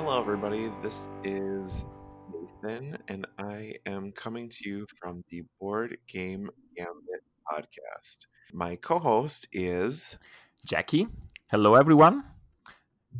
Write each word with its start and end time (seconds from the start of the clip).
Hello, 0.00 0.20
everybody. 0.20 0.70
This 0.80 1.08
is 1.24 1.84
Nathan, 2.32 2.98
and 3.08 3.26
I 3.36 3.74
am 3.84 4.12
coming 4.12 4.48
to 4.48 4.70
you 4.70 4.86
from 4.96 5.24
the 5.28 5.42
Board 5.58 5.98
Game 6.06 6.48
Gambit 6.76 7.24
podcast. 7.50 8.26
My 8.52 8.76
co 8.76 9.00
host 9.00 9.48
is 9.50 10.16
Jackie. 10.64 11.08
Hello, 11.50 11.74
everyone. 11.74 12.22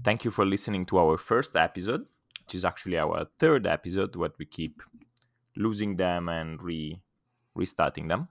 Thank 0.04 0.24
you 0.24 0.30
for 0.30 0.46
listening 0.46 0.86
to 0.86 0.98
our 0.98 1.18
first 1.18 1.56
episode, 1.56 2.06
which 2.44 2.54
is 2.54 2.64
actually 2.64 2.96
our 2.96 3.26
third 3.40 3.66
episode, 3.66 4.14
what 4.14 4.38
we 4.38 4.46
keep 4.46 4.80
losing 5.56 5.96
them 5.96 6.28
and 6.28 6.62
re 6.62 7.02
restarting 7.56 8.06
them. 8.06 8.28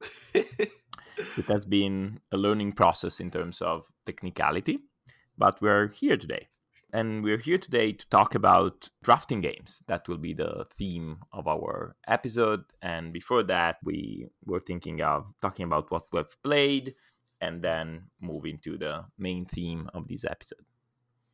it 0.34 1.46
has 1.48 1.66
been 1.66 2.20
a 2.32 2.38
learning 2.38 2.72
process 2.72 3.20
in 3.20 3.30
terms 3.30 3.60
of 3.60 3.84
technicality, 4.06 4.78
but 5.36 5.60
we're 5.60 5.88
here 5.88 6.16
today. 6.16 6.48
And 6.92 7.22
we're 7.22 7.38
here 7.38 7.58
today 7.58 7.92
to 7.92 8.08
talk 8.08 8.34
about 8.34 8.90
drafting 9.02 9.40
games. 9.40 9.82
That 9.86 10.08
will 10.08 10.18
be 10.18 10.34
the 10.34 10.66
theme 10.76 11.18
of 11.32 11.46
our 11.46 11.94
episode. 12.08 12.64
And 12.82 13.12
before 13.12 13.44
that, 13.44 13.76
we 13.84 14.26
were 14.44 14.60
thinking 14.60 15.00
of 15.00 15.26
talking 15.40 15.64
about 15.64 15.90
what 15.90 16.06
we've 16.12 16.42
played 16.42 16.94
and 17.40 17.62
then 17.62 18.04
moving 18.20 18.58
to 18.64 18.76
the 18.76 19.04
main 19.18 19.46
theme 19.46 19.88
of 19.94 20.08
this 20.08 20.24
episode. 20.24 20.64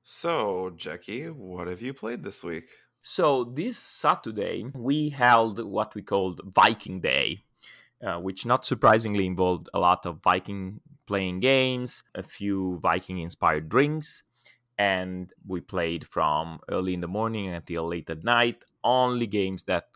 So, 0.03 0.71
Jackie, 0.77 1.31
what 1.31 1.69
have 1.69 1.81
you 1.81 1.95
played 1.95 2.23
this 2.23 2.45
week? 2.45 2.69
So, 3.01 3.45
this 3.45 3.79
Saturday, 3.79 4.67
we 4.75 5.09
held 5.09 5.65
what 5.65 5.95
we 5.95 6.03
called 6.03 6.43
Viking 6.45 7.01
Day, 7.01 7.45
uh, 8.07 8.19
which 8.19 8.45
not 8.45 8.67
surprisingly 8.67 9.27
involved 9.27 9.69
a 9.73 9.79
lot 9.79 10.05
of 10.05 10.23
Viking 10.23 10.81
playing 11.07 11.41
games, 11.41 12.03
a 12.15 12.23
few 12.23 12.79
Viking 12.83 13.19
inspired 13.19 13.69
drinks, 13.69 14.23
and 14.79 15.33
we 15.47 15.61
played 15.61 16.07
from 16.07 16.61
early 16.71 16.95
in 16.95 17.01
the 17.01 17.09
morning 17.09 17.49
until 17.49 17.89
late 17.89 18.11
at 18.11 18.25
night 18.25 18.65
only 18.85 19.27
games 19.27 19.65
that 19.65 19.89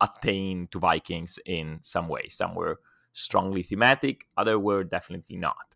attain 0.00 0.68
to 0.70 0.78
vikings 0.78 1.38
in 1.46 1.78
some 1.82 2.08
way. 2.08 2.28
Some 2.28 2.54
were 2.54 2.80
strongly 3.12 3.62
thematic 3.62 4.26
other 4.36 4.58
were 4.58 4.84
definitely 4.84 5.36
not. 5.36 5.74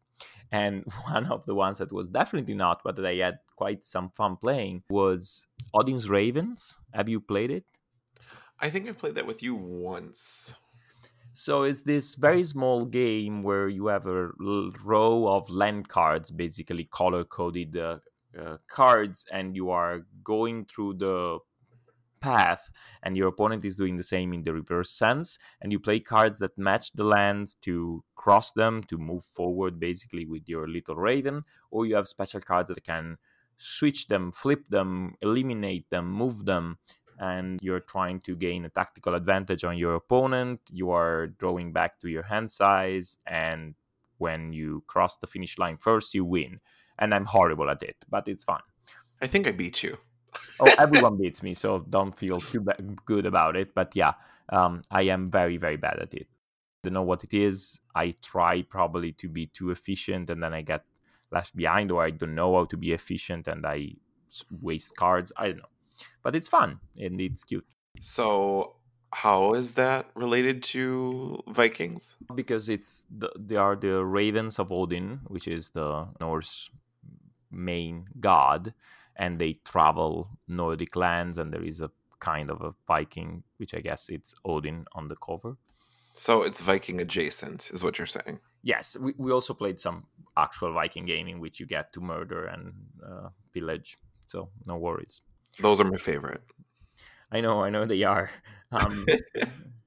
And 0.51 0.85
one 1.11 1.27
of 1.27 1.47
the 1.47 1.55
ones 1.55 1.79
that 1.79 1.93
was 1.93 2.11
definitely 2.11 2.55
not 2.55 2.83
but 2.85 2.97
that 2.97 3.07
i 3.07 3.15
had 3.15 3.39
quite 3.57 3.85
some 3.85 4.11
fun 4.11 4.37
playing 4.37 4.83
was 4.91 5.47
odin's 5.75 6.09
ravens. 6.09 6.79
Have 6.93 7.09
you 7.09 7.21
played 7.21 7.51
it? 7.51 7.65
I 8.61 8.71
think 8.71 8.89
I've 8.89 8.99
played 8.99 9.15
that 9.15 9.27
with 9.27 9.43
you 9.43 9.55
once. 9.55 10.55
So 11.33 11.63
it's 11.63 11.83
this 11.83 12.17
very 12.17 12.43
small 12.43 12.85
game 12.85 13.45
where 13.45 13.69
you 13.69 13.87
have 13.87 14.07
a 14.07 14.31
row 14.85 15.29
of 15.29 15.49
land 15.49 15.89
cards, 15.89 16.33
basically 16.33 16.85
color 16.85 17.23
coded 17.23 17.77
uh, 17.77 17.99
uh, 18.39 18.57
cards, 18.67 19.25
and 19.31 19.55
you 19.55 19.71
are 19.71 20.07
going 20.25 20.65
through 20.65 20.95
the 20.95 21.39
path, 22.21 22.71
and 23.03 23.17
your 23.17 23.29
opponent 23.29 23.65
is 23.65 23.77
doing 23.77 23.97
the 23.97 24.03
same 24.03 24.33
in 24.33 24.43
the 24.43 24.53
reverse 24.53 24.91
sense. 24.91 25.39
And 25.61 25.71
you 25.71 25.79
play 25.79 26.01
cards 26.01 26.39
that 26.41 26.59
match 26.59 26.93
the 26.93 27.05
lands 27.05 27.55
to 27.63 28.03
cross 28.17 28.53
them 28.53 28.83
to 28.85 28.99
move 28.99 29.25
forward, 29.25 29.79
basically 29.79 30.27
with 30.27 30.49
your 30.49 30.67
little 30.67 30.97
raven, 30.97 31.45
or 31.71 31.87
you 31.87 31.95
have 31.95 32.09
special 32.09 32.41
cards 32.41 32.69
that 32.71 32.83
can 32.85 33.19
switch 33.57 34.09
them, 34.09 34.33
flip 34.33 34.69
them, 34.69 35.15
eliminate 35.21 35.89
them, 35.91 36.11
move 36.11 36.45
them, 36.45 36.79
and 37.19 37.59
you're 37.63 37.81
trying 37.81 38.21
to 38.21 38.37
gain 38.37 38.65
a 38.65 38.71
tactical 38.71 39.15
advantage 39.15 39.65
on 39.65 39.77
your 39.77 39.95
opponent. 39.95 40.61
You 40.71 40.91
are 40.91 41.27
drawing 41.27 41.73
back 41.73 42.01
to 42.01 42.09
your 42.09 42.23
hand 42.23 42.51
size, 42.51 43.19
and 43.27 43.75
when 44.19 44.53
you 44.53 44.83
cross 44.87 45.17
the 45.17 45.27
finish 45.27 45.59
line 45.59 45.77
first, 45.77 46.15
you 46.15 46.25
win. 46.25 46.61
And 46.99 47.15
I'm 47.15 47.25
horrible 47.27 47.71
at 47.71 47.83
it, 47.83 47.97
but 48.11 48.27
it's 48.29 48.45
fun. 48.45 48.61
I 49.23 49.27
think 49.27 49.47
I 49.47 49.53
beat 49.53 49.83
you. 49.83 49.99
oh, 50.61 50.73
everyone 50.79 51.17
beats 51.17 51.43
me, 51.43 51.55
so 51.55 51.85
don't 51.89 52.17
feel 52.17 52.41
too 52.41 52.65
good 53.07 53.27
about 53.27 53.57
it. 53.57 53.75
But 53.75 53.95
yeah, 53.95 54.13
um, 54.49 54.83
I 54.91 55.03
am 55.03 55.31
very, 55.31 55.57
very 55.57 55.77
bad 55.77 55.99
at 56.01 56.15
it. 56.15 56.27
Don't 56.85 56.95
know 56.95 57.03
what 57.03 57.25
it 57.25 57.35
is. 57.35 57.81
I 57.95 58.15
try 58.23 58.63
probably 58.63 59.13
to 59.13 59.29
be 59.29 59.47
too 59.47 59.71
efficient, 59.71 60.31
and 60.31 60.43
then 60.43 60.55
I 60.55 60.63
get 60.63 60.85
left 61.31 61.57
behind, 61.57 61.91
or 61.91 62.03
I 62.03 62.11
don't 62.11 62.35
know 62.35 62.55
how 62.57 62.65
to 62.67 62.77
be 62.77 62.93
efficient, 62.93 63.49
and 63.49 63.67
I 63.67 63.95
waste 64.61 64.97
cards. 64.97 65.33
I 65.37 65.49
don't 65.49 65.59
know, 65.59 65.73
but 66.23 66.37
it's 66.37 66.49
fun 66.49 66.81
and 66.99 67.21
it's 67.21 67.45
cute 67.45 67.67
So, 68.01 68.77
how 69.13 69.55
is 69.55 69.75
that 69.75 70.11
related 70.15 70.63
to 70.75 71.43
Vikings? 71.49 72.17
because 72.35 72.69
it's 72.69 73.05
the, 73.11 73.31
they 73.39 73.57
are 73.57 73.75
the 73.75 74.05
ravens 74.05 74.59
of 74.59 74.71
Odin, 74.71 75.21
which 75.27 75.49
is 75.49 75.71
the 75.71 76.07
Norse 76.21 76.71
main 77.51 78.07
god, 78.21 78.75
and 79.17 79.39
they 79.39 79.61
travel 79.65 80.31
Nordic 80.47 80.97
lands, 80.97 81.39
and 81.39 81.53
there 81.53 81.65
is 81.65 81.81
a 81.81 81.91
kind 82.21 82.51
of 82.51 82.61
a 82.63 82.75
Viking, 82.87 83.43
which 83.59 83.75
I 83.75 83.81
guess 83.81 84.09
it's 84.09 84.35
Odin 84.45 84.85
on 84.93 85.09
the 85.09 85.17
cover. 85.17 85.57
So, 86.15 86.43
it's 86.43 86.61
Viking 86.61 87.01
adjacent, 87.01 87.71
is 87.73 87.85
what 87.85 87.99
you're 87.99 88.07
saying. 88.07 88.41
Yes, 88.63 88.97
we, 88.99 89.15
we 89.19 89.31
also 89.31 89.55
played 89.55 89.79
some 89.79 90.07
actual 90.37 90.73
Viking 90.73 91.07
game 91.07 91.29
in 91.29 91.39
which 91.39 91.61
you 91.61 91.67
get 91.67 91.93
to 91.93 92.01
murder 92.01 92.47
and 92.47 92.73
uh, 93.05 93.29
pillage, 93.53 93.99
so 94.27 94.51
no 94.67 94.77
worries. 94.77 95.21
Those 95.61 95.81
are 95.81 95.85
my 95.85 95.97
favorite. 95.97 96.43
I 97.31 97.41
know, 97.41 97.63
I 97.63 97.71
know 97.71 97.87
they 97.87 98.03
are. 98.03 98.31
Um, 98.73 99.07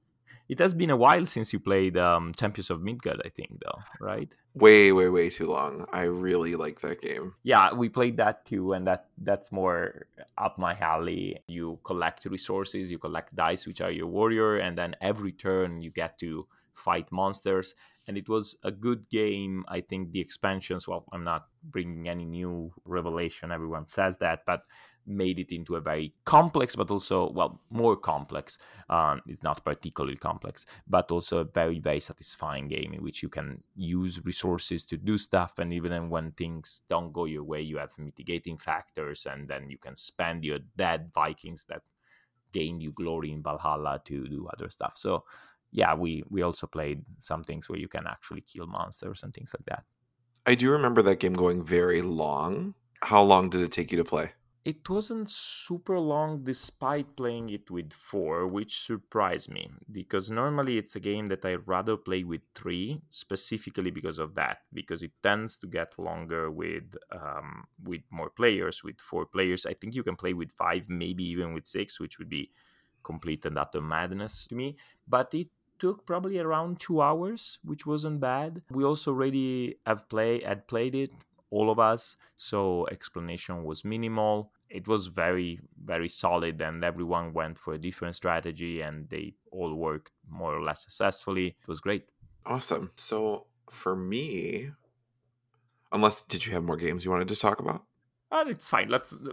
it 0.52 0.58
has 0.60 0.74
been 0.74 0.90
a 0.90 0.96
while 0.96 1.24
since 1.24 1.50
you 1.54 1.58
played 1.58 1.96
um, 1.96 2.32
Champions 2.34 2.68
of 2.68 2.82
Midgard, 2.82 3.22
I 3.24 3.30
think, 3.30 3.58
though, 3.64 3.80
right? 4.00 4.34
way, 4.54 4.92
way, 4.92 5.08
way 5.08 5.30
too 5.30 5.46
long. 5.46 5.86
I 5.94 6.02
really 6.02 6.56
like 6.56 6.82
that 6.82 7.00
game. 7.00 7.34
Yeah, 7.42 7.72
we 7.72 7.88
played 7.88 8.18
that 8.18 8.44
too, 8.44 8.74
and 8.74 8.86
that 8.86 9.06
that's 9.16 9.50
more 9.50 10.08
up 10.36 10.58
my 10.58 10.76
alley. 10.78 11.38
You 11.48 11.78
collect 11.84 12.26
resources, 12.26 12.90
you 12.90 12.98
collect 12.98 13.34
dice, 13.34 13.66
which 13.66 13.80
are 13.80 13.90
your 13.90 14.08
warrior, 14.08 14.58
and 14.58 14.76
then 14.76 14.94
every 15.00 15.32
turn 15.32 15.80
you 15.80 15.90
get 15.90 16.18
to 16.18 16.46
fight 16.74 17.10
monsters. 17.10 17.74
And 18.06 18.18
it 18.18 18.28
was 18.28 18.58
a 18.62 18.70
good 18.70 19.08
game. 19.08 19.64
I 19.68 19.80
think 19.80 20.10
the 20.10 20.20
expansions. 20.20 20.86
Well, 20.86 21.06
I'm 21.14 21.24
not 21.24 21.46
bringing 21.62 22.10
any 22.10 22.26
new 22.26 22.74
revelation. 22.84 23.52
Everyone 23.52 23.86
says 23.86 24.18
that, 24.18 24.40
but 24.44 24.64
made 25.06 25.38
it 25.38 25.52
into 25.52 25.76
a 25.76 25.80
very 25.80 26.14
complex, 26.24 26.76
but 26.76 26.90
also 26.90 27.30
well 27.30 27.60
more 27.70 27.96
complex. 27.96 28.58
Um, 28.88 29.20
it's 29.26 29.42
not 29.42 29.64
particularly 29.64 30.16
complex, 30.16 30.66
but 30.86 31.10
also 31.10 31.38
a 31.38 31.44
very 31.44 31.78
very 31.78 32.00
satisfying 32.00 32.68
game 32.68 32.92
in 32.92 33.02
which 33.02 33.22
you 33.22 33.28
can 33.28 33.62
use 33.74 34.24
resources 34.24 34.84
to 34.86 34.96
do 34.96 35.18
stuff, 35.18 35.58
and 35.58 35.72
even 35.72 36.10
when 36.10 36.32
things 36.32 36.82
don't 36.88 37.12
go 37.12 37.24
your 37.24 37.44
way, 37.44 37.60
you 37.60 37.78
have 37.78 37.92
mitigating 37.98 38.58
factors, 38.58 39.26
and 39.26 39.48
then 39.48 39.70
you 39.70 39.78
can 39.78 39.96
spend 39.96 40.44
your 40.44 40.58
dead 40.76 41.10
Vikings 41.14 41.64
that 41.68 41.82
gain 42.52 42.80
you 42.80 42.92
glory 42.92 43.32
in 43.32 43.42
Valhalla 43.42 44.00
to 44.04 44.28
do 44.28 44.48
other 44.52 44.68
stuff. 44.68 44.92
So 44.96 45.24
yeah, 45.72 45.94
we 45.94 46.22
we 46.28 46.42
also 46.42 46.66
played 46.66 47.02
some 47.18 47.42
things 47.42 47.68
where 47.68 47.78
you 47.78 47.88
can 47.88 48.06
actually 48.06 48.42
kill 48.42 48.66
monsters 48.66 49.22
and 49.22 49.32
things 49.32 49.54
like 49.56 49.64
that. 49.66 49.84
I 50.46 50.54
do 50.54 50.70
remember 50.70 51.02
that 51.02 51.20
game 51.20 51.34
going 51.34 51.64
very 51.64 52.02
long. 52.02 52.74
How 53.02 53.22
long 53.22 53.48
did 53.48 53.62
it 53.62 53.72
take 53.72 53.90
you 53.90 53.98
to 53.98 54.04
play? 54.04 54.32
It 54.64 54.88
wasn't 54.88 55.28
super 55.28 55.98
long 55.98 56.44
despite 56.44 57.16
playing 57.16 57.50
it 57.50 57.68
with 57.68 57.92
four, 57.92 58.46
which 58.46 58.82
surprised 58.86 59.50
me 59.50 59.68
because 59.90 60.30
normally 60.30 60.78
it's 60.78 60.94
a 60.94 61.00
game 61.00 61.26
that 61.26 61.44
I 61.44 61.54
rather 61.54 61.96
play 61.96 62.22
with 62.22 62.42
three, 62.54 63.02
specifically 63.10 63.90
because 63.90 64.20
of 64.20 64.36
that, 64.36 64.58
because 64.72 65.02
it 65.02 65.10
tends 65.20 65.58
to 65.58 65.66
get 65.66 65.98
longer 65.98 66.48
with 66.48 66.94
um, 67.10 67.64
with 67.82 68.02
more 68.10 68.30
players. 68.30 68.84
With 68.84 69.00
four 69.00 69.26
players, 69.26 69.66
I 69.66 69.74
think 69.74 69.96
you 69.96 70.04
can 70.04 70.14
play 70.14 70.32
with 70.32 70.52
five, 70.52 70.88
maybe 70.88 71.24
even 71.24 71.54
with 71.54 71.66
six, 71.66 71.98
which 71.98 72.20
would 72.20 72.28
be 72.30 72.52
complete 73.02 73.44
and 73.44 73.58
utter 73.58 73.80
madness 73.80 74.46
to 74.46 74.54
me. 74.54 74.76
But 75.08 75.34
it 75.34 75.48
took 75.80 76.06
probably 76.06 76.38
around 76.38 76.78
two 76.78 77.02
hours, 77.02 77.58
which 77.64 77.84
wasn't 77.84 78.20
bad. 78.20 78.62
We 78.70 78.84
also 78.84 79.10
already 79.10 79.78
have 79.86 80.08
play 80.08 80.40
had 80.42 80.68
played 80.68 80.94
it 80.94 81.10
all 81.52 81.70
of 81.70 81.78
us 81.78 82.16
so 82.36 82.86
explanation 82.90 83.64
was 83.64 83.84
minimal 83.84 84.52
it 84.70 84.88
was 84.88 85.06
very 85.08 85.60
very 85.84 86.08
solid 86.08 86.60
and 86.60 86.84
everyone 86.84 87.32
went 87.32 87.58
for 87.58 87.74
a 87.74 87.78
different 87.78 88.16
strategy 88.16 88.80
and 88.80 89.08
they 89.10 89.34
all 89.52 89.74
worked 89.74 90.12
more 90.28 90.54
or 90.56 90.62
less 90.62 90.82
successfully 90.82 91.48
it 91.48 91.68
was 91.68 91.80
great 91.80 92.06
Awesome. 92.46 92.92
So, 92.96 93.48
for 93.70 93.96
me, 93.96 94.72
unless 95.92 96.22
did 96.22 96.44
you 96.46 96.52
have 96.52 96.64
more 96.64 96.76
games 96.76 97.04
you 97.04 97.10
wanted 97.10 97.28
to 97.28 97.36
talk 97.36 97.60
about? 97.60 97.86
but 98.30 98.48
it's 98.48 98.68
fine 98.68 98.88
let's 98.88 99.12
uh, 99.12 99.32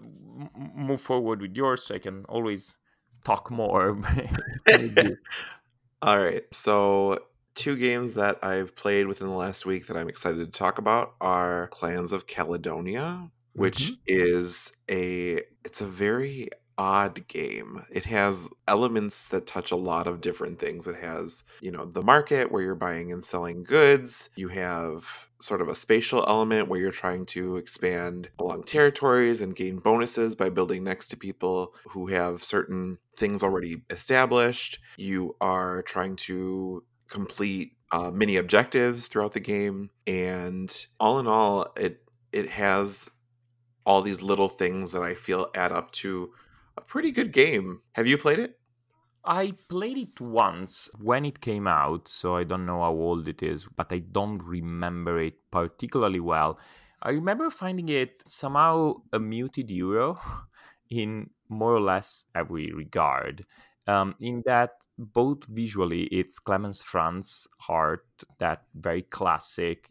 move 0.75 1.01
forward 1.01 1.41
with 1.41 1.55
yours 1.55 1.83
so 1.85 1.95
i 1.95 1.99
can 1.99 2.25
always 2.25 2.77
talk 3.23 3.51
more. 3.51 3.99
All 6.01 6.17
right. 6.19 6.43
So, 6.53 7.19
two 7.59 7.77
games 7.77 8.13
that 8.15 8.43
I've 8.43 8.75
played 8.75 9.07
within 9.07 9.27
the 9.27 9.33
last 9.33 9.65
week 9.65 9.87
that 9.87 9.97
I'm 9.97 10.09
excited 10.09 10.39
to 10.45 10.51
talk 10.59 10.77
about 10.77 11.15
are 11.21 11.67
Clans 11.69 12.11
of 12.11 12.27
Caledonia, 12.27 13.31
which 13.53 13.93
Mhm. 13.93 13.99
is 14.07 14.71
a 14.89 15.41
it's 15.65 15.81
a 15.81 15.85
very 15.87 16.49
odd 16.77 17.27
game. 17.27 17.85
It 17.91 18.05
has 18.05 18.49
elements 18.67 19.27
that 19.29 19.45
touch 19.45 19.71
a 19.71 19.75
lot 19.75 20.07
of 20.07 20.21
different 20.21 20.59
things. 20.59 20.87
It 20.87 20.95
has, 20.95 21.43
you 21.59 21.71
know, 21.71 21.83
the 21.85 22.01
market 22.03 22.51
where 22.51 22.61
you're 22.61 22.75
buying 22.75 23.11
and 23.11 23.23
selling 23.25 23.65
goods. 23.65 24.29
You 24.37 24.47
have 24.49 25.27
sort 25.41 25.61
of 25.61 25.67
a 25.67 25.75
spatial 25.75 26.23
element 26.27 26.69
where 26.69 26.79
you're 26.79 26.91
trying 26.91 27.25
to 27.25 27.57
expand 27.57 28.29
along 28.39 28.63
territories 28.63 29.41
and 29.41 29.55
gain 29.55 29.79
bonuses 29.79 30.35
by 30.35 30.49
building 30.49 30.83
next 30.85 31.07
to 31.09 31.17
people 31.17 31.75
who 31.89 32.07
have 32.07 32.43
certain 32.43 32.99
things 33.17 33.43
already 33.43 33.83
established. 33.89 34.79
You 34.97 35.35
are 35.41 35.83
trying 35.83 36.15
to 36.17 36.85
complete 37.09 37.73
uh, 37.91 38.11
objectives 38.37 39.07
throughout 39.07 39.33
the 39.33 39.39
game, 39.39 39.89
and 40.07 40.85
all 40.99 41.19
in 41.19 41.27
all, 41.27 41.67
it 41.75 42.03
it 42.31 42.49
has 42.49 43.09
all 43.85 44.01
these 44.01 44.21
little 44.21 44.49
things 44.49 44.91
that 44.91 45.01
I 45.01 45.15
feel 45.15 45.49
add 45.55 45.71
up 45.71 45.91
to 46.03 46.31
a 46.77 46.81
pretty 46.81 47.11
good 47.11 47.31
game. 47.31 47.81
Have 47.93 48.07
you 48.07 48.17
played 48.17 48.39
it? 48.39 48.59
I 49.25 49.53
played 49.67 49.97
it 49.97 50.21
once 50.21 50.89
when 50.97 51.25
it 51.25 51.41
came 51.41 51.67
out, 51.67 52.07
so 52.07 52.35
I 52.35 52.43
don't 52.43 52.65
know 52.65 52.81
how 52.81 52.91
old 52.91 53.27
it 53.27 53.43
is, 53.43 53.67
but 53.75 53.91
I 53.91 53.99
don't 53.99 54.41
remember 54.41 55.19
it 55.19 55.35
particularly 55.51 56.19
well. 56.19 56.59
I 57.01 57.11
remember 57.11 57.49
finding 57.49 57.89
it 57.89 58.23
somehow 58.25 58.95
a 59.11 59.19
muted 59.19 59.69
euro 59.69 60.19
in 60.89 61.29
more 61.49 61.73
or 61.73 61.81
less 61.81 62.25
every 62.35 62.71
regard. 62.71 63.45
Um, 63.89 64.13
in 64.21 64.43
that 64.45 64.71
both 64.99 65.45
visually 65.45 66.03
it's 66.11 66.39
Klemens 66.39 66.83
Franz 66.83 67.47
art, 67.67 68.05
that 68.37 68.63
very 68.75 69.01
classic 69.01 69.89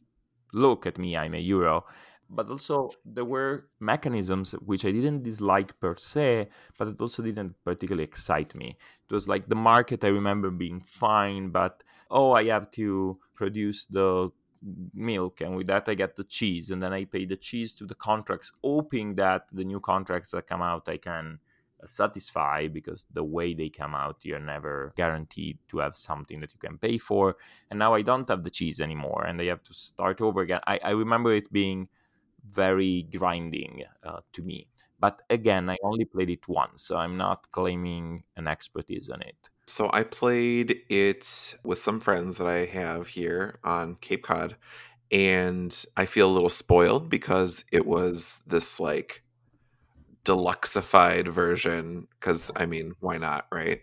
look 0.52 0.86
at 0.86 0.98
me, 0.98 1.16
I'm 1.16 1.34
a 1.34 1.38
euro, 1.38 1.84
but 2.30 2.48
also 2.48 2.90
there 3.04 3.24
were 3.24 3.68
mechanisms 3.80 4.52
which 4.52 4.84
I 4.84 4.92
didn't 4.92 5.24
dislike 5.24 5.80
per 5.80 5.96
se, 5.96 6.48
but 6.78 6.88
it 6.88 7.00
also 7.00 7.24
didn't 7.24 7.56
particularly 7.64 8.04
excite 8.04 8.54
me. 8.54 8.76
It 9.10 9.12
was 9.12 9.26
like 9.26 9.48
the 9.48 9.56
market 9.72 10.04
I 10.04 10.08
remember 10.08 10.50
being 10.50 10.80
fine, 10.80 11.50
but 11.50 11.82
oh, 12.08 12.30
I 12.32 12.44
have 12.44 12.70
to 12.72 13.18
produce 13.34 13.84
the 13.86 14.30
milk 14.94 15.40
and 15.40 15.56
with 15.56 15.66
that 15.68 15.88
I 15.88 15.94
get 15.94 16.14
the 16.14 16.24
cheese 16.24 16.70
and 16.70 16.80
then 16.80 16.92
I 16.92 17.04
pay 17.04 17.24
the 17.24 17.36
cheese 17.36 17.72
to 17.74 17.86
the 17.86 17.94
contracts 17.94 18.52
hoping 18.62 19.14
that 19.16 19.46
the 19.52 19.64
new 19.64 19.80
contracts 19.80 20.32
that 20.32 20.48
come 20.48 20.62
out 20.62 20.88
I 20.88 20.96
can 20.96 21.38
satisfy 21.86 22.69
because 22.69 23.06
the 23.12 23.25
way 23.25 23.54
they 23.54 23.69
come 23.69 23.94
out 23.94 24.16
you're 24.22 24.40
never 24.40 24.92
guaranteed 24.96 25.58
to 25.69 25.78
have 25.78 25.96
something 25.96 26.40
that 26.40 26.52
you 26.52 26.58
can 26.58 26.78
pay 26.78 26.98
for 26.98 27.36
and 27.70 27.78
now 27.78 27.94
I 27.94 28.02
don't 28.02 28.28
have 28.28 28.44
the 28.44 28.50
cheese 28.50 28.80
anymore 28.80 29.25
and 29.25 29.40
I 29.40 29.44
have 29.46 29.62
to 29.64 29.75
start 29.75 30.20
over 30.20 30.40
again 30.40 30.60
I, 30.66 30.80
I 30.82 30.90
remember 30.90 31.32
it 31.34 31.52
being 31.52 31.88
very 32.50 33.06
grinding 33.16 33.84
uh, 34.04 34.20
to 34.32 34.42
me. 34.42 34.69
But 35.00 35.22
again, 35.30 35.70
I 35.70 35.76
only 35.82 36.04
played 36.04 36.30
it 36.30 36.48
once, 36.48 36.82
so 36.82 36.96
I'm 36.96 37.16
not 37.16 37.50
claiming 37.52 38.25
an 38.36 38.48
expertise 38.48 39.08
on 39.08 39.22
it. 39.22 39.36
So 39.66 39.90
I 39.92 40.02
played 40.02 40.82
it 40.88 41.54
with 41.62 41.78
some 41.78 42.00
friends 42.00 42.38
that 42.38 42.48
I 42.48 42.64
have 42.66 43.08
here 43.08 43.58
on 43.62 43.96
Cape 43.96 44.25
Cod, 44.25 44.56
and 45.12 45.84
I 45.96 46.06
feel 46.06 46.28
a 46.28 46.32
little 46.32 46.48
spoiled 46.48 47.08
because 47.08 47.64
it 47.70 47.86
was 47.86 48.40
this 48.46 48.80
like 48.80 49.22
deluxeified 50.28 51.28
version. 51.28 52.06
Because 52.19 52.50
I 52.54 52.66
mean, 52.66 52.94
why 53.00 53.16
not, 53.16 53.46
right? 53.50 53.80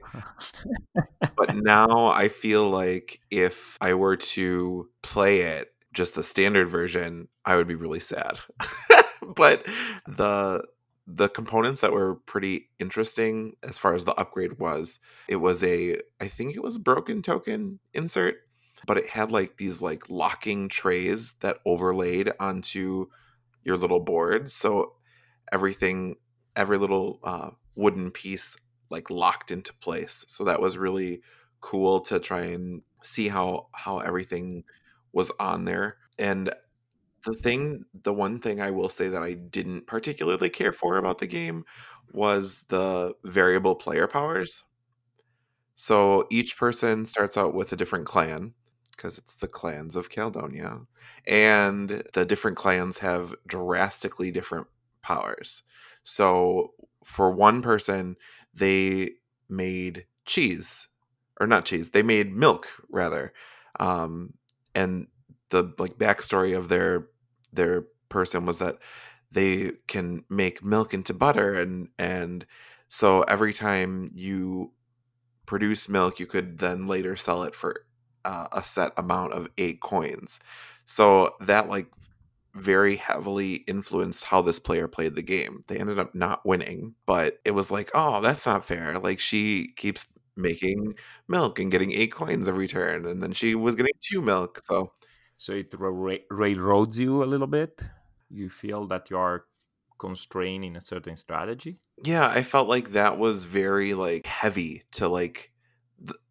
but 1.36 1.56
now 1.56 2.08
I 2.08 2.30
feel 2.30 2.70
like 2.70 3.20
if 3.32 3.78
I 3.82 3.94
were 3.94 4.18
to 4.18 4.90
play 5.02 5.42
it 5.42 5.74
just 5.94 6.16
the 6.16 6.24
standard 6.24 6.70
version, 6.70 7.28
I 7.46 7.56
would 7.56 7.68
be 7.68 7.76
really 7.76 8.00
sad. 8.00 8.40
but 9.36 9.66
the 10.08 10.64
the 11.08 11.30
components 11.30 11.82
that 11.82 11.92
were 11.92 12.16
pretty 12.16 12.70
interesting 12.80 13.56
as 13.62 13.78
far 13.78 13.94
as 13.94 14.06
the 14.06 14.16
upgrade 14.16 14.58
was, 14.58 15.00
it 15.28 15.38
was 15.38 15.64
a 15.64 15.98
I 16.20 16.28
think 16.28 16.56
it 16.56 16.64
was 16.64 16.78
broken 16.78 17.22
token 17.22 17.80
insert, 17.94 18.36
but 18.86 18.98
it 18.98 19.10
had 19.10 19.32
like 19.32 19.58
these 19.58 19.82
like 19.82 20.10
locking 20.10 20.68
trays 20.68 21.34
that 21.40 21.58
overlaid 21.66 22.32
onto 22.40 23.08
your 23.64 23.78
little 23.78 24.00
board. 24.00 24.52
So 24.52 24.94
everything 25.52 26.16
every 26.56 26.78
little 26.78 27.20
uh, 27.24 27.52
wooden 27.76 28.12
piece 28.12 28.58
like 28.90 29.10
locked 29.10 29.52
into 29.52 29.74
place. 29.76 30.26
So 30.28 30.44
that 30.46 30.62
was 30.62 30.78
really 30.78 31.22
cool 31.62 32.02
to 32.02 32.20
try 32.20 32.42
and 32.42 32.82
see 33.04 33.28
how 33.30 33.68
how 33.74 34.00
everything 34.00 34.64
was 35.14 35.32
on 35.40 35.66
there. 35.66 35.98
And 36.20 36.52
the 37.26 37.34
thing, 37.34 37.86
the 38.04 38.14
one 38.14 38.40
thing 38.40 38.62
I 38.62 38.72
will 38.72 38.90
say 38.90 39.10
that 39.10 39.24
I 39.24 39.34
didn't 39.34 39.88
particularly 39.88 40.50
care 40.50 40.72
for 40.74 40.98
about 40.98 41.20
the 41.20 41.28
game 41.28 41.66
was 42.14 42.66
the 42.70 43.14
variable 43.26 43.76
player 43.76 44.08
powers. 44.08 44.64
So 45.76 46.26
each 46.32 46.58
person 46.58 47.06
starts 47.06 47.38
out 47.38 47.54
with 47.54 47.72
a 47.72 47.76
different 47.76 48.06
clan 48.06 48.54
because 48.92 49.18
it's 49.18 49.36
the 49.36 49.48
clans 49.48 49.96
of 49.96 50.10
Caledonia. 50.10 50.82
And 51.28 52.04
the 52.14 52.26
different 52.26 52.58
clans 52.58 53.00
have 53.00 53.36
drastically 53.48 54.32
different 54.32 54.68
powers. 55.02 55.64
So 56.06 56.74
for 57.04 57.32
one 57.32 57.62
person, 57.62 58.16
they 58.54 59.12
made 59.50 60.06
cheese, 60.26 60.88
or 61.42 61.48
not 61.48 61.66
cheese, 61.66 61.90
they 61.90 62.04
made 62.04 62.34
milk 62.34 62.68
rather. 62.90 63.34
Um, 63.80 64.36
and 64.74 65.08
the 65.50 65.74
like 65.78 65.98
backstory 65.98 66.58
of 66.58 66.70
their 66.70 67.08
their 67.52 67.86
person 68.10 68.46
was 68.46 68.60
that 68.60 68.78
they 69.32 69.72
can 69.88 70.24
make 70.30 70.64
milk 70.64 70.94
into 70.94 71.14
butter 71.14 71.54
and 71.54 71.90
and 71.98 72.46
so 72.88 73.22
every 73.24 73.52
time 73.54 74.08
you 74.14 74.72
produce 75.46 75.90
milk 75.90 76.20
you 76.20 76.26
could 76.26 76.60
then 76.60 76.88
later 76.88 77.16
sell 77.16 77.44
it 77.44 77.56
for 77.56 77.86
uh, 78.24 78.48
a 78.52 78.64
set 78.64 78.92
amount 78.98 79.34
of 79.34 79.48
eight 79.58 79.82
coins 79.82 80.40
so 80.86 81.36
that 81.42 81.70
like 81.70 81.88
very 82.56 82.96
heavily 82.96 83.56
influenced 83.68 84.24
how 84.26 84.42
this 84.42 84.60
player 84.60 84.88
played 84.88 85.16
the 85.16 85.22
game. 85.22 85.64
They 85.68 85.78
ended 85.78 86.00
up 86.00 86.16
not 86.16 86.46
winning 86.46 86.96
but 87.06 87.40
it 87.46 87.52
was 87.52 87.70
like 87.72 87.92
oh 87.94 88.22
that's 88.22 88.46
not 88.46 88.66
fair. 88.66 88.98
Like 89.00 89.20
she 89.20 89.74
keeps 89.76 90.06
making 90.38 90.96
milk 91.28 91.60
and 91.60 91.72
getting 91.72 91.92
eight 91.92 92.12
coins 92.12 92.48
every 92.50 92.68
turn 92.68 93.06
and 93.06 93.24
then 93.24 93.32
she 93.32 93.56
was 93.56 93.76
getting 93.76 93.94
two 94.02 94.22
milk 94.22 94.60
so 94.64 94.92
so 95.38 95.54
it 95.54 95.74
ra- 95.78 96.16
railroads 96.30 97.00
you 97.00 97.24
a 97.24 97.26
little 97.26 97.48
bit? 97.48 97.84
You 98.30 98.50
feel 98.50 98.88
that 98.88 99.10
you 99.10 99.18
are 99.18 99.46
constrained 99.98 100.66
in 100.66 100.76
a 100.76 100.82
certain 100.82 101.16
strategy? 101.18 101.80
Yeah 102.04 102.28
i 102.28 102.44
felt 102.44 102.68
like 102.68 102.92
that 102.92 103.18
was 103.18 103.46
very 103.46 103.94
like 103.94 104.26
heavy 104.26 104.84
to 104.94 105.08
like 105.08 105.52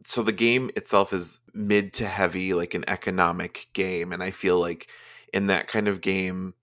so 0.07 0.23
the 0.23 0.33
game 0.33 0.71
itself 0.77 1.13
is 1.13 1.39
mid 1.55 1.93
to 1.95 2.07
heavy 2.07 2.53
like 2.55 2.75
an 2.75 2.85
economic 2.89 3.69
game 3.73 4.13
and 4.13 4.23
i 4.23 4.31
feel 4.31 4.61
like 4.61 4.89
in 5.35 5.49
that 5.49 5.67
kind 5.67 5.89
of 5.89 6.01
game 6.01 6.55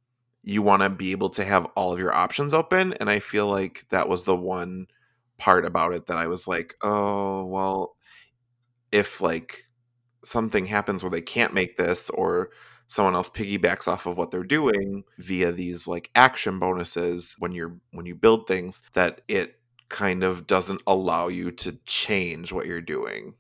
you 0.44 0.64
want 0.64 0.82
to 0.82 0.90
be 0.90 1.12
able 1.12 1.30
to 1.30 1.44
have 1.44 1.66
all 1.76 1.94
of 1.94 2.00
your 2.00 2.14
options 2.14 2.54
open 2.54 2.94
and 2.94 3.10
i 3.10 3.20
feel 3.20 3.48
like 3.48 3.86
that 3.90 4.08
was 4.08 4.24
the 4.24 4.36
one 4.36 4.88
part 5.38 5.66
about 5.66 5.94
it 5.94 6.08
that 6.08 6.18
i 6.18 6.26
was 6.26 6.48
like 6.48 6.74
oh 6.82 7.46
well 7.46 7.96
if 8.92 9.22
like 9.22 9.66
something 10.24 10.66
happens 10.66 11.04
where 11.04 11.10
they 11.10 11.22
can't 11.22 11.54
make 11.54 11.78
this 11.78 12.10
or 12.12 12.50
someone 12.88 13.16
else 13.16 13.30
piggybacks 13.30 13.88
off 13.88 14.06
of 14.06 14.18
what 14.18 14.32
they're 14.32 14.44
doing 14.44 15.04
via 15.18 15.52
these 15.52 15.88
like 15.88 16.10
action 16.16 16.58
bonuses 16.58 17.36
when 17.40 17.52
you're 17.52 17.76
when 17.92 18.06
you 18.06 18.16
build 18.16 18.48
things 18.48 18.84
that 18.94 19.22
it 19.28 19.60
kind 19.90 20.24
of 20.24 20.48
doesn't 20.48 20.82
allow 20.88 21.28
you 21.28 21.52
to 21.52 21.78
change 21.86 22.54
what 22.54 22.66
you're 22.66 22.82
doing 22.82 23.34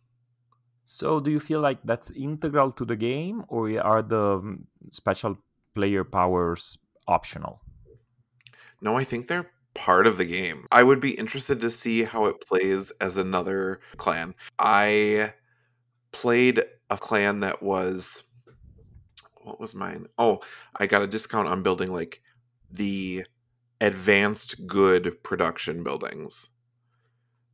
so 0.91 1.19
do 1.19 1.31
you 1.31 1.39
feel 1.39 1.61
like 1.61 1.79
that's 1.83 2.11
integral 2.11 2.71
to 2.71 2.85
the 2.85 2.95
game 2.95 3.43
or 3.47 3.79
are 3.81 4.01
the 4.01 4.25
um, 4.39 4.67
special 4.89 5.37
player 5.75 6.03
powers 6.03 6.77
optional 7.07 7.61
no 8.81 8.97
i 8.97 9.03
think 9.03 9.27
they're 9.27 9.51
part 9.73 10.05
of 10.05 10.17
the 10.17 10.25
game 10.25 10.65
i 10.71 10.83
would 10.83 10.99
be 10.99 11.11
interested 11.11 11.61
to 11.61 11.71
see 11.71 12.03
how 12.03 12.25
it 12.25 12.41
plays 12.41 12.91
as 12.99 13.17
another 13.17 13.79
clan 13.95 14.35
i 14.59 15.33
played 16.11 16.61
a 16.89 16.97
clan 16.97 17.39
that 17.39 17.63
was 17.63 18.23
what 19.43 19.59
was 19.59 19.75
mine? 19.75 20.07
Oh, 20.17 20.41
I 20.79 20.87
got 20.87 21.01
a 21.01 21.07
discount 21.07 21.47
on 21.47 21.63
building 21.63 21.91
like 21.91 22.21
the 22.69 23.25
advanced 23.79 24.67
good 24.67 25.23
production 25.23 25.83
buildings. 25.83 26.49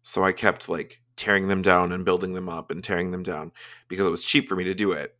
So 0.03 0.23
I 0.23 0.31
kept 0.31 0.69
like 0.69 1.01
tearing 1.17 1.47
them 1.47 1.61
down 1.61 1.91
and 1.91 2.05
building 2.05 2.33
them 2.33 2.47
up 2.47 2.71
and 2.71 2.83
tearing 2.83 3.11
them 3.11 3.23
down 3.23 3.51
because 3.89 4.05
it 4.05 4.11
was 4.11 4.23
cheap 4.23 4.47
for 4.47 4.55
me 4.55 4.63
to 4.63 4.73
do 4.73 4.91
it. 4.91 5.15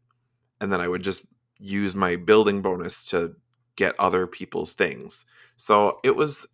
And 0.61 0.71
then 0.71 0.79
I 0.79 0.87
would 0.87 1.03
just 1.03 1.25
use 1.59 1.95
my 1.95 2.15
building 2.15 2.61
bonus 2.61 3.03
to 3.09 3.35
get 3.75 3.99
other 3.99 4.25
people's 4.27 4.73
things. 4.73 5.25
So 5.55 5.99
it 6.03 6.15
was 6.15 6.47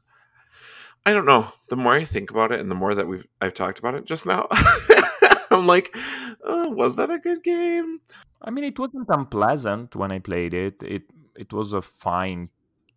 I 1.06 1.12
don't 1.12 1.26
know. 1.26 1.52
The 1.68 1.76
more 1.76 1.96
I 1.96 2.06
think 2.06 2.32
about 2.32 2.54
it 2.54 2.62
and 2.62 2.72
the 2.72 2.76
more 2.76 2.96
that 2.96 3.08
we've 3.08 3.28
I've 3.42 3.54
talked 3.54 3.80
about 3.80 3.96
it 3.96 4.06
just 4.06 4.26
now, 4.26 4.48
I'm 5.52 5.68
like, 5.68 5.96
oh, 6.44 6.70
was 6.70 6.96
that 6.96 7.12
a 7.12 7.20
good 7.20 7.44
game? 7.44 8.00
I 8.42 8.50
mean, 8.50 8.64
it 8.64 8.80
wasn't 8.80 9.10
unpleasant 9.10 9.96
when 9.96 10.12
I 10.12 10.20
played 10.20 10.54
it. 10.54 10.82
It 10.82 11.04
it 11.36 11.52
was 11.52 11.74
a 11.74 11.82
fine 11.82 12.50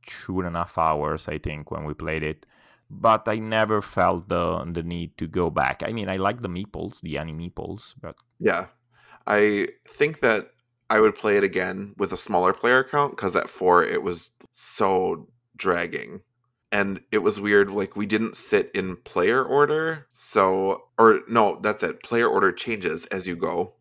two 0.06 0.40
and 0.40 0.56
a 0.56 0.60
half 0.60 0.78
hours, 0.78 1.26
I 1.26 1.38
think, 1.38 1.70
when 1.70 1.84
we 1.84 1.94
played 1.94 2.22
it. 2.22 2.46
But 2.90 3.26
I 3.28 3.36
never 3.38 3.82
felt 3.82 4.28
the 4.28 4.64
the 4.72 4.82
need 4.82 5.16
to 5.18 5.26
go 5.26 5.50
back. 5.50 5.82
I 5.84 5.92
mean, 5.92 6.08
I 6.08 6.16
like 6.16 6.42
the 6.42 6.48
meeples, 6.48 7.00
the 7.00 7.18
anime 7.18 7.38
meeples, 7.38 7.94
but 8.00 8.16
Yeah. 8.38 8.66
I 9.26 9.68
think 9.88 10.20
that 10.20 10.50
I 10.88 11.00
would 11.00 11.16
play 11.16 11.36
it 11.36 11.42
again 11.44 11.94
with 11.96 12.12
a 12.12 12.16
smaller 12.16 12.52
player 12.52 12.84
count 12.84 13.16
because 13.16 13.34
at 13.34 13.50
four 13.50 13.82
it 13.84 14.02
was 14.02 14.30
so 14.52 15.28
dragging. 15.56 16.22
And 16.72 17.00
it 17.12 17.18
was 17.18 17.40
weird, 17.40 17.70
like 17.70 17.96
we 17.96 18.06
didn't 18.06 18.36
sit 18.36 18.70
in 18.74 18.96
player 18.96 19.42
order. 19.44 20.06
So, 20.12 20.88
or 20.98 21.20
no, 21.28 21.58
that's 21.60 21.82
it. 21.82 22.02
Player 22.02 22.28
order 22.28 22.52
changes 22.52 23.06
as 23.06 23.26
you 23.26 23.36
go. 23.36 23.74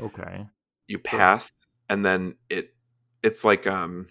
okay. 0.00 0.46
You 0.88 0.98
pass, 0.98 1.50
and 1.88 2.04
then 2.04 2.36
it 2.48 2.74
it's 3.22 3.44
like 3.44 3.66
um 3.66 4.08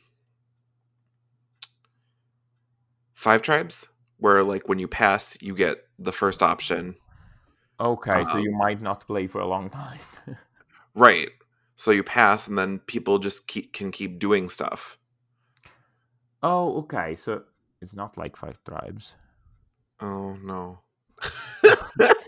five 3.13 3.41
tribes 3.41 3.87
where 4.25 4.41
like 4.41 4.67
when 4.67 4.79
you 4.79 4.87
pass 4.87 5.37
you 5.39 5.53
get 5.55 5.85
the 5.99 6.11
first 6.11 6.41
option 6.41 6.95
Okay, 7.77 8.23
so 8.23 8.37
Um, 8.37 8.41
you 8.41 8.51
might 8.51 8.81
not 8.81 9.05
play 9.05 9.27
for 9.27 9.41
a 9.41 9.45
long 9.45 9.69
time. 9.69 9.99
right 10.95 11.29
so 11.75 11.91
you 11.91 12.01
pass 12.03 12.47
and 12.47 12.57
then 12.57 12.79
people 12.87 13.19
just 13.19 13.45
keep, 13.45 13.71
can 13.71 13.91
keep 13.91 14.17
doing 14.17 14.49
stuff 14.49 14.97
oh, 16.41 16.77
okay. 16.81 17.15
So 17.15 17.43
it's 17.81 17.95
not 17.95 18.17
like 18.17 18.35
five 18.35 18.57
tribes. 18.63 19.13
oh 20.01 20.35
no 20.41 20.79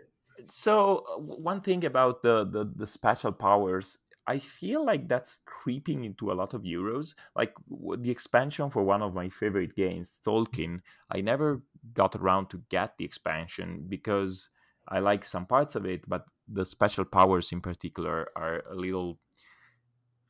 So 0.49 1.03
uh, 1.11 1.19
one 1.19 1.61
thing 1.61 1.83
about 1.85 2.21
the, 2.21 2.45
the 2.45 2.71
the 2.75 2.87
special 2.87 3.31
powers, 3.31 3.97
I 4.27 4.39
feel 4.39 4.85
like 4.85 5.07
that's 5.07 5.39
creeping 5.45 6.03
into 6.03 6.31
a 6.31 6.35
lot 6.35 6.53
of 6.53 6.63
Euros. 6.63 7.15
Like 7.35 7.53
the 7.69 8.11
expansion 8.11 8.69
for 8.69 8.83
one 8.83 9.01
of 9.01 9.13
my 9.13 9.29
favorite 9.29 9.75
games, 9.75 10.19
Tzolk'in. 10.25 10.81
I 11.09 11.21
never 11.21 11.61
got 11.93 12.15
around 12.15 12.49
to 12.49 12.61
get 12.69 12.97
the 12.97 13.05
expansion 13.05 13.85
because 13.87 14.49
I 14.89 14.99
like 14.99 15.23
some 15.23 15.45
parts 15.45 15.75
of 15.75 15.85
it, 15.85 16.07
but 16.07 16.25
the 16.47 16.65
special 16.65 17.05
powers 17.05 17.51
in 17.51 17.61
particular 17.61 18.29
are 18.35 18.63
a 18.69 18.75
little 18.75 19.19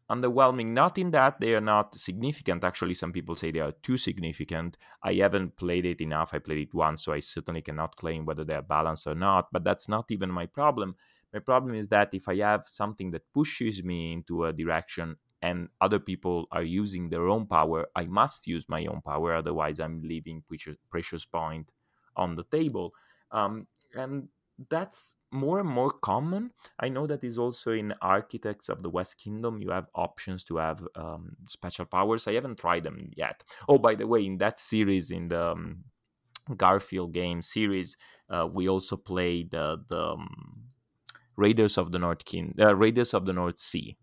underwhelming. 0.10 0.68
Not 0.68 0.98
in 0.98 1.12
that 1.12 1.40
they 1.40 1.54
are 1.54 1.62
not 1.62 2.00
significant. 2.00 2.64
Actually, 2.64 2.94
some 2.94 3.12
people 3.12 3.36
say 3.36 3.52
they 3.52 3.60
are 3.60 3.74
too 3.84 3.98
significant. 3.98 4.78
I 5.04 5.14
haven't 5.16 5.58
played 5.58 5.86
it 5.86 6.02
enough. 6.02 6.34
I 6.34 6.40
played 6.40 6.68
it 6.68 6.74
once, 6.74 7.04
so 7.04 7.14
I 7.14 7.20
certainly 7.20 7.62
cannot 7.62 7.96
claim 7.96 8.26
whether 8.26 8.44
they 8.44 8.56
are 8.56 8.62
balanced 8.62 9.08
or 9.08 9.16
not. 9.16 9.48
But 9.52 9.64
that's 9.64 9.90
not 9.90 10.12
even 10.12 10.32
my 10.32 10.46
problem. 10.46 10.96
My 11.34 11.40
problem 11.40 11.76
is 11.76 11.88
that 11.90 12.14
if 12.14 12.28
I 12.28 12.38
have 12.38 12.68
something 12.68 13.12
that 13.12 13.32
pushes 13.34 13.84
me 13.84 14.14
into 14.14 14.46
a 14.46 14.54
direction 14.54 15.18
and 15.42 15.70
other 15.82 16.00
people 16.00 16.48
are 16.52 16.64
using 16.64 17.10
their 17.10 17.28
own 17.28 17.46
power, 17.46 17.88
I 17.96 18.06
must 18.06 18.48
use 18.48 18.68
my 18.68 18.86
own 18.86 19.02
power. 19.02 19.34
Otherwise, 19.36 19.80
I'm 19.80 20.02
leaving 20.02 20.44
precious, 20.90 21.26
point 21.26 21.70
on 22.16 22.36
the 22.36 22.44
table. 22.44 22.94
Um, 23.32 23.68
and 23.94 24.30
that's 24.70 25.16
more 25.32 25.60
and 25.60 25.70
more 25.70 25.92
common. 25.92 26.52
I 26.80 26.90
know 26.90 27.06
that 27.06 27.24
is 27.24 27.38
also 27.38 27.72
in 27.72 27.94
Architects 28.02 28.70
of 28.70 28.82
the 28.82 28.90
West 28.90 29.20
Kingdom. 29.20 29.62
You 29.62 29.70
have 29.70 29.88
options 29.94 30.44
to 30.46 30.58
have 30.58 30.82
um, 30.96 31.36
special 31.48 31.86
powers. 31.86 32.28
I 32.28 32.34
haven't 32.34 32.58
tried 32.58 32.84
them 32.84 33.12
yet. 33.16 33.44
Oh, 33.70 33.78
by 33.78 33.94
the 33.94 34.08
way, 34.08 34.26
in 34.26 34.38
that 34.38 34.58
series, 34.58 35.12
in 35.12 35.28
the 35.28 35.52
um, 35.52 35.84
Garphill 36.50 37.12
game 37.12 37.42
series, 37.42 37.98
uh, 38.30 38.48
we 38.52 38.68
also 38.68 38.98
played 38.98 39.54
uh, 39.54 39.78
the 39.90 40.02
um, 40.02 40.64
Raiders 41.38 41.78
of 41.78 41.92
the 41.94 42.00
North 42.00 42.26
King, 42.26 42.56
uh, 42.60 42.76
Raiders 42.76 43.14
of 43.14 43.26
the 43.26 43.34
North 43.34 43.60
Sea, 43.60 43.98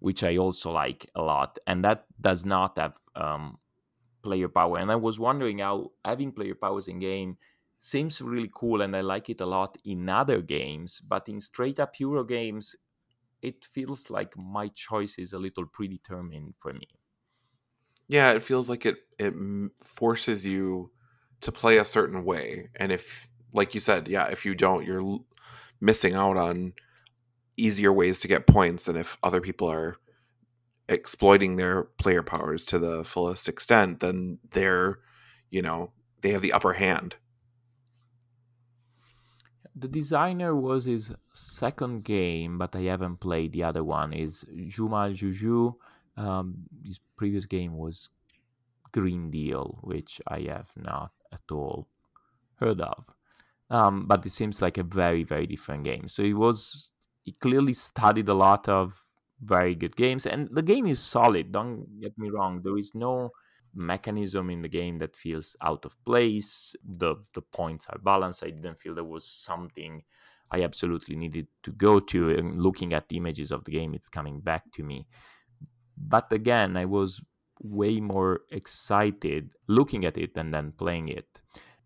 which 0.00 0.22
I 0.24 0.36
also 0.36 0.70
like 0.72 1.10
a 1.14 1.22
lot, 1.22 1.58
and 1.66 1.84
that 1.84 2.06
does 2.20 2.44
not 2.44 2.76
have 2.78 2.98
um, 3.14 3.58
player 4.22 4.48
power. 4.48 4.78
And 4.78 4.92
I 4.92 4.96
was 4.96 5.20
wondering 5.20 5.60
how 5.60 5.92
having 6.04 6.32
player 6.32 6.54
powers 6.54 6.88
in 6.88 7.00
game 7.00 7.38
seems 7.80 8.20
really 8.22 8.50
cool, 8.54 8.82
and 8.82 8.96
I 8.96 9.02
like 9.02 9.30
it 9.30 9.40
a 9.40 9.46
lot 9.46 9.78
in 9.84 10.08
other 10.08 10.42
games, 10.42 11.00
but 11.00 11.28
in 11.28 11.40
straight 11.40 11.80
up 11.80 11.98
Euro 12.00 12.24
games, 12.24 12.76
it 13.42 13.64
feels 13.66 14.10
like 14.10 14.36
my 14.36 14.68
choice 14.68 15.18
is 15.18 15.32
a 15.32 15.38
little 15.40 15.66
predetermined 15.66 16.54
for 16.58 16.72
me. 16.74 16.88
yeah 18.08 18.32
it 18.32 18.42
feels 18.42 18.68
like 18.68 18.84
it 18.86 18.98
it 19.18 19.34
forces 19.82 20.46
you 20.46 20.90
to 21.40 21.52
play 21.52 21.78
a 21.78 21.84
certain 21.84 22.24
way 22.24 22.68
and 22.76 22.92
if 22.92 23.28
like 23.52 23.74
you 23.74 23.80
said 23.80 24.08
yeah 24.08 24.26
if 24.28 24.44
you 24.44 24.54
don't 24.54 24.86
you're 24.86 25.18
missing 25.82 26.14
out 26.14 26.36
on 26.36 26.72
easier 27.56 27.92
ways 27.92 28.20
to 28.20 28.28
get 28.28 28.46
points 28.46 28.88
and 28.88 28.96
if 28.96 29.18
other 29.22 29.40
people 29.40 29.68
are 29.68 29.96
exploiting 30.88 31.56
their 31.56 31.82
player 31.82 32.22
powers 32.22 32.64
to 32.64 32.78
the 32.78 33.04
fullest 33.04 33.48
extent 33.48 34.00
then 34.00 34.38
they're 34.52 35.00
you 35.50 35.60
know 35.60 35.92
they 36.22 36.30
have 36.30 36.42
the 36.42 36.52
upper 36.52 36.74
hand 36.74 37.16
The 39.74 39.88
designer 39.88 40.54
was 40.54 40.84
his 40.84 41.12
second 41.32 42.04
game, 42.04 42.58
but 42.58 42.76
I 42.76 42.82
haven't 42.82 43.20
played 43.20 43.52
the 43.52 43.64
other 43.64 43.82
one. 43.82 44.12
Is 44.12 44.44
Juma 44.68 45.06
Al-JouJou? 45.08 45.74
Um, 46.16 46.68
his 46.84 47.00
previous 47.16 47.46
game 47.46 47.78
was 47.78 48.10
Green 48.92 49.30
Deal, 49.30 49.78
which 49.80 50.20
I 50.28 50.40
have 50.40 50.70
not 50.76 51.12
at 51.32 51.40
all 51.50 51.88
heard 52.56 52.82
of. 52.82 53.08
Um, 53.72 54.06
but 54.06 54.24
it 54.26 54.30
seems 54.30 54.62
like 54.62 54.78
a 54.78 54.82
very, 54.84 55.24
very 55.24 55.46
different 55.46 55.84
game. 55.84 56.08
So 56.08 56.22
it 56.22 56.34
was 56.34 56.92
he 57.24 57.32
clearly 57.32 57.72
studied 57.72 58.28
a 58.28 58.34
lot 58.34 58.68
of 58.68 59.06
very 59.40 59.74
good 59.74 59.96
games, 59.96 60.26
and 60.26 60.48
the 60.52 60.62
game 60.62 60.86
is 60.86 61.00
solid. 61.00 61.52
Don't 61.52 62.00
get 62.00 62.16
me 62.18 62.30
wrong. 62.30 62.62
There 62.62 62.78
is 62.78 62.94
no 62.94 63.30
mechanism 63.74 64.50
in 64.50 64.62
the 64.62 64.68
game 64.68 64.98
that 64.98 65.16
feels 65.16 65.56
out 65.62 65.84
of 65.86 65.96
place. 66.04 66.76
The 66.84 67.16
the 67.34 67.42
points 67.42 67.86
are 67.88 67.98
balanced. 67.98 68.44
I 68.44 68.50
didn't 68.50 68.80
feel 68.80 68.94
there 68.94 69.04
was 69.04 69.26
something 69.26 70.04
I 70.50 70.62
absolutely 70.62 71.16
needed 71.16 71.48
to 71.64 71.72
go 71.72 72.00
to. 72.00 72.30
And 72.36 72.62
looking 72.62 72.92
at 72.92 73.08
the 73.08 73.16
images 73.16 73.50
of 73.50 73.64
the 73.64 73.72
game, 73.72 73.94
it's 73.94 74.10
coming 74.10 74.40
back 74.40 74.70
to 74.74 74.84
me. 74.84 75.06
But 75.96 76.32
again, 76.32 76.76
I 76.76 76.84
was 76.86 77.22
way 77.62 78.00
more 78.00 78.42
excited 78.50 79.50
looking 79.68 80.04
at 80.04 80.18
it 80.18 80.36
and 80.36 80.54
then 80.54 80.72
playing 80.72 81.08
it. 81.08 81.41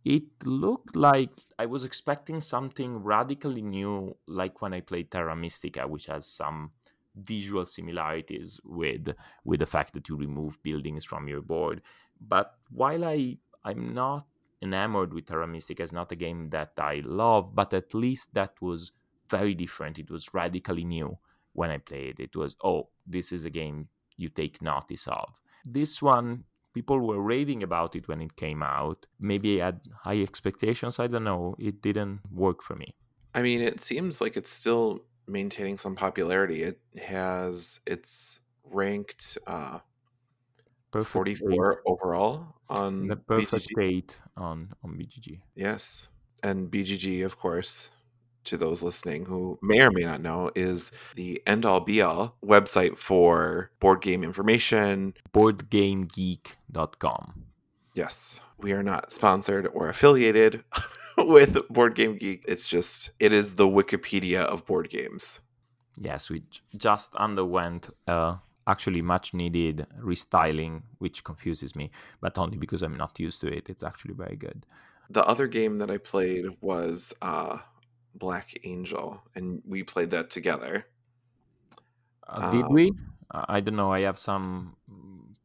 It 0.07 0.47
looked 0.47 0.95
like 0.95 1.33
I 1.59 1.67
was 1.67 1.83
expecting 1.83 2.39
something 2.39 3.03
radically 3.03 3.61
new, 3.61 4.17
like 4.29 4.63
when 4.63 4.73
I 4.73 4.81
played 4.81 5.11
Terra 5.11 5.35
Mystica, 5.35 5.89
which 5.89 6.07
has 6.07 6.29
some 6.29 6.71
visual 7.17 7.67
similarities 7.67 8.61
with 8.65 9.09
with 9.45 9.59
the 9.59 9.67
fact 9.67 9.95
that 9.95 10.09
you 10.09 10.15
remove 10.15 10.63
buildings 10.63 11.05
from 11.05 11.27
your 11.27 11.43
board. 11.43 11.83
But 12.21 12.55
while 12.71 13.05
I 13.05 13.39
I'm 13.65 13.95
not 13.95 14.29
enamored 14.63 15.13
with 15.13 15.27
Terra 15.27 15.49
Mystica, 15.49 15.83
it's 15.83 15.93
not 15.93 16.13
a 16.13 16.23
game 16.27 16.51
that 16.51 16.75
I 16.79 17.03
love, 17.05 17.53
but 17.57 17.75
at 17.75 17.93
least 17.93 18.33
that 18.35 18.55
was 18.61 18.93
very 19.29 19.55
different. 19.55 19.99
It 19.99 20.09
was 20.09 20.33
radically 20.33 20.85
new 20.85 21.19
when 21.53 21.71
I 21.71 21.79
played. 21.79 22.21
It 22.21 22.37
was 22.37 22.55
oh, 22.63 22.91
this 23.09 23.33
is 23.33 23.45
a 23.45 23.51
game 23.51 23.89
you 24.17 24.29
take 24.29 24.63
notice 24.63 25.09
of. 25.09 25.41
This 25.65 26.01
one 26.01 26.45
people 26.77 26.99
were 27.09 27.23
raving 27.35 27.63
about 27.69 27.97
it 27.99 28.05
when 28.09 28.21
it 28.21 28.37
came 28.37 28.63
out. 28.63 28.99
Maybe 29.19 29.51
I 29.63 29.67
had 29.67 29.81
high 30.07 30.21
expectations. 30.29 30.95
I 31.05 31.07
don't 31.13 31.25
know. 31.25 31.57
It 31.59 31.77
didn't 31.81 32.21
work 32.31 32.59
for 32.63 32.77
me. 32.77 32.89
I 33.35 33.41
mean, 33.43 33.61
it 33.71 33.81
seems 33.81 34.21
like 34.21 34.37
it's 34.41 34.51
still 34.63 35.01
maintaining 35.27 35.79
some 35.79 35.95
popularity. 35.97 36.59
It 36.71 36.79
has 37.15 37.81
it's 37.87 38.41
ranked 38.83 39.39
uh 39.47 39.79
Perfect 40.93 41.13
44 41.13 41.51
date. 41.51 41.81
overall 41.93 42.35
on 42.69 43.09
The 43.09 43.17
perfect 43.17 43.69
BGG. 43.69 43.81
date 43.81 44.21
on 44.37 44.57
on 44.85 44.91
BGG. 44.99 45.41
Yes. 45.55 46.09
And 46.43 46.71
BGG, 46.71 47.25
of 47.25 47.39
course, 47.39 47.91
to 48.47 48.57
those 48.57 48.83
listening 48.83 49.27
who 49.27 49.59
may 49.63 49.83
or 49.83 49.91
may 49.91 50.05
not 50.05 50.23
know, 50.23 50.51
is 50.55 50.93
the 51.15 51.43
end 51.47 51.65
all 51.65 51.81
be 51.81 52.01
all 52.01 52.37
website 52.45 52.97
for 52.97 53.71
board 53.81 54.03
game 54.03 54.25
information. 54.25 55.15
BoardGameGeek.com. 55.33 57.45
Yes. 57.95 58.41
We 58.59 58.73
are 58.73 58.83
not 58.83 59.13
sponsored 59.13 59.69
or 59.73 59.89
affiliated 59.89 60.65
with 61.19 61.69
Board 61.69 61.95
Game 61.95 62.17
Geek. 62.17 62.45
It's 62.47 62.69
just, 62.69 63.11
it 63.21 63.33
is 63.33 63.55
the 63.55 63.67
Wikipedia 63.67 64.45
of 64.45 64.67
board 64.67 64.91
games. 64.91 65.41
Yes, 65.99 66.31
we 66.31 66.43
just 66.77 67.15
underwent 67.17 67.89
uh, 68.07 68.37
actually 68.67 69.03
much 69.03 69.35
needed 69.35 69.87
restyling, 70.01 70.83
which 70.99 71.25
confuses 71.25 71.75
me, 71.75 71.91
but 72.21 72.39
only 72.39 72.59
because 72.59 72.83
I'm 72.83 72.97
not 72.97 73.19
used 73.19 73.41
to 73.43 73.49
it. 73.49 73.69
It's 73.69 73.83
actually 73.83 74.15
very 74.15 74.37
good. 74.37 74.67
The 75.09 75.25
other 75.25 75.47
game 75.47 75.79
that 75.79 75.91
I 75.91 75.99
played 75.99 76.47
was 76.61 77.15
uh, 77.23 77.59
Black 78.19 78.53
Angel, 78.65 79.21
and 79.35 79.63
we 79.67 79.83
played 79.83 80.11
that 80.11 80.31
together. 80.31 80.87
Uh, 82.27 82.51
did 82.51 82.65
Um, 82.65 82.73
we? 82.73 82.93
I 83.31 83.61
don't 83.61 83.77
know. 83.77 83.93
I 83.93 84.01
have 84.01 84.19
some 84.19 84.77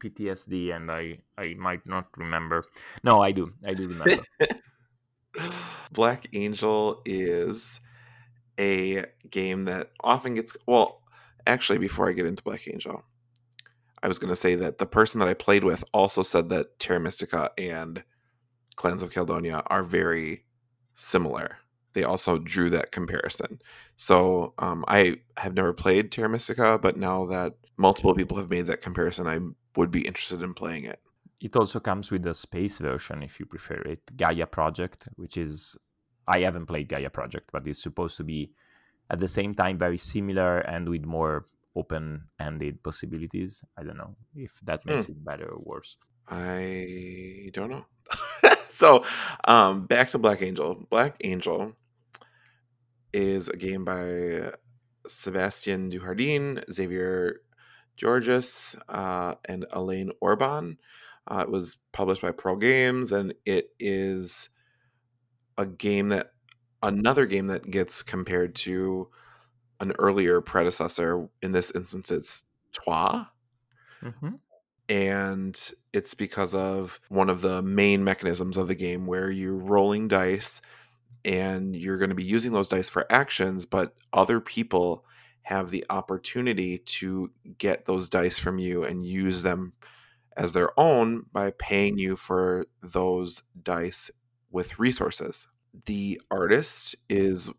PTSD 0.01 0.75
and 0.75 0.91
I, 0.91 1.19
I 1.37 1.55
might 1.55 1.85
not 1.85 2.07
remember. 2.17 2.65
No, 3.03 3.21
I 3.21 3.31
do. 3.31 3.53
I 3.65 3.73
do 3.73 3.87
remember. 3.87 4.23
Black 5.91 6.27
Angel 6.33 7.01
is 7.05 7.79
a 8.59 9.05
game 9.29 9.65
that 9.65 9.91
often 10.03 10.35
gets 10.35 10.55
well. 10.67 11.01
Actually, 11.47 11.79
before 11.79 12.09
I 12.09 12.13
get 12.13 12.25
into 12.25 12.43
Black 12.43 12.67
Angel, 12.67 13.03
I 14.03 14.07
was 14.07 14.19
going 14.19 14.29
to 14.29 14.35
say 14.35 14.55
that 14.55 14.77
the 14.77 14.85
person 14.85 15.19
that 15.19 15.27
I 15.27 15.33
played 15.33 15.63
with 15.63 15.83
also 15.93 16.23
said 16.23 16.49
that 16.49 16.79
Terra 16.79 16.99
Mystica 16.99 17.51
and 17.57 18.03
Clans 18.75 19.01
of 19.03 19.11
Caledonia 19.11 19.63
are 19.67 19.83
very 19.83 20.45
similar. 20.93 21.57
They 21.93 22.03
also 22.03 22.37
drew 22.39 22.69
that 22.71 22.91
comparison. 22.91 23.61
So 23.97 24.53
um, 24.59 24.85
I 24.87 25.17
have 25.37 25.53
never 25.53 25.73
played 25.73 26.11
Terra 26.11 26.29
Mystica, 26.29 26.79
but 26.81 26.97
now 26.97 27.25
that 27.25 27.55
multiple 27.77 28.13
people 28.15 28.37
have 28.37 28.49
made 28.49 28.67
that 28.67 28.81
comparison, 28.81 29.27
I 29.27 29.39
would 29.77 29.91
be 29.91 30.01
interested 30.07 30.41
in 30.41 30.53
playing 30.53 30.85
it. 30.85 30.99
It 31.41 31.55
also 31.55 31.79
comes 31.79 32.11
with 32.11 32.23
the 32.23 32.33
space 32.33 32.77
version 32.77 33.23
if 33.23 33.39
you 33.39 33.45
prefer 33.45 33.81
it, 33.81 33.99
Gaia 34.15 34.45
Project, 34.45 35.07
which 35.15 35.37
is 35.37 35.75
I 36.27 36.41
haven't 36.41 36.67
played 36.67 36.87
Gaia 36.87 37.09
Project, 37.09 37.49
but 37.51 37.67
it's 37.67 37.81
supposed 37.81 38.15
to 38.17 38.23
be 38.23 38.51
at 39.09 39.19
the 39.19 39.27
same 39.27 39.53
time 39.55 39.77
very 39.77 39.97
similar 39.97 40.59
and 40.59 40.87
with 40.87 41.03
more 41.03 41.47
open-ended 41.75 42.83
possibilities. 42.83 43.61
I 43.77 43.83
don't 43.83 43.97
know 43.97 44.15
if 44.35 44.59
that 44.63 44.85
makes 44.85 45.07
Hmm. 45.07 45.13
it 45.13 45.25
better 45.25 45.47
or 45.49 45.59
worse. 45.59 45.97
I 46.29 47.49
don't 47.53 47.69
know. 47.71 47.85
so, 48.69 49.03
um, 49.45 49.85
back 49.87 50.09
to 50.09 50.17
Black 50.19 50.41
Angel. 50.41 50.75
Black 50.89 51.15
Angel 51.23 51.73
is 53.13 53.47
a 53.49 53.57
game 53.57 53.85
by 53.85 54.53
Sébastien 55.07 55.91
Dujardin, 55.91 56.63
Xavier 56.71 57.41
Georges, 57.97 58.75
uh, 58.89 59.35
and 59.45 59.65
Alain 59.71 60.11
Orban. 60.21 60.79
Uh, 61.27 61.43
it 61.47 61.51
was 61.51 61.77
published 61.91 62.21
by 62.21 62.31
Pearl 62.31 62.55
Games, 62.57 63.11
and 63.11 63.33
it 63.45 63.71
is 63.79 64.49
a 65.57 65.65
game 65.65 66.09
that 66.09 66.33
another 66.83 67.25
game 67.25 67.47
that 67.47 67.69
gets 67.69 68.03
compared 68.03 68.55
to 68.55 69.09
an 69.81 69.93
earlier 69.99 70.41
predecessor. 70.41 71.29
In 71.41 71.53
this 71.53 71.71
instance, 71.71 72.11
it's 72.11 72.45
Troyes 72.73 73.27
Mhm. 74.01 74.41
and 74.89 75.73
it's 75.93 76.13
because 76.13 76.53
of 76.53 76.99
one 77.09 77.29
of 77.29 77.41
the 77.41 77.61
main 77.61 78.03
mechanisms 78.03 78.57
of 78.57 78.67
the 78.67 78.75
game 78.75 79.05
where 79.05 79.31
you're 79.31 79.55
rolling 79.55 80.07
dice 80.07 80.61
and 81.25 81.75
you're 81.75 81.97
going 81.97 82.09
to 82.09 82.15
be 82.15 82.23
using 82.23 82.53
those 82.53 82.67
dice 82.67 82.89
for 82.89 83.11
actions 83.11 83.65
but 83.65 83.95
other 84.13 84.39
people 84.39 85.05
have 85.43 85.71
the 85.71 85.85
opportunity 85.89 86.77
to 86.79 87.31
get 87.57 87.85
those 87.85 88.09
dice 88.09 88.37
from 88.37 88.59
you 88.59 88.83
and 88.83 89.05
use 89.05 89.43
them 89.43 89.73
as 90.37 90.53
their 90.53 90.69
own 90.79 91.25
by 91.31 91.51
paying 91.57 91.97
you 91.97 92.15
for 92.15 92.65
those 92.81 93.43
dice 93.61 94.11
with 94.51 94.79
resources 94.79 95.47
the 95.85 96.21
artist 96.29 96.95
is 97.09 97.49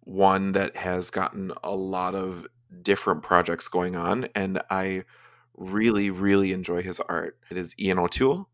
one 0.00 0.52
that 0.52 0.76
has 0.76 1.10
gotten 1.10 1.52
a 1.62 1.74
lot 1.74 2.14
of 2.14 2.46
different 2.82 3.22
projects 3.22 3.68
going 3.68 3.94
on 3.96 4.26
and 4.34 4.60
i 4.70 5.02
really, 5.60 6.10
really 6.10 6.52
enjoy 6.52 6.82
his 6.82 6.98
art. 7.00 7.38
It 7.50 7.56
is 7.56 7.74
Ian 7.78 7.98
O'Toole. 8.00 8.48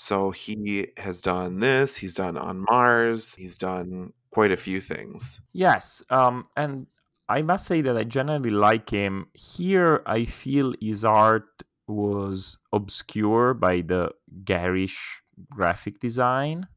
So 0.00 0.30
he 0.30 0.86
has 0.96 1.20
done 1.20 1.58
this, 1.58 1.96
he's 1.96 2.14
done 2.14 2.36
On 2.36 2.64
Mars, 2.70 3.34
he's 3.34 3.56
done 3.56 4.12
quite 4.30 4.52
a 4.52 4.56
few 4.56 4.80
things. 4.80 5.40
Yes, 5.52 6.04
um, 6.08 6.46
and 6.56 6.86
I 7.28 7.42
must 7.42 7.66
say 7.66 7.80
that 7.80 7.96
I 7.96 8.04
generally 8.04 8.50
like 8.50 8.90
him. 8.90 9.26
Here, 9.34 10.04
I 10.06 10.24
feel 10.24 10.72
his 10.80 11.04
art 11.04 11.64
was 11.88 12.58
obscure 12.72 13.54
by 13.54 13.80
the 13.80 14.12
garish 14.44 15.20
graphic 15.50 15.98
design, 15.98 16.68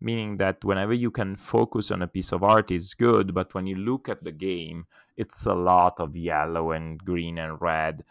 meaning 0.00 0.38
that 0.38 0.64
whenever 0.64 0.92
you 0.92 1.12
can 1.12 1.36
focus 1.36 1.92
on 1.92 2.02
a 2.02 2.08
piece 2.08 2.32
of 2.32 2.42
art, 2.42 2.72
it's 2.72 2.94
good, 2.94 3.32
but 3.32 3.54
when 3.54 3.68
you 3.68 3.76
look 3.76 4.08
at 4.08 4.24
the 4.24 4.32
game, 4.32 4.86
it's 5.16 5.46
a 5.46 5.54
lot 5.54 6.00
of 6.00 6.16
yellow 6.16 6.72
and 6.72 6.98
green 6.98 7.38
and 7.38 7.62
red, 7.62 8.02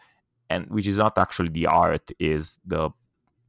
and 0.48 0.66
which 0.70 0.86
is 0.86 0.96
not 0.96 1.18
actually 1.18 1.50
the 1.50 1.66
art, 1.66 2.10
is 2.18 2.58
the 2.64 2.88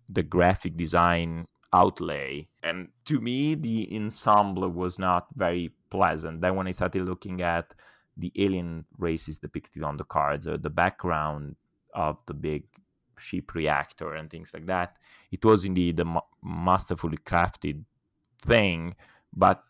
the 0.10 0.24
graphic 0.24 0.78
design 0.78 1.48
outlay. 1.74 2.48
And 2.64 2.90
to 3.06 3.20
me, 3.20 3.56
the 3.56 3.90
ensemble 3.96 4.70
was 4.70 4.98
not 4.98 5.28
very 5.36 5.72
pleasant. 5.90 6.42
Then 6.42 6.56
when 6.56 6.68
I 6.68 6.72
started 6.72 7.08
looking 7.08 7.42
at 7.42 7.74
the 8.16 8.32
alien 8.36 8.86
races 8.98 9.38
depicted 9.38 9.84
on 9.84 9.98
the 9.98 10.04
cards, 10.04 10.48
or 10.48 10.58
the 10.58 10.70
background 10.70 11.56
of 11.94 12.18
the 12.26 12.34
big 12.34 12.64
ship 13.20 13.54
reactor 13.54 14.14
and 14.14 14.30
things 14.30 14.54
like 14.54 14.66
that, 14.68 14.98
it 15.32 15.44
was 15.44 15.66
indeed 15.66 16.00
a 16.00 16.06
ma- 16.06 16.22
masterfully 16.44 17.18
crafted 17.18 17.84
thing. 18.42 18.96
But 19.36 19.64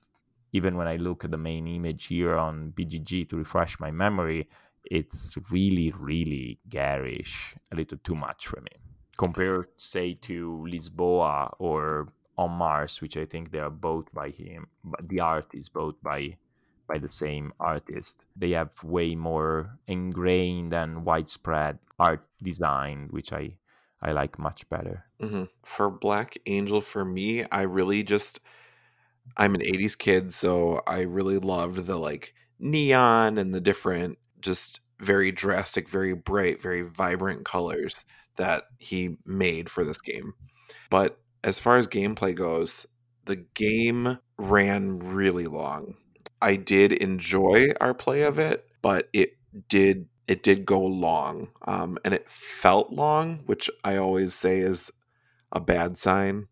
even 0.53 0.77
when 0.77 0.87
I 0.87 0.95
look 0.97 1.25
at 1.25 1.31
the 1.31 1.37
main 1.37 1.67
image 1.67 2.05
here 2.05 2.37
on 2.37 2.71
BGG 2.71 3.29
to 3.29 3.37
refresh 3.37 3.79
my 3.79 3.91
memory, 3.91 4.47
it's 4.89 5.37
really, 5.49 5.93
really 5.97 6.59
garish, 6.69 7.55
a 7.71 7.75
little 7.75 7.97
too 7.97 8.15
much 8.15 8.47
for 8.47 8.61
me 8.61 8.71
compared, 9.17 9.67
say, 9.77 10.13
to 10.13 10.65
Lisboa 10.67 11.53
or 11.59 12.13
On 12.37 12.51
Mars, 12.51 13.01
which 13.01 13.17
I 13.17 13.25
think 13.25 13.51
they 13.51 13.59
are 13.59 13.71
both 13.71 14.13
by 14.13 14.29
him, 14.29 14.67
but 14.83 15.09
the 15.09 15.19
art 15.21 15.49
is 15.53 15.69
both 15.69 15.95
by 16.03 16.37
by 16.87 16.97
the 16.99 17.09
same 17.09 17.51
artist. 17.59 18.25
They 18.35 18.51
have 18.51 18.83
way 18.83 19.15
more 19.15 19.79
ingrained 19.87 20.73
and 20.73 21.03
widespread 21.03 21.79
art 21.99 22.23
design, 22.41 23.07
which 23.11 23.33
I 23.33 23.57
I 24.01 24.11
like 24.11 24.37
much 24.39 24.69
better. 24.69 25.05
hmm 25.19 25.45
For 25.63 25.89
Black 25.89 26.37
Angel, 26.45 26.81
for 26.81 27.03
me, 27.03 27.43
I 27.51 27.63
really 27.63 28.03
just 28.03 28.39
I'm 29.35 29.55
an 29.55 29.61
80s 29.61 29.95
kid, 29.95 30.33
so 30.33 30.81
I 30.87 31.01
really 31.01 31.37
loved 31.39 31.85
the 31.85 31.97
like 31.97 32.33
neon 32.59 33.37
and 33.37 33.53
the 33.53 33.61
different 33.61 34.17
just 34.39 34.81
very 34.99 35.31
drastic, 35.31 35.89
very 35.89 36.13
bright, 36.13 36.61
very 36.61 36.81
vibrant 36.81 37.45
colors 37.45 38.03
that 38.37 38.65
he 38.79 39.17
made 39.25 39.69
for 39.69 39.83
this 39.83 39.99
game. 39.99 40.33
But 40.89 41.19
as 41.43 41.59
far 41.59 41.77
as 41.77 41.87
gameplay 41.87 42.35
goes, 42.35 42.85
the 43.25 43.35
game 43.35 44.19
ran 44.37 44.99
really 44.99 45.47
long. 45.47 45.95
I 46.41 46.55
did 46.55 46.93
enjoy 46.93 47.69
our 47.81 47.93
play 47.93 48.21
of 48.21 48.39
it, 48.39 48.65
but 48.81 49.09
it 49.13 49.33
did 49.67 50.07
it 50.27 50.43
did 50.43 50.65
go 50.65 50.81
long, 50.81 51.49
um, 51.65 51.97
and 52.03 52.13
it 52.13 52.29
felt 52.29 52.91
long, 52.91 53.43
which 53.45 53.69
I 53.83 53.95
always 53.95 54.33
say 54.33 54.59
is 54.59 54.91
a 55.53 55.61
bad 55.61 55.97
sign. 55.97 56.47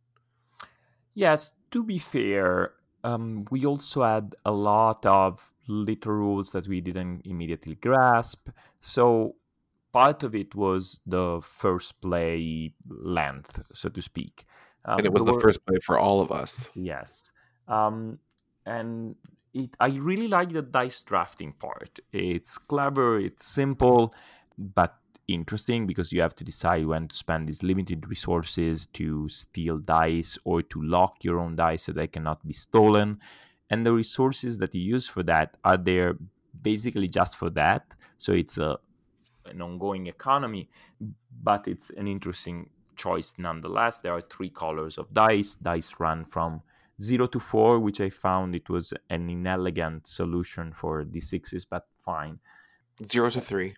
Yes, 1.14 1.52
to 1.72 1.84
be 1.84 1.98
fair, 1.98 2.72
um, 3.04 3.46
we 3.52 3.66
also 3.66 4.04
had 4.04 4.34
a 4.46 4.52
lot 4.52 5.06
of 5.06 5.52
little 5.68 6.14
rules 6.14 6.52
that 6.54 6.68
we 6.68 6.80
didn't 6.80 7.22
immediately 7.26 7.76
grasp. 7.76 8.50
So 8.80 9.36
part 10.00 10.20
of 10.28 10.32
it 10.36 10.52
was 10.56 11.00
the 11.16 11.28
first 11.62 11.90
play 12.02 12.74
length, 13.20 13.54
so 13.74 13.88
to 13.90 14.02
speak. 14.02 14.36
Um, 14.86 14.98
And 14.98 15.06
it 15.10 15.14
was 15.14 15.24
the 15.24 15.34
were- 15.34 15.46
first 15.48 15.60
play 15.66 15.80
for 15.88 15.96
all 16.06 16.20
of 16.26 16.30
us. 16.32 16.70
Yes. 16.92 17.32
Um, 17.68 18.20
and 18.66 19.16
it, 19.54 19.70
I 19.80 19.90
really 20.10 20.28
like 20.38 20.50
the 20.52 20.62
dice 20.80 21.02
drafting 21.04 21.52
part. 21.66 22.00
It's 22.12 22.58
clever, 22.72 23.10
it's 23.28 23.46
simple, 23.62 24.14
but 24.58 24.92
interesting 25.28 25.88
because 25.88 26.08
you 26.14 26.22
have 26.22 26.36
to 26.36 26.44
decide 26.44 26.86
when 26.86 27.08
to 27.08 27.16
spend 27.16 27.42
these 27.50 27.64
limited 27.64 28.08
resources 28.08 28.86
to 29.00 29.28
steal 29.30 29.78
dice 29.80 30.38
or 30.50 30.62
to 30.72 30.78
lock 30.82 31.14
your 31.24 31.38
own 31.40 31.56
dice 31.56 31.84
so 31.86 31.92
they 31.92 32.08
cannot 32.16 32.40
be 32.46 32.54
stolen. 32.54 33.20
And 33.72 33.86
the 33.86 33.94
resources 33.94 34.52
that 34.60 34.76
you 34.76 34.82
use 34.96 35.08
for 35.08 35.24
that 35.24 35.58
are 35.64 35.78
there 35.78 36.12
basically 36.62 37.08
just 37.08 37.34
for 37.38 37.50
that. 37.52 37.84
So 38.18 38.34
it's 38.34 38.58
a 38.60 38.78
an 39.46 39.62
ongoing 39.62 40.08
economy, 40.08 40.70
but 41.44 41.68
it's 41.68 41.90
an 41.92 42.08
interesting 42.08 42.70
choice 42.96 43.34
nonetheless. 43.38 44.00
There 44.00 44.14
are 44.14 44.22
three 44.22 44.50
colors 44.50 44.98
of 44.98 45.14
dice. 45.14 45.56
Dice 45.56 45.92
run 46.00 46.26
from 46.26 46.62
zero 47.02 47.28
to 47.28 47.40
four, 47.40 47.80
which 47.80 48.02
I 48.02 48.10
found 48.10 48.56
it 48.56 48.70
was 48.70 48.94
an 49.10 49.30
inelegant 49.30 50.08
solution 50.08 50.72
for 50.72 51.04
d6s, 51.04 51.66
but 51.70 51.86
fine. 52.04 52.40
Zero 53.04 53.30
to 53.30 53.42
three. 53.42 53.76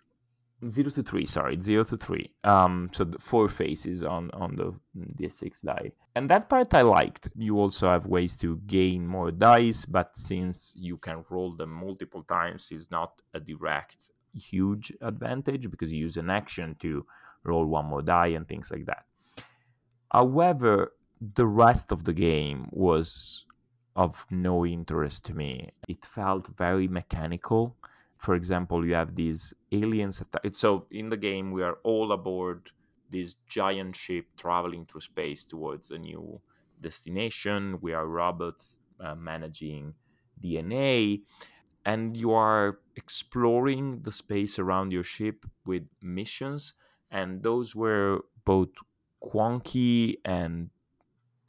Zero 0.66 0.90
to 0.90 1.02
three, 1.04 1.24
sorry, 1.24 1.60
zero 1.60 1.84
to 1.84 1.96
three. 1.96 2.34
Um, 2.42 2.90
so 2.92 3.04
the 3.04 3.18
four 3.18 3.48
faces 3.48 4.02
on 4.02 4.30
on 4.32 4.56
the 4.56 4.74
d6 5.22 5.62
die, 5.62 5.92
and 6.16 6.28
that 6.30 6.48
part 6.48 6.74
I 6.74 6.82
liked. 6.82 7.28
You 7.36 7.60
also 7.60 7.88
have 7.88 8.06
ways 8.06 8.36
to 8.38 8.56
gain 8.66 9.06
more 9.06 9.30
dice, 9.30 9.84
but 9.84 10.16
since 10.16 10.74
you 10.76 10.96
can 10.96 11.24
roll 11.30 11.54
them 11.54 11.70
multiple 11.70 12.24
times, 12.24 12.72
it's 12.72 12.90
not 12.90 13.22
a 13.34 13.38
direct 13.40 14.10
huge 14.34 14.92
advantage 15.00 15.70
because 15.70 15.92
you 15.92 15.98
use 15.98 16.16
an 16.16 16.30
action 16.30 16.76
to 16.80 17.06
roll 17.44 17.66
one 17.66 17.86
more 17.86 18.02
die 18.02 18.28
and 18.28 18.46
things 18.48 18.70
like 18.70 18.86
that. 18.86 19.06
However, 20.12 20.94
the 21.20 21.46
rest 21.46 21.92
of 21.92 22.04
the 22.04 22.12
game 22.12 22.68
was 22.72 23.46
of 23.96 24.24
no 24.30 24.64
interest 24.64 25.24
to 25.26 25.34
me. 25.34 25.70
It 25.88 26.04
felt 26.04 26.46
very 26.56 26.86
mechanical. 26.88 27.76
For 28.16 28.34
example, 28.34 28.86
you 28.86 28.94
have 28.94 29.14
these 29.16 29.52
aliens. 29.72 30.20
Atta- 30.20 30.54
so 30.54 30.86
in 30.90 31.08
the 31.08 31.16
game, 31.16 31.50
we 31.52 31.62
are 31.62 31.78
all 31.82 32.12
aboard 32.12 32.70
this 33.10 33.34
giant 33.46 33.96
ship 33.96 34.26
traveling 34.36 34.86
through 34.86 35.00
space 35.00 35.44
towards 35.44 35.90
a 35.90 35.98
new 35.98 36.40
destination. 36.80 37.80
We 37.80 37.92
are 37.92 38.06
robots 38.06 38.78
uh, 39.00 39.14
managing 39.14 39.94
DNA, 40.40 41.22
and 41.88 42.14
you 42.18 42.32
are 42.32 42.80
exploring 42.96 44.00
the 44.02 44.12
space 44.12 44.58
around 44.58 44.92
your 44.92 45.02
ship 45.02 45.46
with 45.64 45.84
missions. 46.02 46.74
And 47.10 47.42
those 47.42 47.74
were 47.74 48.20
both 48.44 48.68
quonky 49.20 50.18
and 50.24 50.68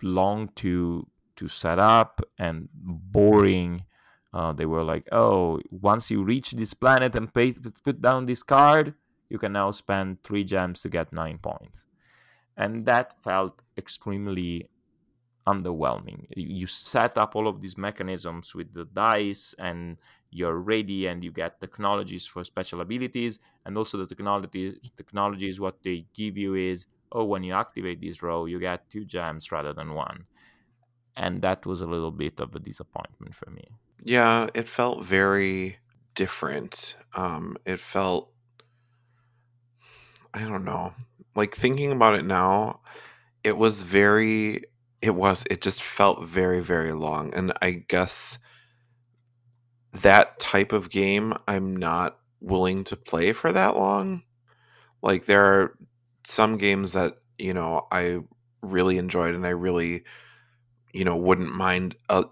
long 0.02 0.50
to 0.56 1.06
to 1.36 1.48
set 1.50 1.78
up 1.78 2.22
and 2.38 2.70
boring. 2.74 3.84
Uh, 4.34 4.54
they 4.54 4.66
were 4.66 4.84
like, 4.84 5.08
oh, 5.12 5.60
once 5.72 6.10
you 6.10 6.24
reach 6.24 6.52
this 6.52 6.74
planet 6.74 7.16
and 7.16 7.34
pay, 7.34 7.52
put 7.84 8.02
down 8.02 8.26
this 8.26 8.44
card, 8.44 8.94
you 9.30 9.38
can 9.40 9.52
now 9.52 9.72
spend 9.72 10.24
three 10.24 10.46
gems 10.46 10.82
to 10.82 10.90
get 10.90 11.12
nine 11.12 11.38
points. 11.38 11.84
And 12.56 12.86
that 12.86 13.22
felt 13.24 13.62
extremely 13.78 14.70
underwhelming. 15.48 16.28
You 16.36 16.68
set 16.68 17.18
up 17.18 17.36
all 17.36 17.48
of 17.48 17.62
these 17.62 17.78
mechanisms 17.78 18.54
with 18.54 18.74
the 18.74 18.86
dice, 18.86 19.56
and 19.58 19.98
you're 20.32 20.58
ready, 20.58 21.08
and 21.08 21.24
you 21.24 21.32
get 21.32 21.60
technologies 21.60 22.26
for 22.26 22.44
special 22.44 22.82
abilities, 22.82 23.40
and 23.66 23.78
also 23.78 23.98
the 23.98 24.08
technology 24.08 24.80
technologies. 24.96 25.60
What 25.60 25.84
they 25.84 26.06
give 26.14 26.38
you 26.38 26.56
is, 26.56 26.86
oh, 27.12 27.26
when 27.26 27.44
you 27.44 27.54
activate 27.54 28.02
this 28.02 28.22
row, 28.22 28.46
you 28.46 28.60
get 28.60 28.90
two 28.90 29.06
gems 29.06 29.52
rather 29.52 29.74
than 29.74 29.94
one, 29.94 30.26
and 31.16 31.42
that 31.42 31.66
was 31.66 31.82
a 31.82 31.88
little 31.88 32.12
bit 32.12 32.40
of 32.40 32.56
a 32.56 32.60
disappointment 32.60 33.36
for 33.36 33.50
me. 33.50 33.68
Yeah, 34.04 34.48
it 34.54 34.68
felt 34.68 35.04
very 35.04 35.78
different. 36.16 36.96
Um, 37.16 37.58
it 37.66 37.80
felt, 37.80 38.32
I 40.34 40.44
don't 40.46 40.66
know, 40.66 40.94
like 41.36 41.56
thinking 41.56 41.92
about 41.92 42.16
it 42.16 42.26
now, 42.26 42.82
it 43.44 43.58
was 43.58 43.84
very 43.84 44.62
it 45.02 45.16
was. 45.16 45.46
It 45.50 45.62
just 45.62 45.82
felt 45.82 46.24
very, 46.24 46.60
very 46.60 46.92
long. 46.92 47.34
And 47.34 47.54
I 47.62 47.72
guess 47.88 48.38
that 49.92 50.40
type 50.40 50.72
of 50.72 50.90
game 50.90 51.34
I'm 51.48 51.76
not 51.76 52.18
willing 52.42 52.84
to 52.86 52.96
play 52.96 53.34
for 53.34 53.52
that 53.52 53.76
long. 53.76 54.24
Like 55.02 55.26
there 55.26 55.44
are 55.44 55.78
some 56.24 56.58
games 56.58 56.94
that, 56.94 57.18
you 57.38 57.54
know, 57.54 57.88
I 57.92 58.20
really 58.62 58.98
enjoyed 58.98 59.36
and 59.36 59.46
I 59.46 59.52
really, 59.52 60.04
you 60.94 61.06
know, 61.06 61.18
wouldn't 61.18 61.54
mind 61.54 61.96
a 62.10 62.26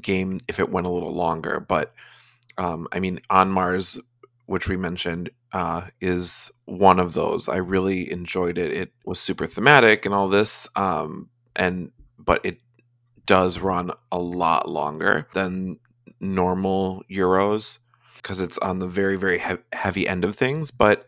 game 0.00 0.40
if 0.48 0.58
it 0.58 0.70
went 0.70 0.86
a 0.86 0.90
little 0.90 1.14
longer. 1.14 1.60
But 1.60 1.92
um, 2.58 2.88
I 2.92 3.00
mean, 3.00 3.20
On 3.30 3.50
Mars, 3.50 3.98
which 4.46 4.68
we 4.68 4.76
mentioned, 4.76 5.30
uh, 5.52 5.88
is 6.00 6.50
one 6.64 6.98
of 6.98 7.12
those. 7.12 7.48
I 7.48 7.56
really 7.56 8.10
enjoyed 8.10 8.58
it. 8.58 8.72
It 8.72 8.92
was 9.04 9.20
super 9.20 9.46
thematic 9.46 10.04
and 10.04 10.14
all 10.14 10.28
this. 10.28 10.68
Um, 10.76 11.30
and 11.56 11.92
but 12.18 12.44
it 12.44 12.58
does 13.26 13.58
run 13.58 13.90
a 14.10 14.18
lot 14.18 14.68
longer 14.68 15.26
than 15.34 15.78
normal 16.20 17.02
euros 17.10 17.78
because 18.16 18.40
it's 18.40 18.58
on 18.58 18.78
the 18.78 18.86
very 18.86 19.16
very 19.16 19.38
he- 19.38 19.64
heavy 19.72 20.06
end 20.06 20.24
of 20.24 20.36
things 20.36 20.70
but 20.70 21.06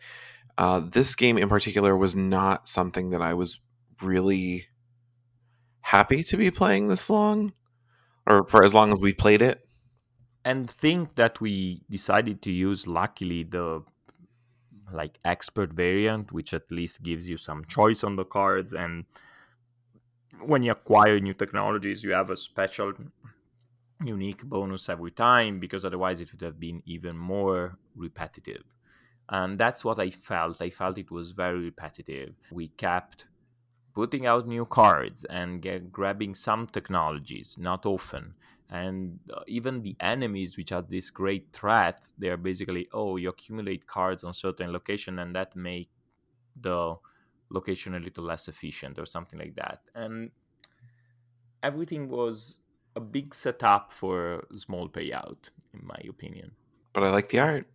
uh, 0.59 0.81
this 0.81 1.14
game 1.14 1.38
in 1.38 1.48
particular 1.48 1.96
was 1.96 2.14
not 2.16 2.68
something 2.68 3.11
that 3.11 3.22
i 3.22 3.35
was 3.35 3.61
really 4.03 4.66
happy 5.83 6.22
to 6.22 6.37
be 6.37 6.51
playing 6.51 6.88
this 6.88 7.11
long 7.11 7.53
or 8.27 8.46
for 8.46 8.64
as 8.64 8.75
long 8.75 8.92
as 8.92 8.98
we 9.01 9.12
played 9.12 9.42
it. 9.42 9.66
And 10.44 10.70
think 10.70 11.14
that 11.16 11.40
we 11.40 11.83
decided 11.90 12.42
to 12.42 12.51
use 12.51 12.87
luckily 12.87 13.44
the 13.44 13.83
like 14.92 15.18
expert 15.25 15.72
variant 15.72 16.33
which 16.33 16.53
at 16.53 16.70
least 16.70 17.03
gives 17.03 17.27
you 17.27 17.37
some 17.37 17.64
choice 17.64 18.05
on 18.05 18.16
the 18.16 18.25
cards 18.25 18.72
and 18.75 19.07
when 20.44 20.62
you 20.62 20.72
acquire 20.72 21.20
new 21.20 21.35
technologies, 21.35 22.03
you 22.03 22.11
have 22.11 22.31
a 22.31 22.37
special 22.37 22.92
unique 24.07 24.45
bonus 24.45 24.88
every 24.88 25.11
time 25.11 25.61
because 25.61 25.85
otherwise 25.85 26.21
it 26.21 26.33
would 26.33 26.43
have 26.43 26.59
been 26.59 26.83
even 26.87 27.17
more 27.17 27.79
repetitive. 27.95 28.65
And 29.29 29.59
that's 29.59 29.85
what 29.85 29.99
I 29.99 30.11
felt. 30.11 30.61
I 30.61 30.71
felt 30.71 30.99
it 30.99 31.11
was 31.11 31.33
very 31.33 31.61
repetitive. 31.61 32.35
We 32.51 32.69
kept 32.69 33.27
putting 33.95 34.27
out 34.27 34.47
new 34.47 34.65
cards 34.67 35.25
and 35.25 35.62
get, 35.62 35.93
grabbing 35.93 36.35
some 36.35 36.67
technologies, 36.67 37.57
not 37.59 37.87
often. 37.87 38.35
And 38.71 39.19
uh, 39.33 39.43
even 39.47 39.83
the 39.83 39.97
enemies, 40.01 40.57
which 40.57 40.73
are 40.73 40.83
this 40.83 41.11
great 41.11 41.53
threat, 41.53 42.01
they're 42.19 42.38
basically, 42.38 42.88
oh, 42.93 43.17
you 43.17 43.29
accumulate 43.29 43.87
cards 43.87 44.25
on 44.25 44.33
certain 44.33 44.73
location, 44.73 45.19
and 45.19 45.37
that 45.37 45.55
make 45.55 45.91
the 46.59 46.97
location 47.51 47.95
a 47.95 48.01
little 48.01 48.25
less 48.25 48.49
efficient 48.49 48.99
or 48.99 49.05
something 49.05 49.38
like 49.38 49.55
that. 49.57 49.81
And 49.95 50.31
everything 51.62 52.09
was 52.09 52.61
a 52.95 53.01
big 53.01 53.35
setup 53.35 53.93
for 53.93 54.45
a 54.55 54.59
small 54.59 54.89
payout, 54.89 55.51
in 55.73 55.87
my 55.87 56.01
opinion. 56.09 56.53
But 56.93 57.05
I 57.05 57.11
like 57.11 57.29
the 57.29 57.39
art. 57.39 57.67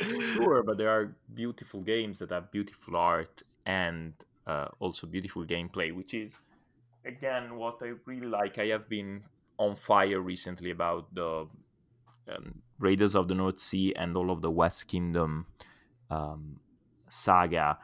sure, 0.00 0.62
but 0.62 0.78
there 0.78 0.90
are 0.90 1.14
beautiful 1.32 1.80
games 1.80 2.18
that 2.18 2.30
have 2.30 2.50
beautiful 2.50 2.96
art 2.96 3.42
and 3.66 4.12
uh, 4.46 4.68
also 4.80 5.06
beautiful 5.06 5.44
gameplay, 5.44 5.94
which 5.94 6.14
is 6.14 6.36
again 7.04 7.56
what 7.56 7.78
I 7.82 7.92
really 8.04 8.26
like. 8.26 8.58
I 8.58 8.66
have 8.66 8.88
been 8.88 9.22
on 9.58 9.76
fire 9.76 10.20
recently 10.20 10.70
about 10.70 11.14
the 11.14 11.46
um, 12.28 12.62
Raiders 12.78 13.14
of 13.14 13.28
the 13.28 13.34
North 13.34 13.60
Sea 13.60 13.94
and 13.96 14.16
all 14.16 14.30
of 14.30 14.42
the 14.42 14.50
West 14.50 14.88
Kingdom 14.88 15.46
um, 16.10 16.58
saga 17.08 17.78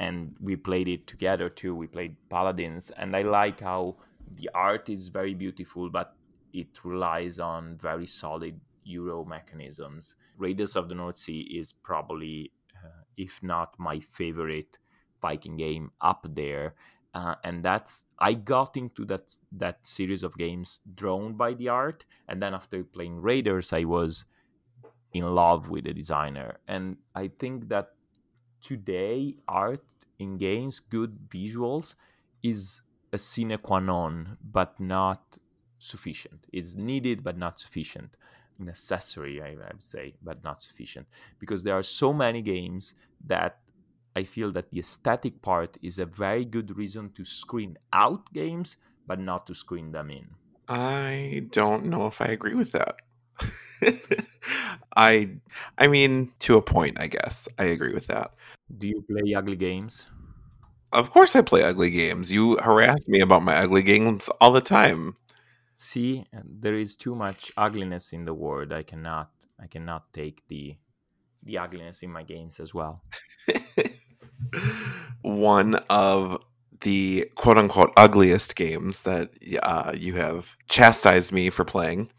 and 0.00 0.34
we 0.40 0.56
played 0.56 0.88
it 0.88 1.06
together 1.06 1.50
too. 1.50 1.74
We 1.74 1.86
played 1.86 2.16
Paladins, 2.30 2.90
and 2.96 3.14
I 3.14 3.20
like 3.20 3.60
how 3.60 3.96
the 4.36 4.50
art 4.54 4.88
is 4.88 5.08
very 5.08 5.34
beautiful, 5.34 5.90
but 5.90 6.14
it 6.52 6.84
relies 6.84 7.38
on 7.38 7.76
very 7.76 8.06
solid 8.06 8.60
Euro 8.84 9.24
mechanisms. 9.24 10.16
Raiders 10.38 10.76
of 10.76 10.88
the 10.88 10.94
North 10.94 11.16
Sea 11.16 11.40
is 11.40 11.72
probably, 11.72 12.52
uh, 12.74 13.02
if 13.16 13.42
not 13.42 13.78
my 13.78 14.00
favorite 14.00 14.78
Viking 15.20 15.56
game, 15.56 15.92
up 16.00 16.26
there. 16.30 16.74
Uh, 17.12 17.34
and 17.42 17.62
that's 17.64 18.04
I 18.20 18.34
got 18.34 18.76
into 18.76 19.04
that 19.06 19.36
that 19.50 19.84
series 19.84 20.22
of 20.22 20.36
games 20.38 20.80
drawn 20.94 21.34
by 21.34 21.54
the 21.54 21.68
art, 21.68 22.04
and 22.28 22.40
then 22.40 22.54
after 22.54 22.84
playing 22.84 23.20
Raiders, 23.20 23.72
I 23.72 23.82
was 23.84 24.26
in 25.12 25.24
love 25.34 25.68
with 25.68 25.84
the 25.84 25.92
designer, 25.92 26.58
and 26.68 26.96
I 27.16 27.28
think 27.38 27.68
that 27.68 27.94
today 28.62 29.34
art 29.48 29.84
in 30.20 30.38
games, 30.38 30.78
good 30.78 31.28
visuals 31.28 31.96
is 32.44 32.82
a 33.12 33.18
sine 33.18 33.58
qua 33.58 33.80
non, 33.80 34.36
but 34.42 34.78
not 34.78 35.38
sufficient. 35.78 36.46
It's 36.52 36.74
needed, 36.74 37.24
but 37.24 37.36
not 37.36 37.58
sufficient. 37.58 38.16
Necessary, 38.58 39.40
I, 39.42 39.54
would 39.54 39.82
say, 39.82 40.14
but 40.22 40.44
not 40.44 40.62
sufficient. 40.62 41.06
Because 41.38 41.62
there 41.62 41.74
are 41.74 41.82
so 41.82 42.12
many 42.12 42.42
games 42.42 42.94
that 43.26 43.58
I 44.14 44.24
feel 44.24 44.52
that 44.52 44.70
the 44.70 44.80
aesthetic 44.80 45.40
part 45.40 45.76
is 45.82 45.98
a 45.98 46.04
very 46.04 46.44
good 46.44 46.76
reason 46.76 47.10
to 47.12 47.24
screen 47.24 47.78
out 47.92 48.32
games, 48.32 48.76
but 49.06 49.18
not 49.18 49.46
to 49.46 49.54
screen 49.54 49.92
them 49.92 50.10
in. 50.10 50.26
I 50.68 51.46
don't 51.50 51.86
know 51.86 52.06
if 52.06 52.20
I 52.20 52.26
agree 52.26 52.54
with 52.54 52.72
that. 52.72 52.96
I 54.96 55.30
I 55.78 55.86
mean 55.86 56.32
to 56.40 56.56
a 56.56 56.62
point, 56.62 57.00
I 57.00 57.06
guess. 57.06 57.48
I 57.58 57.64
agree 57.64 57.94
with 57.94 58.06
that. 58.08 58.34
Do 58.78 58.86
you 58.86 59.02
play 59.02 59.34
ugly 59.34 59.56
games? 59.56 60.06
Of 60.92 61.10
course 61.10 61.36
I 61.36 61.42
play 61.42 61.62
ugly 61.62 61.90
games. 61.90 62.32
You 62.32 62.56
harass 62.58 63.06
me 63.06 63.20
about 63.20 63.42
my 63.42 63.54
ugly 63.54 63.82
games 63.82 64.28
all 64.40 64.50
the 64.50 64.60
time. 64.60 65.16
See, 65.74 66.24
there 66.44 66.74
is 66.74 66.96
too 66.96 67.14
much 67.14 67.52
ugliness 67.56 68.12
in 68.12 68.24
the 68.24 68.34
world. 68.34 68.72
I 68.72 68.82
cannot 68.82 69.30
I 69.62 69.66
cannot 69.66 70.12
take 70.12 70.46
the 70.48 70.76
the 71.42 71.58
ugliness 71.58 72.02
in 72.02 72.10
my 72.10 72.22
games 72.22 72.60
as 72.60 72.74
well. 72.74 73.02
One 75.22 75.76
of 75.88 76.42
the 76.80 77.30
quote 77.34 77.58
unquote 77.58 77.92
ugliest 77.96 78.56
games 78.56 79.02
that 79.02 79.30
uh, 79.62 79.92
you 79.96 80.14
have 80.14 80.56
chastised 80.68 81.32
me 81.32 81.50
for 81.50 81.64
playing 81.64 82.10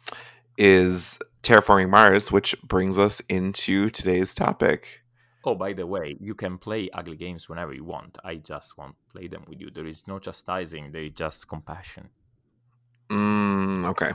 is 0.57 1.19
Terraforming 1.43 1.89
Mars, 1.89 2.31
which 2.31 2.55
brings 2.61 2.97
us 2.97 3.21
into 3.21 3.89
today's 3.89 4.33
topic. 4.33 5.00
Oh, 5.43 5.55
by 5.55 5.73
the 5.73 5.87
way, 5.87 6.15
you 6.19 6.35
can 6.35 6.57
play 6.57 6.89
ugly 6.93 7.15
games 7.15 7.49
whenever 7.49 7.73
you 7.73 7.83
want. 7.83 8.17
I 8.23 8.35
just 8.35 8.77
won't 8.77 8.95
play 9.11 9.27
them 9.27 9.43
with 9.47 9.59
you. 9.59 9.71
There 9.71 9.87
is 9.87 10.03
no 10.07 10.19
chastising, 10.19 10.91
there 10.91 11.01
is 11.01 11.13
just 11.15 11.47
compassion. 11.47 12.09
Mm, 13.09 13.85
okay. 13.89 14.13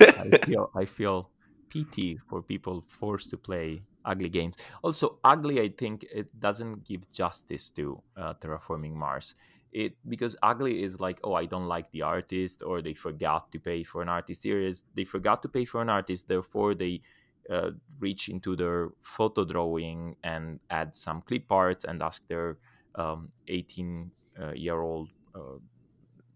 I 0.00 0.38
feel 0.46 0.70
I 0.74 0.84
feel 0.84 1.30
pity 1.68 2.18
for 2.28 2.42
people 2.42 2.84
forced 2.88 3.30
to 3.30 3.36
play 3.36 3.82
ugly 4.04 4.28
games. 4.28 4.54
Also, 4.82 5.18
ugly, 5.24 5.60
I 5.60 5.68
think 5.68 6.04
it 6.12 6.28
doesn't 6.40 6.84
give 6.84 7.10
justice 7.12 7.68
to 7.70 8.02
uh, 8.16 8.34
terraforming 8.34 8.94
Mars. 8.94 9.34
It 9.72 9.96
because 10.08 10.36
ugly 10.42 10.82
is 10.82 11.00
like, 11.00 11.20
oh, 11.24 11.34
I 11.34 11.44
don't 11.44 11.66
like 11.66 11.90
the 11.90 12.02
artist, 12.02 12.62
or 12.62 12.80
they 12.80 12.94
forgot 12.94 13.52
to 13.52 13.58
pay 13.58 13.82
for 13.82 14.00
an 14.00 14.08
artist. 14.08 14.44
Here 14.44 14.60
is 14.60 14.84
they 14.94 15.04
forgot 15.04 15.42
to 15.42 15.48
pay 15.48 15.64
for 15.64 15.82
an 15.82 15.90
artist, 15.90 16.28
therefore 16.28 16.74
they 16.74 17.02
uh, 17.50 17.70
reach 17.98 18.28
into 18.28 18.56
their 18.56 18.88
photo 19.02 19.44
drawing 19.44 20.16
and 20.24 20.60
add 20.70 20.94
some 20.94 21.22
clip 21.22 21.50
arts 21.50 21.84
and 21.84 22.02
ask 22.02 22.26
their 22.28 22.58
um, 22.96 23.30
18 23.48 24.10
uh, 24.40 24.52
year 24.52 24.80
old 24.80 25.10
uh, 25.34 25.58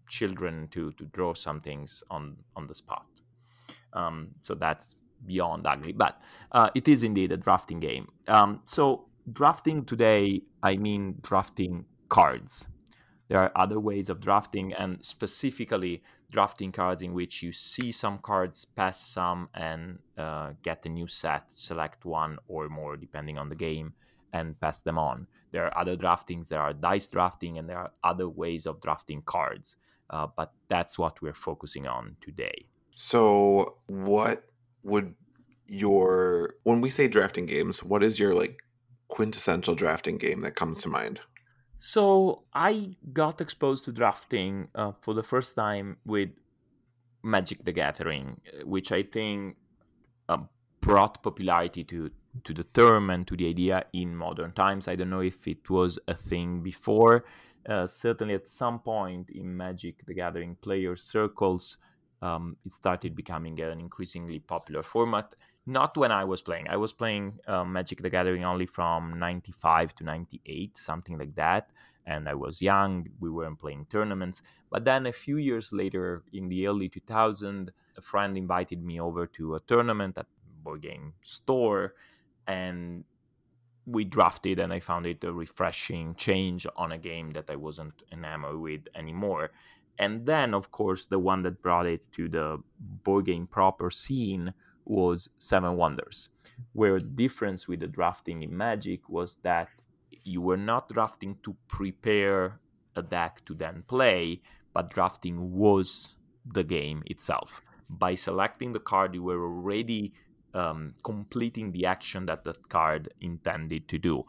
children 0.07 0.67
to 0.71 0.91
to 0.93 1.05
draw 1.05 1.33
some 1.33 1.61
things 1.61 2.03
on 2.09 2.37
on 2.55 2.67
the 2.67 2.73
spot. 2.73 3.05
Um, 3.93 4.29
so 4.41 4.55
that's 4.55 4.95
beyond 5.25 5.67
ugly, 5.67 5.91
but 5.91 6.21
uh, 6.51 6.69
it 6.75 6.87
is 6.87 7.03
indeed 7.03 7.31
a 7.31 7.37
drafting 7.37 7.79
game. 7.79 8.07
Um, 8.27 8.61
so 8.65 9.05
drafting 9.31 9.85
today, 9.85 10.41
I 10.63 10.77
mean 10.77 11.17
drafting 11.21 11.85
cards. 12.09 12.67
There 13.27 13.39
are 13.39 13.51
other 13.55 13.79
ways 13.79 14.09
of 14.09 14.19
drafting, 14.19 14.73
and 14.73 15.03
specifically 15.05 16.03
drafting 16.31 16.71
cards 16.71 17.01
in 17.01 17.13
which 17.13 17.43
you 17.43 17.51
see 17.51 17.91
some 17.91 18.17
cards, 18.17 18.65
pass 18.65 19.05
some, 19.05 19.49
and 19.53 19.99
uh, 20.17 20.51
get 20.63 20.85
a 20.85 20.89
new 20.89 21.07
set, 21.07 21.51
select 21.51 22.05
one 22.05 22.37
or 22.47 22.69
more 22.69 22.95
depending 22.95 23.37
on 23.37 23.49
the 23.49 23.55
game, 23.55 23.93
and 24.33 24.59
pass 24.59 24.81
them 24.81 24.97
on. 24.97 25.27
There 25.51 25.65
are 25.65 25.77
other 25.77 25.97
draftings, 25.97 26.47
there 26.47 26.61
are 26.61 26.73
dice 26.73 27.07
drafting, 27.07 27.57
and 27.57 27.69
there 27.69 27.77
are 27.77 27.91
other 28.03 28.29
ways 28.29 28.65
of 28.65 28.81
drafting 28.81 29.21
cards. 29.21 29.75
Uh, 30.09 30.27
but 30.35 30.51
that's 30.67 30.97
what 30.97 31.21
we're 31.21 31.33
focusing 31.33 31.87
on 31.87 32.15
today. 32.21 32.65
So, 32.95 33.77
what 33.87 34.45
would 34.83 35.15
your 35.67 36.55
when 36.63 36.81
we 36.81 36.89
say 36.89 37.07
drafting 37.07 37.45
games, 37.45 37.81
what 37.83 38.03
is 38.03 38.19
your 38.19 38.33
like 38.33 38.61
quintessential 39.07 39.75
drafting 39.75 40.17
game 40.17 40.41
that 40.41 40.55
comes 40.55 40.81
to 40.83 40.89
mind? 40.89 41.21
So 41.83 42.43
I 42.53 42.95
got 43.11 43.41
exposed 43.41 43.85
to 43.85 43.91
drafting 43.91 44.67
uh, 44.75 44.91
for 45.01 45.15
the 45.15 45.23
first 45.23 45.55
time 45.55 45.97
with 46.05 46.29
Magic: 47.23 47.65
The 47.65 47.71
Gathering, 47.71 48.39
uh, 48.47 48.67
which 48.67 48.91
I 48.91 49.01
think 49.01 49.57
uh, 50.29 50.43
brought 50.79 51.23
popularity 51.23 51.83
to 51.85 52.11
to 52.43 52.53
the 52.53 52.65
term 52.65 53.09
and 53.09 53.27
to 53.27 53.35
the 53.35 53.49
idea 53.49 53.83
in 53.93 54.15
modern 54.15 54.51
times. 54.51 54.87
I 54.87 54.95
don't 54.95 55.09
know 55.09 55.21
if 55.21 55.47
it 55.47 55.71
was 55.71 55.97
a 56.07 56.13
thing 56.13 56.61
before. 56.61 57.25
Uh, 57.67 57.87
certainly, 57.87 58.35
at 58.35 58.47
some 58.47 58.77
point 58.79 59.31
in 59.31 59.57
Magic: 59.57 60.05
The 60.05 60.13
Gathering 60.13 60.57
player 60.61 60.95
circles, 60.95 61.77
um, 62.21 62.57
it 62.63 62.73
started 62.73 63.15
becoming 63.15 63.59
an 63.59 63.79
increasingly 63.79 64.37
popular 64.37 64.83
format 64.83 65.33
not 65.65 65.97
when 65.97 66.11
I 66.11 66.23
was 66.23 66.41
playing. 66.41 66.67
I 66.67 66.77
was 66.77 66.91
playing 66.91 67.39
uh, 67.47 67.63
Magic 67.63 68.01
the 68.01 68.09
Gathering 68.09 68.43
only 68.43 68.65
from 68.65 69.19
95 69.19 69.95
to 69.95 70.03
98, 70.03 70.77
something 70.77 71.17
like 71.17 71.35
that. 71.35 71.69
And 72.05 72.27
I 72.27 72.33
was 72.33 72.61
young, 72.61 73.07
we 73.19 73.29
weren't 73.29 73.59
playing 73.59 73.85
tournaments. 73.89 74.41
But 74.71 74.85
then 74.85 75.05
a 75.05 75.11
few 75.11 75.37
years 75.37 75.71
later, 75.71 76.23
in 76.33 76.49
the 76.49 76.67
early 76.67 76.89
2000s, 76.89 77.69
a 77.95 78.01
friend 78.01 78.35
invited 78.35 78.83
me 78.83 78.99
over 78.99 79.27
to 79.27 79.55
a 79.55 79.59
tournament 79.59 80.17
at 80.17 80.25
board 80.63 80.81
game 80.81 81.13
store. 81.21 81.93
And 82.47 83.03
we 83.85 84.03
drafted, 84.03 84.59
and 84.59 84.73
I 84.73 84.79
found 84.79 85.05
it 85.05 85.23
a 85.23 85.31
refreshing 85.31 86.15
change 86.15 86.65
on 86.75 86.91
a 86.91 86.97
game 86.97 87.31
that 87.31 87.49
I 87.49 87.55
wasn't 87.55 88.01
enamored 88.11 88.59
with 88.59 88.81
anymore. 88.95 89.51
And 89.99 90.25
then, 90.25 90.55
of 90.55 90.71
course, 90.71 91.05
the 91.05 91.19
one 91.19 91.43
that 91.43 91.61
brought 91.61 91.85
it 91.85 92.11
to 92.13 92.27
the 92.27 92.63
board 92.79 93.25
game 93.25 93.45
proper 93.45 93.91
scene 93.91 94.53
was 94.91 95.29
Seven 95.37 95.77
Wonders, 95.77 96.29
where 96.73 96.99
the 96.99 97.05
difference 97.05 97.67
with 97.67 97.79
the 97.79 97.87
drafting 97.87 98.43
in 98.43 98.55
Magic 98.55 99.07
was 99.07 99.37
that 99.41 99.69
you 100.23 100.41
were 100.41 100.57
not 100.57 100.89
drafting 100.89 101.37
to 101.43 101.55
prepare 101.69 102.59
a 102.97 103.01
deck 103.01 103.43
to 103.45 103.53
then 103.53 103.83
play, 103.87 104.41
but 104.73 104.89
drafting 104.89 105.53
was 105.53 106.09
the 106.45 106.63
game 106.63 107.01
itself. 107.05 107.61
By 107.89 108.15
selecting 108.15 108.73
the 108.73 108.79
card, 108.79 109.15
you 109.15 109.23
were 109.23 109.41
already 109.41 110.13
um, 110.53 110.93
completing 111.03 111.71
the 111.71 111.85
action 111.85 112.25
that 112.25 112.43
the 112.43 112.53
card 112.67 113.13
intended 113.21 113.87
to 113.87 113.97
do. 113.97 114.25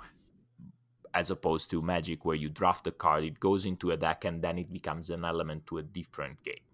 As 1.12 1.30
opposed 1.30 1.70
to 1.70 1.82
Magic, 1.82 2.24
where 2.24 2.36
you 2.36 2.48
draft 2.48 2.86
a 2.86 2.92
card, 2.92 3.24
it 3.24 3.40
goes 3.40 3.66
into 3.66 3.90
a 3.90 3.96
deck, 3.96 4.24
and 4.24 4.40
then 4.40 4.58
it 4.58 4.72
becomes 4.72 5.10
an 5.10 5.24
element 5.24 5.66
to 5.66 5.78
a 5.78 5.82
different 5.82 6.42
game. 6.44 6.64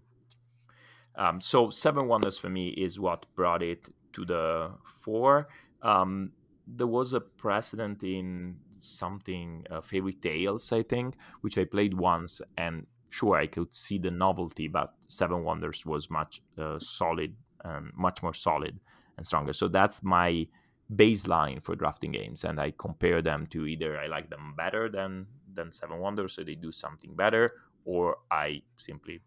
Um, 1.18 1.40
so 1.40 1.68
Seven 1.70 2.07
Wonders 2.07 2.38
for 2.38 2.48
me 2.48 2.68
is 2.68 2.98
what 2.98 3.26
brought 3.35 3.62
it 3.62 3.88
to 4.12 4.24
the 4.24 4.70
fore. 5.00 5.48
Um, 5.83 6.33
there 6.66 6.87
was 6.87 7.12
a 7.12 7.20
precedent 7.20 8.02
in 8.02 8.57
something 8.78 9.66
uh, 9.70 9.81
fairy 9.81 10.12
tales, 10.12 10.72
I 10.72 10.83
think, 10.83 11.16
which 11.40 11.59
I 11.59 11.64
played 11.64 11.94
once, 11.94 12.40
and 12.57 12.87
sure 13.11 13.37
I 13.37 13.46
could 13.46 13.74
see 13.74 13.98
the 13.98 14.11
novelty, 14.11 14.68
but 14.68 14.94
Seven 15.09 15.42
Wonders 15.44 15.85
was 15.85 16.09
much 16.09 16.40
uh, 16.57 16.78
solid 16.78 17.35
and 17.64 17.90
much 17.96 18.22
more 18.22 18.35
solid 18.35 18.78
and 19.16 19.26
stronger. 19.26 19.52
So 19.52 19.66
that's 19.66 20.02
my 20.02 20.46
baseline 20.94 21.62
for 21.62 21.74
drafting 21.74 22.12
games, 22.12 22.44
and 22.44 22.61
I 22.61 22.72
compare 22.78 23.22
them 23.22 23.46
to 23.48 23.66
either 23.66 23.98
I 23.98 24.07
like 24.07 24.31
them 24.31 24.54
better 24.57 24.88
than 24.88 25.26
than 25.54 25.72
Seven 25.72 25.98
Wonders, 25.98 26.35
so 26.35 26.44
they 26.44 26.54
do 26.54 26.70
something 26.70 27.14
better, 27.16 27.54
or 27.85 28.18
I 28.31 28.62
simply 28.76 29.20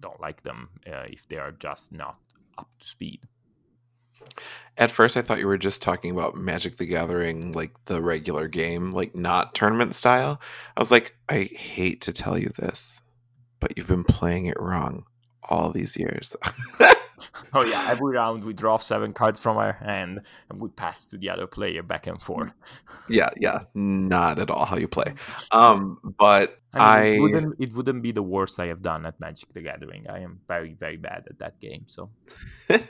don't 0.00 0.20
like 0.20 0.42
them 0.42 0.68
uh, 0.86 1.04
if 1.08 1.26
they 1.28 1.36
are 1.36 1.52
just 1.52 1.92
not 1.92 2.16
up 2.58 2.68
to 2.80 2.86
speed. 2.86 3.20
At 4.78 4.90
first, 4.90 5.16
I 5.16 5.22
thought 5.22 5.38
you 5.38 5.46
were 5.46 5.58
just 5.58 5.82
talking 5.82 6.10
about 6.10 6.34
Magic 6.34 6.76
the 6.76 6.86
Gathering, 6.86 7.52
like 7.52 7.72
the 7.86 8.00
regular 8.00 8.48
game, 8.48 8.92
like 8.92 9.14
not 9.14 9.54
tournament 9.54 9.94
style. 9.94 10.40
I 10.76 10.80
was 10.80 10.90
like, 10.90 11.16
I 11.28 11.50
hate 11.52 12.00
to 12.02 12.12
tell 12.12 12.38
you 12.38 12.50
this, 12.56 13.00
but 13.60 13.76
you've 13.76 13.88
been 13.88 14.04
playing 14.04 14.46
it 14.46 14.60
wrong 14.60 15.04
all 15.48 15.70
these 15.70 15.96
years. 15.96 16.36
oh 17.54 17.64
yeah, 17.64 17.86
every 17.88 18.14
round 18.14 18.44
we 18.44 18.52
draw 18.52 18.78
seven 18.78 19.12
cards 19.12 19.38
from 19.38 19.56
our 19.56 19.72
hand 19.72 20.20
and 20.48 20.60
we 20.60 20.68
pass 20.68 21.06
to 21.06 21.18
the 21.18 21.30
other 21.30 21.46
player 21.46 21.82
back 21.82 22.06
and 22.06 22.22
forth. 22.22 22.52
yeah, 23.08 23.30
yeah, 23.40 23.60
not 23.74 24.38
at 24.38 24.50
all 24.50 24.64
how 24.64 24.76
you 24.76 24.88
play. 24.88 25.14
Um, 25.52 25.98
but 26.18 26.58
I, 26.74 27.02
mean, 27.02 27.14
it, 27.14 27.20
wouldn't, 27.20 27.56
it 27.60 27.72
wouldn't 27.72 28.02
be 28.02 28.12
the 28.12 28.22
worst 28.22 28.60
I 28.60 28.66
have 28.66 28.82
done 28.82 29.06
at 29.06 29.18
Magic 29.20 29.52
the 29.54 29.62
Gathering. 29.62 30.06
I 30.08 30.20
am 30.20 30.40
very 30.48 30.74
very 30.74 30.96
bad 30.96 31.24
at 31.30 31.38
that 31.38 31.60
game. 31.60 31.84
So. 31.86 32.10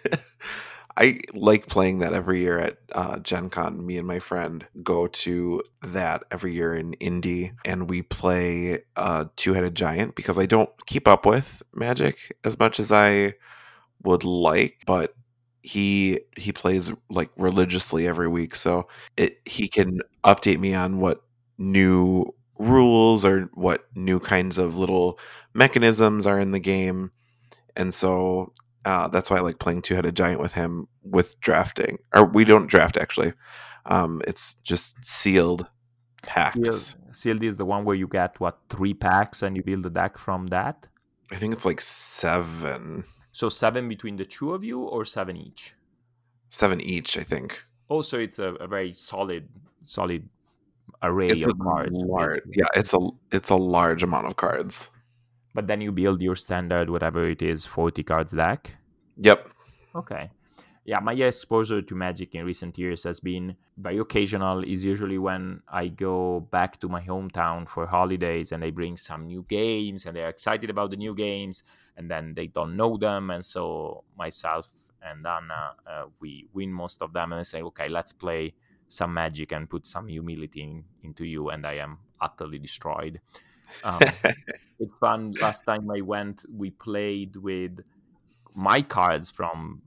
I 0.97 1.19
like 1.35 1.67
playing 1.67 1.99
that 1.99 2.15
every 2.15 2.41
year 2.41 2.59
at 2.59 2.79
uh, 2.95 3.19
Gen 3.19 3.51
Con. 3.51 3.85
Me 3.85 3.99
and 3.99 4.07
my 4.07 4.19
friend 4.19 4.67
go 4.83 5.07
to 5.09 5.63
that 5.83 6.25
every 6.31 6.55
year 6.55 6.75
in 6.75 6.95
Indy, 6.95 7.53
and 7.67 7.91
we 7.91 8.01
play 8.01 8.81
uh, 8.97 9.27
Two 9.37 9.53
Headed 9.53 9.75
Giant 9.75 10.15
because 10.15 10.39
I 10.39 10.47
don't 10.47 10.71
keep 10.87 11.07
up 11.07 11.27
with 11.27 11.63
Magic 11.75 12.39
as 12.45 12.59
much 12.59 12.81
as 12.81 12.91
I 12.91 13.35
would 14.07 14.25
like, 14.25 14.83
but 14.87 15.15
he 15.63 16.21
he 16.37 16.53
plays 16.53 16.93
like 17.11 17.31
religiously 17.37 18.07
every 18.07 18.29
week, 18.29 18.55
so 18.55 18.89
it 19.17 19.39
he 19.45 19.69
can 19.69 20.01
update 20.25 20.59
me 20.59 20.75
on 20.75 20.99
what 20.99 21.23
new 21.59 22.33
rules 22.59 23.25
or 23.25 23.51
what 23.55 23.85
new 23.95 24.19
kinds 24.19 24.57
of 24.59 24.77
little 24.77 25.19
mechanisms 25.53 26.27
are 26.27 26.39
in 26.39 26.53
the 26.53 26.61
game, 26.61 27.11
and 27.75 27.93
so 27.93 28.53
uh, 28.87 29.09
that's 29.09 29.29
why 29.29 29.39
I 29.39 29.41
like 29.41 29.59
playing 29.59 29.83
two 29.83 29.97
headed 29.97 30.17
giant 30.17 30.41
with 30.41 30.53
him 30.53 30.87
with 31.03 31.39
drafting. 31.41 31.99
Or 32.15 32.25
we 32.25 32.45
don't 32.45 32.71
draft 32.71 32.97
actually. 32.97 33.33
Um, 33.85 34.23
it's 34.27 34.55
just 34.63 35.05
sealed 35.05 35.67
packs. 36.23 36.71
Sealed, 36.71 37.17
sealed 37.17 37.43
is 37.43 37.57
the 37.57 37.65
one 37.65 37.85
where 37.85 37.97
you 37.97 38.07
get 38.07 38.39
what 38.39 38.59
three 38.71 38.95
packs 38.95 39.43
and 39.43 39.57
you 39.57 39.65
build 39.65 39.85
a 39.87 39.91
deck 39.91 40.17
from 40.17 40.47
that. 40.49 40.87
I 41.33 41.35
think 41.35 41.53
it's 41.53 41.65
like 41.65 41.81
seven. 41.81 43.05
So 43.37 43.51
seven 43.51 43.87
between 43.87 44.17
the 44.17 44.25
two 44.25 44.55
of 44.55 44.65
you, 44.65 44.81
or 44.81 45.05
seven 45.05 45.37
each? 45.37 45.75
Seven 46.49 46.81
each, 46.81 47.19
I 47.19 47.23
think. 47.23 47.67
Oh, 47.91 47.97
also, 47.97 48.19
it's 48.19 48.39
a, 48.39 48.55
a 48.55 48.67
very 48.67 48.95
solid, 48.95 49.47
solid 49.83 50.27
array 51.03 51.27
it's 51.27 51.47
of 51.47 51.59
cards. 51.59 51.93
Large, 51.93 52.41
yeah, 52.57 52.65
it's 52.75 52.95
a 52.95 52.99
it's 53.31 53.51
a 53.51 53.57
large 53.57 54.03
amount 54.03 54.27
of 54.27 54.37
cards. 54.37 54.89
But 55.53 55.67
then 55.67 55.83
you 55.83 55.93
build 55.93 56.23
your 56.23 56.35
standard, 56.35 56.89
whatever 56.89 57.29
it 57.29 57.43
is, 57.43 57.67
forty 57.67 58.03
cards 58.03 58.33
deck. 58.33 58.75
Yep. 59.19 59.51
Okay 59.95 60.31
yeah, 60.87 61.01
my 61.01 61.15
exposure 61.15 61.83
to 61.83 61.95
Magic 61.97 62.37
in 62.37 62.45
recent 62.45 62.79
years 62.79 63.03
has 63.03 63.19
been 63.19 63.57
very 63.77 63.99
occasional. 63.99 64.63
Is 64.63 64.85
usually 64.85 65.19
when 65.19 65.61
I 65.69 65.89
go 65.89 66.41
back 66.53 66.79
to 66.81 66.89
my 66.89 67.03
hometown 67.03 67.69
for 67.69 67.87
holidays 67.87 68.53
and 68.53 68.63
they 68.63 68.71
bring 68.71 68.97
some 68.97 69.27
new 69.27 69.45
games 69.49 70.07
and 70.07 70.17
they're 70.17 70.29
excited 70.29 70.71
about 70.71 70.91
the 70.91 70.97
new 70.97 71.13
games, 71.13 71.65
and 71.97 72.09
then 72.09 72.35
they 72.35 72.47
don't 72.47 72.77
know 72.77 72.97
them, 72.97 73.31
and 73.31 73.45
so 73.45 74.05
myself 74.17 74.69
and 75.03 75.27
Anna, 75.27 75.73
uh, 75.87 76.05
we 76.21 76.49
win 76.53 76.73
most 76.73 77.03
of 77.03 77.13
them, 77.13 77.33
and 77.33 77.41
I 77.41 77.43
say, 77.43 77.63
okay, 77.63 77.89
let's 77.89 78.13
play 78.13 78.55
some 78.89 79.13
Magic 79.13 79.53
and 79.53 79.69
put 79.69 79.87
some 79.87 80.07
humility 80.07 80.63
in, 80.63 80.85
into 81.03 81.25
you, 81.25 81.51
and 81.51 81.67
I 81.67 81.75
am 81.75 81.99
utterly 82.21 82.59
destroyed. 82.59 83.21
Um, 83.83 84.01
it's 84.79 84.95
fun. 85.01 85.35
Last 85.41 85.65
time 85.65 85.91
I 85.91 86.01
went, 86.01 86.45
we 86.49 86.71
played 86.71 87.37
with 87.37 87.81
my 88.55 88.83
cards 88.83 89.31
from 89.31 89.83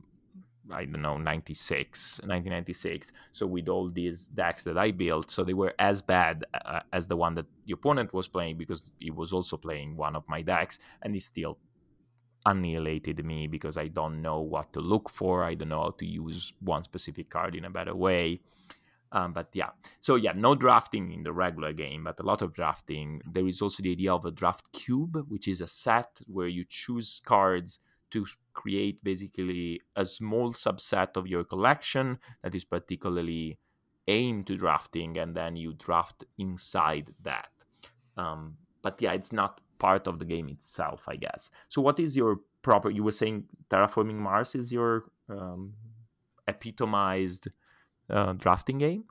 I 0.71 0.85
don't 0.85 1.01
know 1.01 1.17
96 1.17 2.19
1996 2.19 3.11
so 3.31 3.47
with 3.47 3.69
all 3.69 3.89
these 3.89 4.25
decks 4.27 4.63
that 4.63 4.77
I 4.77 4.91
built 4.91 5.31
so 5.31 5.43
they 5.43 5.53
were 5.53 5.73
as 5.79 6.01
bad 6.01 6.45
uh, 6.65 6.81
as 6.93 7.07
the 7.07 7.17
one 7.17 7.35
that 7.35 7.45
the 7.65 7.73
opponent 7.73 8.13
was 8.13 8.27
playing 8.27 8.57
because 8.57 8.91
he 8.99 9.11
was 9.11 9.33
also 9.33 9.57
playing 9.57 9.95
one 9.95 10.15
of 10.15 10.23
my 10.27 10.41
decks 10.41 10.79
and 11.01 11.13
he 11.13 11.19
still 11.19 11.57
annihilated 12.45 13.23
me 13.25 13.47
because 13.47 13.77
I 13.77 13.87
don't 13.87 14.21
know 14.21 14.39
what 14.39 14.73
to 14.73 14.79
look 14.79 15.09
for. 15.09 15.43
I 15.43 15.53
don't 15.55 15.69
know 15.69 15.83
how 15.83 15.95
to 15.99 16.05
use 16.05 16.53
one 16.61 16.83
specific 16.83 17.29
card 17.29 17.55
in 17.55 17.65
a 17.65 17.69
better 17.69 17.95
way. 17.95 18.41
Um, 19.11 19.33
but 19.33 19.49
yeah. 19.53 19.69
So 19.99 20.15
yeah 20.15 20.33
no 20.35 20.55
drafting 20.55 21.11
in 21.11 21.23
the 21.23 21.33
regular 21.33 21.73
game 21.73 22.03
but 22.03 22.19
a 22.19 22.23
lot 22.23 22.41
of 22.41 22.53
drafting. 22.53 23.21
There 23.29 23.47
is 23.47 23.61
also 23.61 23.81
the 23.81 23.91
idea 23.91 24.13
of 24.13 24.25
a 24.25 24.31
draft 24.31 24.71
cube 24.71 25.25
which 25.27 25.47
is 25.47 25.61
a 25.61 25.67
set 25.67 26.19
where 26.27 26.47
you 26.47 26.63
choose 26.67 27.21
cards 27.25 27.79
to 28.11 28.25
create 28.53 29.03
basically 29.03 29.81
a 29.95 30.05
small 30.05 30.51
subset 30.51 31.15
of 31.15 31.27
your 31.27 31.43
collection 31.43 32.19
that 32.43 32.55
is 32.55 32.65
particularly 32.65 33.57
aimed 34.07 34.47
to 34.47 34.57
drafting, 34.57 35.17
and 35.17 35.35
then 35.35 35.55
you 35.55 35.73
draft 35.73 36.23
inside 36.37 37.13
that. 37.21 37.51
Um, 38.17 38.57
but 38.81 39.01
yeah, 39.01 39.13
it's 39.13 39.31
not 39.31 39.61
part 39.77 40.07
of 40.07 40.19
the 40.19 40.25
game 40.25 40.49
itself, 40.49 41.03
I 41.07 41.15
guess. 41.15 41.49
So, 41.69 41.81
what 41.81 41.99
is 41.99 42.17
your 42.17 42.41
proper? 42.61 42.89
You 42.89 43.03
were 43.03 43.11
saying 43.11 43.45
terraforming 43.69 44.15
Mars 44.15 44.55
is 44.55 44.71
your 44.71 45.05
um, 45.29 45.73
epitomized 46.47 47.47
uh, 48.09 48.33
drafting 48.33 48.77
game. 48.79 49.05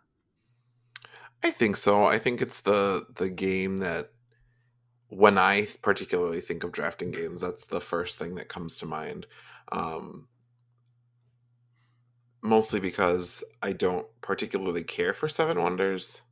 I 1.42 1.50
think 1.50 1.76
so. 1.76 2.04
I 2.04 2.18
think 2.18 2.42
it's 2.42 2.60
the 2.62 3.06
the 3.14 3.30
game 3.30 3.78
that 3.78 4.12
when 5.08 5.38
I 5.38 5.68
particularly 5.82 6.40
think 6.40 6.64
of 6.64 6.72
drafting 6.72 7.10
games, 7.10 7.40
that's 7.40 7.66
the 7.66 7.80
first 7.80 8.18
thing 8.18 8.34
that 8.34 8.48
comes 8.48 8.78
to 8.78 8.86
mind. 8.86 9.26
Um, 9.72 10.28
mostly 12.42 12.80
because 12.80 13.42
I 13.62 13.72
don't 13.72 14.06
particularly 14.20 14.84
care 14.84 15.12
for 15.12 15.28
Seven 15.28 15.60
Wonders. 15.60 16.22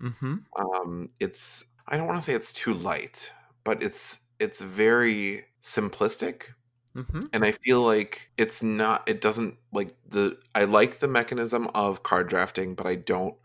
Mm-hmm. 0.00 0.36
Um, 0.58 1.08
it's 1.18 1.64
I 1.86 1.96
don't 1.96 2.06
want 2.06 2.20
to 2.20 2.24
say 2.24 2.34
it's 2.34 2.52
too 2.52 2.74
light, 2.74 3.32
but 3.64 3.82
it's 3.82 4.22
it's 4.38 4.60
very 4.60 5.44
simplistic. 5.62 6.54
Mm-hmm. 6.94 7.20
And 7.32 7.44
I 7.44 7.52
feel 7.52 7.82
like 7.82 8.30
it's 8.36 8.62
not 8.62 9.08
it 9.08 9.20
doesn't 9.20 9.56
like 9.72 9.94
the 10.08 10.38
I 10.54 10.64
like 10.64 10.98
the 10.98 11.08
mechanism 11.08 11.68
of 11.74 12.02
card 12.02 12.28
drafting, 12.28 12.74
but 12.74 12.86
I 12.86 12.94
don't 12.94 13.36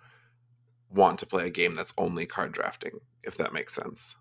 want 0.90 1.20
to 1.20 1.26
play 1.26 1.48
a 1.48 1.52
game 1.52 1.74
that's 1.74 1.94
only 1.98 2.26
card 2.26 2.52
drafting, 2.52 3.00
if 3.24 3.38
that 3.38 3.54
makes 3.54 3.74
sense. 3.74 4.16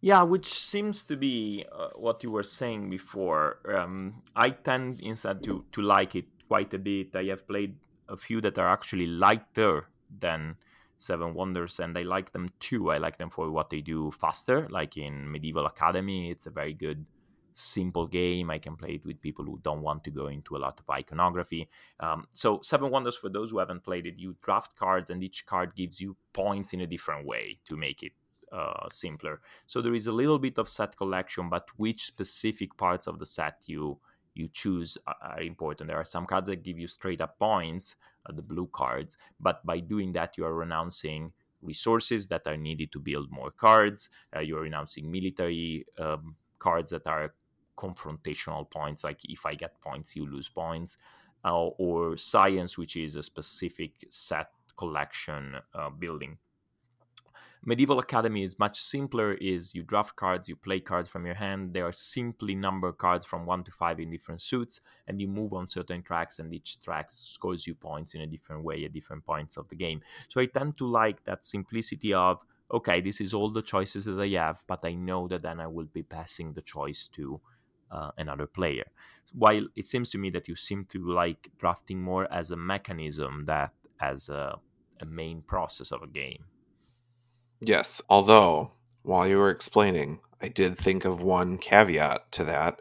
Yeah, 0.00 0.22
which 0.22 0.52
seems 0.52 1.02
to 1.04 1.16
be 1.16 1.66
uh, 1.70 1.90
what 1.94 2.22
you 2.22 2.30
were 2.30 2.42
saying 2.42 2.88
before. 2.88 3.58
Um, 3.68 4.22
I 4.34 4.50
tend 4.50 5.00
instead 5.00 5.42
to 5.44 5.64
to 5.72 5.82
like 5.82 6.16
it 6.16 6.24
quite 6.48 6.72
a 6.72 6.78
bit. 6.78 7.14
I 7.14 7.24
have 7.24 7.46
played 7.46 7.76
a 8.08 8.16
few 8.16 8.40
that 8.40 8.58
are 8.58 8.68
actually 8.68 9.06
lighter 9.06 9.86
than 10.18 10.56
Seven 10.96 11.34
Wonders, 11.34 11.80
and 11.80 11.96
I 11.96 12.02
like 12.02 12.32
them 12.32 12.48
too. 12.60 12.90
I 12.90 12.98
like 12.98 13.18
them 13.18 13.30
for 13.30 13.50
what 13.50 13.68
they 13.68 13.82
do 13.82 14.10
faster, 14.10 14.68
like 14.70 14.96
in 14.96 15.30
Medieval 15.30 15.66
Academy. 15.66 16.30
It's 16.30 16.46
a 16.46 16.50
very 16.50 16.72
good, 16.72 17.04
simple 17.52 18.06
game. 18.06 18.50
I 18.50 18.58
can 18.58 18.76
play 18.76 18.94
it 18.94 19.04
with 19.04 19.20
people 19.20 19.44
who 19.44 19.60
don't 19.62 19.82
want 19.82 20.04
to 20.04 20.10
go 20.10 20.28
into 20.28 20.56
a 20.56 20.62
lot 20.66 20.80
of 20.80 20.88
iconography. 20.88 21.68
Um, 22.00 22.26
so, 22.32 22.60
Seven 22.62 22.90
Wonders, 22.90 23.16
for 23.16 23.28
those 23.28 23.50
who 23.50 23.58
haven't 23.58 23.84
played 23.84 24.06
it, 24.06 24.14
you 24.18 24.36
draft 24.42 24.76
cards, 24.76 25.10
and 25.10 25.22
each 25.22 25.44
card 25.46 25.74
gives 25.74 26.00
you 26.00 26.16
points 26.32 26.72
in 26.72 26.80
a 26.80 26.86
different 26.86 27.26
way 27.26 27.58
to 27.68 27.76
make 27.76 28.02
it 28.02 28.12
uh, 28.52 28.88
simpler. 28.90 29.40
So 29.66 29.80
there 29.80 29.94
is 29.94 30.06
a 30.06 30.12
little 30.12 30.38
bit 30.38 30.58
of 30.58 30.68
set 30.68 30.96
collection, 30.96 31.48
but 31.48 31.68
which 31.76 32.04
specific 32.04 32.76
parts 32.76 33.06
of 33.06 33.18
the 33.18 33.26
set 33.26 33.58
you 33.66 33.98
you 34.34 34.48
choose 34.52 34.96
are 35.06 35.40
important. 35.40 35.88
There 35.88 35.98
are 35.98 36.04
some 36.04 36.24
cards 36.24 36.48
that 36.48 36.62
give 36.62 36.78
you 36.78 36.86
straight 36.86 37.20
up 37.20 37.38
points, 37.38 37.96
uh, 38.26 38.32
the 38.32 38.42
blue 38.42 38.68
cards, 38.72 39.16
but 39.40 39.64
by 39.66 39.80
doing 39.80 40.12
that, 40.12 40.38
you 40.38 40.44
are 40.44 40.54
renouncing 40.54 41.32
resources 41.62 42.28
that 42.28 42.46
are 42.46 42.56
needed 42.56 42.92
to 42.92 43.00
build 43.00 43.30
more 43.30 43.50
cards. 43.50 44.08
Uh, 44.34 44.40
you're 44.40 44.62
renouncing 44.62 45.10
military 45.10 45.84
um, 45.98 46.36
cards 46.58 46.90
that 46.90 47.06
are 47.06 47.34
confrontational 47.76 48.70
points, 48.70 49.02
like 49.04 49.18
if 49.24 49.44
I 49.44 49.54
get 49.54 49.80
points, 49.80 50.14
you 50.14 50.30
lose 50.30 50.48
points, 50.48 50.96
uh, 51.44 51.66
or 51.66 52.16
science, 52.16 52.78
which 52.78 52.96
is 52.96 53.16
a 53.16 53.22
specific 53.22 53.92
set 54.10 54.50
collection 54.76 55.56
uh, 55.74 55.90
building 55.90 56.38
Medieval 57.62 57.98
Academy 57.98 58.42
is 58.42 58.58
much 58.58 58.80
simpler. 58.80 59.34
Is 59.34 59.74
you 59.74 59.82
draft 59.82 60.16
cards, 60.16 60.48
you 60.48 60.56
play 60.56 60.80
cards 60.80 61.10
from 61.10 61.26
your 61.26 61.34
hand. 61.34 61.74
They 61.74 61.82
are 61.82 61.92
simply 61.92 62.54
number 62.54 62.90
cards 62.90 63.26
from 63.26 63.44
one 63.44 63.64
to 63.64 63.70
five 63.70 64.00
in 64.00 64.10
different 64.10 64.40
suits, 64.40 64.80
and 65.06 65.20
you 65.20 65.28
move 65.28 65.52
on 65.52 65.66
certain 65.66 66.02
tracks, 66.02 66.38
and 66.38 66.54
each 66.54 66.80
track 66.80 67.08
scores 67.10 67.66
you 67.66 67.74
points 67.74 68.14
in 68.14 68.22
a 68.22 68.26
different 68.26 68.64
way 68.64 68.84
at 68.84 68.94
different 68.94 69.26
points 69.26 69.58
of 69.58 69.68
the 69.68 69.76
game. 69.76 70.00
So 70.28 70.40
I 70.40 70.46
tend 70.46 70.78
to 70.78 70.86
like 70.86 71.22
that 71.24 71.44
simplicity 71.44 72.14
of 72.14 72.44
okay, 72.72 73.00
this 73.00 73.20
is 73.20 73.34
all 73.34 73.50
the 73.50 73.62
choices 73.62 74.04
that 74.04 74.20
I 74.20 74.28
have, 74.28 74.62
but 74.66 74.84
I 74.84 74.94
know 74.94 75.26
that 75.28 75.42
then 75.42 75.60
I 75.60 75.66
will 75.66 75.88
be 75.92 76.04
passing 76.04 76.52
the 76.52 76.62
choice 76.62 77.08
to 77.14 77.40
uh, 77.90 78.12
another 78.16 78.46
player. 78.46 78.84
While 79.32 79.66
it 79.76 79.86
seems 79.86 80.10
to 80.10 80.18
me 80.18 80.30
that 80.30 80.48
you 80.48 80.56
seem 80.56 80.86
to 80.86 81.12
like 81.12 81.50
drafting 81.58 82.00
more 82.00 82.32
as 82.32 82.52
a 82.52 82.56
mechanism 82.56 83.44
that 83.46 83.72
as 84.00 84.28
a, 84.28 84.58
a 85.00 85.04
main 85.04 85.42
process 85.42 85.92
of 85.92 86.02
a 86.02 86.06
game. 86.06 86.44
Yes, 87.60 88.00
although 88.08 88.72
while 89.02 89.26
you 89.26 89.38
were 89.38 89.50
explaining, 89.50 90.20
I 90.42 90.48
did 90.48 90.78
think 90.78 91.04
of 91.04 91.22
one 91.22 91.58
caveat 91.58 92.32
to 92.32 92.44
that, 92.44 92.80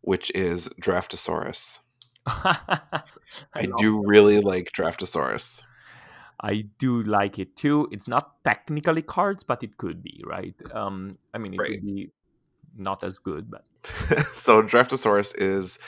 which 0.00 0.30
is 0.34 0.68
Draftosaurus. 0.80 1.80
I, 2.26 3.02
I 3.54 3.68
do 3.78 4.02
really 4.04 4.40
like 4.40 4.72
Draftosaurus. 4.72 5.62
I 6.40 6.66
do 6.78 7.02
like 7.02 7.38
it 7.38 7.56
too. 7.56 7.88
It's 7.90 8.08
not 8.08 8.42
technically 8.44 9.02
cards, 9.02 9.44
but 9.44 9.62
it 9.62 9.76
could 9.76 10.02
be, 10.02 10.22
right? 10.26 10.54
Um, 10.72 11.18
I 11.32 11.38
mean, 11.38 11.54
it 11.54 11.60
right. 11.60 11.70
could 11.72 11.86
be 11.86 12.10
not 12.76 13.04
as 13.04 13.18
good, 13.18 13.50
but. 13.50 13.64
so, 14.34 14.62
Draftosaurus 14.62 15.34
is 15.38 15.78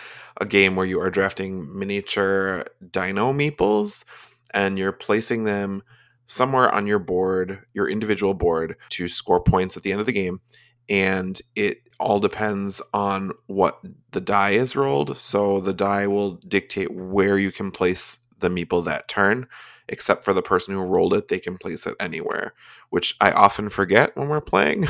a 0.40 0.46
game 0.46 0.76
where 0.76 0.86
you 0.86 1.00
are 1.00 1.10
drafting 1.10 1.78
miniature 1.78 2.64
dino 2.90 3.32
meeples 3.32 4.04
and 4.52 4.78
you're 4.78 4.92
placing 4.92 5.44
them 5.44 5.82
somewhere 6.26 6.72
on 6.74 6.86
your 6.86 6.98
board, 6.98 7.64
your 7.72 7.88
individual 7.88 8.34
board, 8.34 8.76
to 8.90 9.08
score 9.08 9.40
points 9.40 9.76
at 9.76 9.82
the 9.82 9.92
end 9.92 10.00
of 10.00 10.06
the 10.06 10.12
game. 10.12 10.40
And 10.88 11.40
it 11.54 11.82
all 11.98 12.20
depends 12.20 12.82
on 12.92 13.32
what 13.46 13.80
the 14.12 14.20
die 14.20 14.50
is 14.50 14.76
rolled. 14.76 15.16
So 15.18 15.60
the 15.60 15.72
die 15.72 16.06
will 16.06 16.32
dictate 16.32 16.92
where 16.92 17.38
you 17.38 17.50
can 17.50 17.70
place 17.70 18.18
the 18.38 18.48
meeple 18.48 18.84
that 18.84 19.08
turn. 19.08 19.46
Except 19.88 20.24
for 20.24 20.34
the 20.34 20.42
person 20.42 20.74
who 20.74 20.84
rolled 20.84 21.14
it, 21.14 21.28
they 21.28 21.38
can 21.38 21.56
place 21.56 21.86
it 21.86 21.94
anywhere, 22.00 22.54
which 22.90 23.14
I 23.20 23.30
often 23.30 23.68
forget 23.68 24.16
when 24.16 24.28
we're 24.28 24.40
playing. 24.40 24.88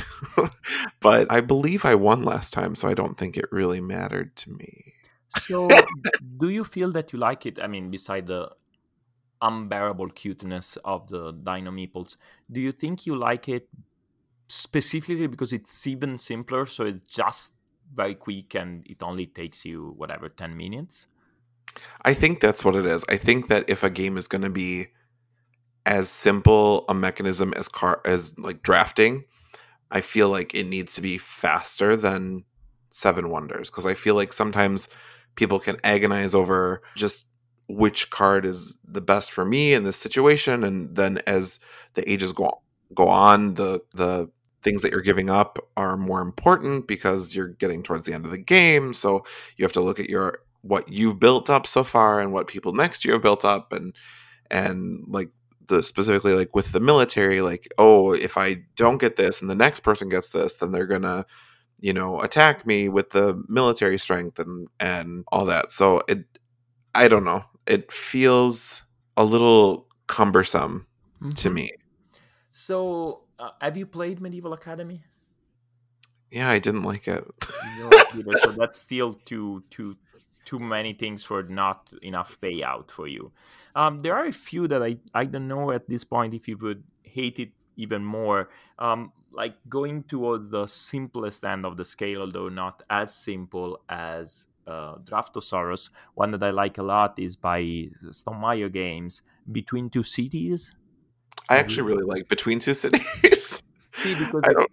but 1.01 1.31
I 1.31 1.43
believe 1.43 1.85
I 1.85 1.95
won 1.95 2.23
last 2.23 2.55
time, 2.55 2.75
so 2.75 2.89
I 2.89 2.95
don't 2.95 3.19
think 3.19 3.37
it 3.37 3.45
really 3.53 3.83
mattered 3.83 4.35
to 4.37 4.51
me. 4.51 4.95
So, 5.29 5.69
do 6.39 6.49
you 6.49 6.65
feel 6.65 6.93
that 6.93 7.13
you 7.13 7.19
like 7.19 7.45
it? 7.45 7.59
I 7.61 7.67
mean, 7.67 7.91
beside 7.91 8.27
the 8.27 8.53
unbearable 9.43 10.11
cuteness 10.11 10.79
of 10.85 11.09
the 11.09 11.33
Dino 11.33 11.71
Meeples. 11.71 12.17
Do 12.51 12.61
you 12.61 12.73
think 12.73 13.07
you 13.07 13.17
like 13.17 13.49
it 13.49 13.69
specifically 14.49 15.27
because 15.27 15.53
it's 15.53 15.87
even 15.87 16.19
simpler? 16.19 16.67
So 16.67 16.85
it's 16.85 17.01
just 17.01 17.55
very 17.95 18.15
quick 18.15 18.55
and 18.55 18.87
it 18.87 19.03
only 19.03 19.27
takes 19.27 19.65
you 19.65 19.95
whatever 19.97 20.29
10 20.29 20.57
minutes? 20.57 21.07
I 22.05 22.15
think 22.15 22.41
that's 22.41 22.65
what 22.65 22.77
it 22.77 22.87
is. 22.87 23.05
I 23.09 23.17
think 23.17 23.49
that 23.49 23.69
if 23.69 23.83
a 23.83 23.91
game 23.91 24.17
is 24.17 24.29
going 24.29 24.43
to 24.43 24.51
be 24.51 24.89
as 25.85 26.09
simple 26.09 26.85
a 26.89 26.95
mechanism 26.95 27.53
as 27.55 27.69
car 27.69 28.01
as 28.05 28.39
like 28.39 28.63
drafting, 28.63 29.25
I 29.91 30.01
feel 30.01 30.29
like 30.29 30.55
it 30.55 30.67
needs 30.67 30.95
to 30.95 31.03
be 31.03 31.19
faster 31.19 31.95
than 31.97 32.45
Seven 32.91 33.29
Wonders 33.31 33.71
because 33.71 33.87
I 33.87 33.95
feel 33.95 34.15
like 34.15 34.33
sometimes 34.33 34.89
people 35.37 35.59
can 35.59 35.77
agonize 35.85 36.35
over 36.35 36.83
just 36.97 37.27
which 37.69 38.11
card 38.11 38.45
is 38.45 38.79
the 38.87 39.01
best 39.01 39.33
for 39.33 39.45
me 39.45 39.75
in 39.75 39.85
this 39.85 39.97
situation 39.97 40.63
and 40.65 40.95
then 40.97 41.19
as 41.27 41.61
the 41.95 42.11
ages 42.11 42.33
go 42.33 42.63
go 42.95 43.09
on 43.09 43.55
the 43.55 43.81
the 43.95 44.31
things 44.63 44.83
that 44.83 44.91
you're 44.91 45.01
giving 45.01 45.31
up 45.31 45.59
are 45.77 45.97
more 45.97 46.21
important 46.21 46.89
because 46.89 47.37
you're 47.37 47.49
getting 47.49 47.85
towards 47.85 48.05
the 48.05 48.13
end 48.13 48.25
of 48.25 48.33
the 48.33 48.39
game. 48.39 48.93
So 48.93 49.25
you 49.57 49.65
have 49.65 49.73
to 49.75 49.81
look 49.81 50.01
at 50.01 50.11
your 50.11 50.41
what 50.63 50.89
you've 50.89 51.21
built 51.21 51.49
up 51.49 51.69
so 51.69 51.85
far 51.85 52.21
and 52.21 52.33
what 52.33 52.49
people 52.49 52.73
next 52.73 53.03
to 53.03 53.09
you 53.09 53.13
have 53.15 53.23
built 53.23 53.45
up 53.45 53.73
and 53.73 53.95
and 54.51 55.05
like 55.07 55.31
the 55.69 55.85
specifically 55.85 56.35
like 56.35 56.55
with 56.55 56.73
the 56.73 56.81
military 56.81 57.41
like 57.41 57.69
oh 57.79 58.13
if 58.13 58.37
i 58.37 58.57
don't 58.75 59.01
get 59.01 59.17
this 59.17 59.41
and 59.41 59.49
the 59.51 59.55
next 59.55 59.81
person 59.81 60.09
gets 60.09 60.31
this 60.31 60.59
then 60.59 60.73
they're 60.73 60.87
gonna 60.87 61.25
you 61.81 61.93
know 61.93 62.21
attack 62.21 62.67
me 62.67 62.89
with 62.89 63.11
the 63.11 63.43
military 63.49 63.99
strength 63.99 64.39
and 64.39 64.69
and 64.81 65.25
all 65.29 65.45
that. 65.45 65.73
So 65.73 66.01
it 66.09 66.25
i 66.95 67.09
don't 67.09 67.25
know 67.25 67.45
it 67.67 67.93
feels 67.93 68.83
a 69.17 69.25
little 69.25 69.87
cumbersome 70.07 70.87
mm-hmm. 71.21 71.31
to 71.31 71.51
me. 71.51 71.71
So, 72.53 73.23
uh, 73.39 73.51
have 73.61 73.77
you 73.77 73.87
played 73.87 74.21
Medieval 74.21 74.53
Academy? 74.53 75.03
Yeah, 76.31 76.51
I 76.51 76.59
didn't 76.59 76.83
like 76.83 77.07
it. 77.09 77.25
so 78.41 78.51
that's 78.57 78.79
still 78.79 79.15
too 79.25 79.63
too 79.71 79.97
too 80.45 80.59
many 80.59 80.93
things 80.93 81.25
for 81.25 81.43
not 81.43 81.93
enough 82.03 82.37
payout 82.43 82.91
for 82.91 83.07
you. 83.07 83.33
Um, 83.75 84.03
there 84.03 84.15
are 84.15 84.27
a 84.27 84.33
few 84.33 84.69
that 84.69 84.83
I 84.83 84.97
I 85.15 85.25
don't 85.25 85.49
know 85.49 85.71
at 85.71 85.89
this 85.89 86.05
point 86.05 86.35
if 86.35 86.49
you 86.49 86.57
would 86.59 86.83
hate 87.03 87.39
it 87.39 87.51
even 87.77 88.05
more. 88.05 88.49
Um, 88.79 89.13
like 89.33 89.55
going 89.69 90.03
towards 90.05 90.49
the 90.49 90.67
simplest 90.67 91.45
end 91.45 91.67
of 91.67 91.77
the 91.77 91.85
scale, 91.85 92.23
although 92.23 92.49
not 92.49 92.83
as 92.89 93.15
simple 93.15 93.81
as 93.89 94.47
uh, 94.67 94.97
Draftosaurus. 95.05 95.91
One 96.15 96.31
that 96.33 96.43
I 96.43 96.51
like 96.51 96.79
a 96.79 96.83
lot 96.83 97.19
is 97.19 97.37
by 97.37 97.61
Stonemaier 98.05 98.73
Games, 98.73 99.23
Between 99.51 99.91
Two 99.91 100.03
Cities. 100.03 100.75
I 101.49 101.59
actually 101.59 101.83
really 101.83 102.05
like 102.05 102.29
Between 102.29 102.59
Two 102.59 102.75
Cities. 102.75 103.63
See, 103.93 104.15
because 104.15 104.43
I 104.45 104.53
don't... 104.53 104.71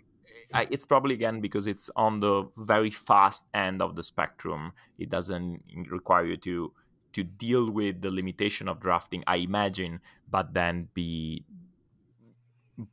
I, 0.54 0.68
it's 0.70 0.86
probably 0.86 1.16
again 1.16 1.42
because 1.42 1.66
it's 1.66 1.90
on 1.96 2.20
the 2.20 2.48
very 2.58 2.92
fast 2.92 3.46
end 3.56 3.82
of 3.82 3.96
the 3.96 4.04
spectrum. 4.04 4.74
It 5.00 5.10
doesn't 5.10 5.64
require 5.90 6.26
you 6.26 6.38
to 6.38 6.74
to 7.14 7.24
deal 7.24 7.70
with 7.70 8.02
the 8.02 8.10
limitation 8.10 8.68
of 8.68 8.80
drafting, 8.80 9.24
I 9.28 9.38
imagine, 9.38 10.02
but 10.30 10.54
then 10.54 10.90
be 10.94 11.46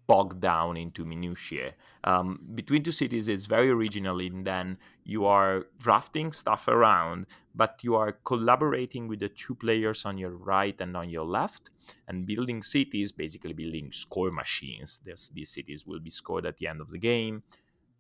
bogged 0.06 0.40
down 0.40 0.76
into 0.76 1.04
minutiae. 1.04 1.74
Um, 2.04 2.40
Between 2.54 2.82
Two 2.82 2.92
Cities 2.92 3.28
is 3.28 3.46
very 3.46 3.70
original 3.70 4.20
in 4.20 4.44
then 4.44 4.78
you 5.04 5.24
are 5.26 5.66
drafting 5.78 6.32
stuff 6.32 6.68
around, 6.68 7.26
but 7.54 7.80
you 7.82 7.94
are 7.94 8.12
collaborating 8.24 9.08
with 9.08 9.20
the 9.20 9.28
two 9.28 9.54
players 9.54 10.04
on 10.04 10.18
your 10.18 10.30
right 10.30 10.78
and 10.80 10.96
on 10.96 11.08
your 11.08 11.24
left 11.24 11.70
and 12.08 12.26
building 12.26 12.62
cities, 12.62 13.10
basically 13.10 13.54
building 13.54 13.90
score 13.92 14.30
machines. 14.30 15.00
There's, 15.04 15.30
these 15.34 15.50
cities 15.50 15.86
will 15.86 16.00
be 16.00 16.10
scored 16.10 16.46
at 16.46 16.58
the 16.58 16.66
end 16.66 16.80
of 16.80 16.90
the 16.90 16.98
game. 16.98 17.42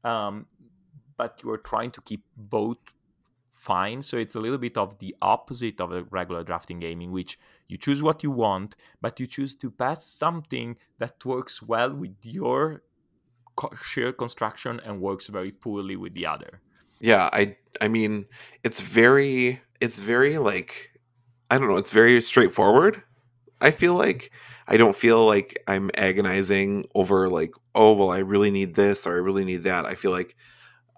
Um, 0.04 0.46
but 1.16 1.40
you 1.42 1.50
are 1.50 1.58
trying 1.58 1.90
to 1.92 2.00
keep 2.02 2.24
both 2.36 2.78
fine. 3.50 4.00
So 4.00 4.16
it's 4.16 4.34
a 4.34 4.40
little 4.40 4.58
bit 4.58 4.78
of 4.78 4.98
the 4.98 5.14
opposite 5.20 5.80
of 5.80 5.92
a 5.92 6.04
regular 6.04 6.42
drafting 6.42 6.80
game 6.80 7.00
in 7.02 7.12
which 7.12 7.38
you 7.70 7.78
choose 7.78 8.02
what 8.02 8.22
you 8.24 8.32
want, 8.32 8.74
but 9.00 9.20
you 9.20 9.26
choose 9.26 9.54
to 9.54 9.70
pass 9.70 10.04
something 10.04 10.76
that 10.98 11.24
works 11.24 11.62
well 11.62 11.92
with 11.94 12.16
your 12.22 12.82
shared 13.82 14.18
construction 14.18 14.80
and 14.84 15.00
works 15.00 15.28
very 15.28 15.52
poorly 15.52 15.94
with 15.96 16.14
the 16.14 16.26
other. 16.26 16.60
Yeah, 17.00 17.30
I 17.32 17.56
I 17.80 17.88
mean, 17.88 18.26
it's 18.64 18.80
very 18.80 19.60
it's 19.80 20.00
very 20.00 20.38
like 20.38 20.90
I 21.50 21.58
don't 21.58 21.68
know, 21.68 21.76
it's 21.76 21.92
very 21.92 22.20
straightforward. 22.20 23.02
I 23.60 23.70
feel 23.70 23.94
like 23.94 24.32
I 24.66 24.76
don't 24.76 24.96
feel 24.96 25.24
like 25.26 25.62
I'm 25.66 25.90
agonizing 25.94 26.86
over 26.94 27.28
like, 27.28 27.52
oh, 27.74 27.92
well, 27.92 28.10
I 28.10 28.18
really 28.18 28.50
need 28.50 28.74
this 28.74 29.06
or 29.06 29.14
I 29.14 29.18
really 29.18 29.44
need 29.44 29.64
that. 29.64 29.86
I 29.86 29.94
feel 29.94 30.10
like 30.10 30.36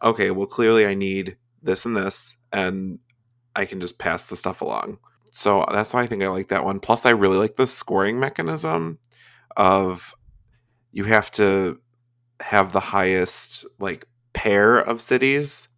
okay, 0.02 0.30
well, 0.30 0.46
clearly 0.46 0.86
I 0.86 0.94
need 0.94 1.36
this 1.62 1.84
and 1.84 1.96
this 1.96 2.36
and 2.52 2.98
I 3.54 3.66
can 3.66 3.80
just 3.80 3.98
pass 3.98 4.26
the 4.26 4.36
stuff 4.36 4.62
along. 4.62 4.98
So 5.32 5.64
that's 5.72 5.94
why 5.94 6.02
I 6.02 6.06
think 6.06 6.22
I 6.22 6.28
like 6.28 6.48
that 6.48 6.64
one. 6.64 6.78
Plus, 6.78 7.06
I 7.06 7.10
really 7.10 7.38
like 7.38 7.56
the 7.56 7.66
scoring 7.66 8.20
mechanism 8.20 8.98
of 9.56 10.14
you 10.92 11.04
have 11.04 11.30
to 11.32 11.80
have 12.40 12.72
the 12.72 12.80
highest 12.80 13.64
like 13.80 14.06
pair 14.34 14.78
of 14.78 15.00
cities. 15.00 15.68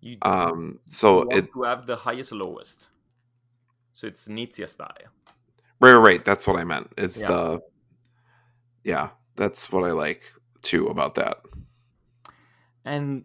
You, 0.00 0.16
Um, 0.22 0.80
so 0.88 1.22
it 1.28 1.52
to 1.52 1.62
have 1.64 1.86
the 1.86 1.96
highest 1.96 2.32
lowest. 2.32 2.88
So 3.92 4.06
it's 4.06 4.26
Knizia 4.26 4.68
style. 4.68 4.88
right, 5.80 5.92
right, 5.92 5.98
right. 5.98 6.24
That's 6.24 6.46
what 6.46 6.56
I 6.56 6.64
meant. 6.64 6.90
It's 6.96 7.20
Yeah. 7.20 7.28
the 7.28 7.60
yeah. 8.84 9.10
That's 9.36 9.70
what 9.70 9.84
I 9.84 9.92
like 9.92 10.32
too 10.62 10.86
about 10.88 11.14
that. 11.16 11.38
and 12.84 13.24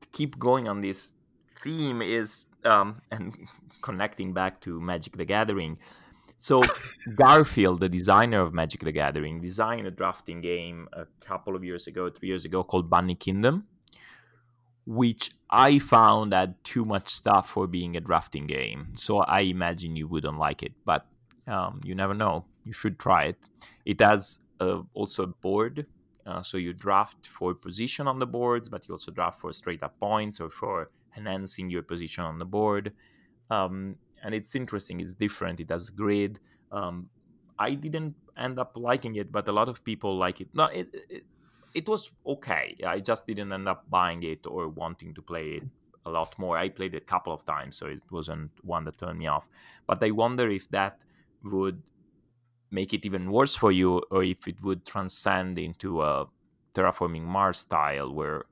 to 0.00 0.08
keep 0.12 0.38
going 0.38 0.66
on 0.68 0.80
this 0.80 1.10
theme 1.62 2.00
is 2.00 2.46
um, 2.64 3.02
and 3.10 3.34
connecting 3.82 4.32
back 4.32 4.60
to 4.62 4.80
Magic 4.80 5.16
the 5.16 5.24
Gathering. 5.24 5.78
So 6.38 6.62
Garfield, 7.16 7.80
the 7.80 7.88
designer 7.88 8.40
of 8.40 8.54
Magic 8.54 8.82
the 8.82 8.92
Gathering, 8.92 9.40
designed 9.40 9.86
a 9.86 9.90
drafting 9.90 10.40
game 10.40 10.88
a 10.92 11.06
couple 11.20 11.54
of 11.54 11.64
years 11.64 11.86
ago, 11.86 12.08
three 12.08 12.28
years 12.28 12.44
ago, 12.44 12.62
called 12.62 12.88
Bunny 12.88 13.14
Kingdom, 13.14 13.66
which 14.86 15.32
I 15.50 15.78
found 15.78 16.32
had 16.32 16.62
too 16.64 16.84
much 16.84 17.08
stuff 17.08 17.50
for 17.50 17.66
being 17.66 17.96
a 17.96 18.00
drafting 18.00 18.46
game. 18.46 18.94
So 18.96 19.18
I 19.18 19.40
imagine 19.40 19.96
you 19.96 20.08
wouldn't 20.08 20.38
like 20.38 20.62
it, 20.62 20.72
but 20.84 21.06
um, 21.46 21.80
you 21.84 21.94
never 21.94 22.14
know. 22.14 22.46
You 22.64 22.72
should 22.72 22.98
try 22.98 23.24
it. 23.24 23.36
It 23.84 24.00
has 24.00 24.38
uh, 24.60 24.82
also 24.94 25.24
a 25.24 25.26
board 25.26 25.86
uh, 26.26 26.42
so 26.42 26.56
you 26.56 26.72
draft 26.72 27.26
for 27.26 27.54
position 27.54 28.06
on 28.06 28.18
the 28.18 28.26
boards, 28.26 28.68
but 28.68 28.86
you 28.86 28.94
also 28.94 29.10
draft 29.10 29.40
for 29.40 29.52
straight 29.52 29.82
up 29.82 29.98
points 29.98 30.40
or 30.40 30.48
for 30.48 30.90
enhancing 31.16 31.70
your 31.70 31.82
position 31.82 32.24
on 32.24 32.38
the 32.38 32.44
board. 32.44 32.92
Um, 33.50 33.96
and 34.22 34.34
it's 34.34 34.54
interesting. 34.54 35.00
It's 35.00 35.14
different. 35.14 35.60
It 35.60 35.70
has 35.70 35.90
grid. 35.90 36.38
Um, 36.72 37.08
I 37.58 37.74
didn't 37.74 38.14
end 38.36 38.58
up 38.58 38.72
liking 38.76 39.16
it, 39.16 39.32
but 39.32 39.48
a 39.48 39.52
lot 39.52 39.68
of 39.68 39.82
people 39.84 40.16
like 40.16 40.40
it. 40.40 40.48
No, 40.54 40.64
it, 40.64 40.88
it 41.08 41.24
it 41.74 41.88
was 41.88 42.10
okay. 42.26 42.76
I 42.86 43.00
just 43.00 43.26
didn't 43.26 43.52
end 43.52 43.68
up 43.68 43.88
buying 43.88 44.22
it 44.22 44.46
or 44.46 44.68
wanting 44.68 45.14
to 45.14 45.22
play 45.22 45.50
it 45.58 45.62
a 46.06 46.10
lot 46.10 46.36
more. 46.38 46.56
I 46.56 46.68
played 46.68 46.94
it 46.94 47.02
a 47.02 47.06
couple 47.06 47.32
of 47.32 47.44
times, 47.44 47.76
so 47.76 47.86
it 47.86 48.02
wasn't 48.10 48.50
one 48.62 48.84
that 48.84 48.98
turned 48.98 49.18
me 49.18 49.26
off. 49.26 49.48
But 49.86 50.02
I 50.02 50.10
wonder 50.10 50.48
if 50.50 50.68
that 50.70 51.00
would 51.44 51.82
make 52.70 52.92
it 52.94 53.04
even 53.04 53.30
worse 53.30 53.56
for 53.56 53.72
you 53.72 54.02
or 54.10 54.22
if 54.22 54.46
it 54.46 54.62
would 54.62 54.86
transcend 54.86 55.58
into 55.58 56.02
a 56.02 56.26
terraforming 56.74 57.22
mars 57.22 57.58
style 57.58 58.12
where 58.12 58.44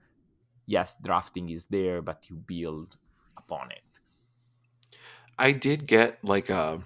yes 0.66 0.96
drafting 1.02 1.50
is 1.50 1.66
there 1.66 2.02
but 2.02 2.28
you 2.28 2.36
build 2.36 2.96
upon 3.36 3.70
it 3.70 3.87
I 5.38 5.52
did 5.52 5.86
get 5.86 6.22
like 6.24 6.50
a 6.50 6.80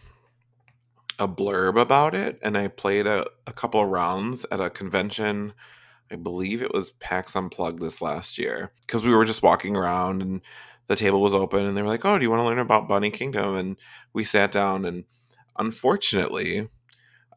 a 1.19 1.29
blurb 1.29 1.81
about 1.81 2.15
it, 2.15 2.39
and 2.43 2.57
I 2.57 2.69
played 2.69 3.07
a, 3.07 3.27
a 3.47 3.53
couple 3.53 3.81
of 3.81 3.89
rounds 3.89 4.45
at 4.51 4.61
a 4.61 4.71
convention. 4.71 5.53
I 6.11 6.17
believe 6.17 6.63
it 6.63 6.75
was 6.75 6.91
PAX 6.91 7.37
Unplugged 7.37 7.81
this 7.81 8.03
last 8.03 8.39
year 8.39 8.73
because 8.87 9.05
we 9.05 9.15
were 9.15 9.25
just 9.25 9.43
walking 9.43 9.77
around 9.77 10.21
and 10.21 10.41
the 10.89 10.97
table 10.97 11.23
was 11.23 11.35
open, 11.35 11.65
and 11.65 11.77
they 11.77 11.83
were 11.83 11.89
like, 11.89 12.05
"Oh, 12.05 12.19
do 12.19 12.25
you 12.25 12.31
want 12.31 12.43
to 12.43 12.47
learn 12.47 12.59
about 12.59 12.89
Bunny 12.89 13.11
Kingdom?" 13.11 13.55
And 13.57 13.77
we 14.13 14.25
sat 14.25 14.53
down, 14.53 14.85
and 14.85 15.05
unfortunately, 15.59 16.69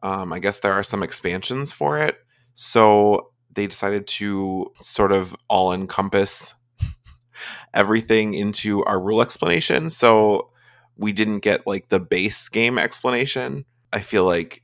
um, 0.02 0.32
I 0.32 0.38
guess 0.38 0.60
there 0.60 0.72
are 0.72 0.84
some 0.84 1.02
expansions 1.02 1.72
for 1.72 1.98
it, 1.98 2.18
so 2.54 3.32
they 3.54 3.66
decided 3.66 4.06
to 4.06 4.72
sort 4.80 5.12
of 5.12 5.36
all 5.48 5.72
encompass 5.72 6.54
everything 7.74 8.34
into 8.34 8.84
our 8.84 9.00
rule 9.00 9.22
explanation. 9.22 9.90
So 9.90 10.50
we 10.96 11.12
didn't 11.12 11.40
get 11.40 11.66
like 11.66 11.88
the 11.88 12.00
base 12.00 12.48
game 12.48 12.78
explanation. 12.78 13.64
I 13.92 14.00
feel 14.00 14.24
like 14.24 14.62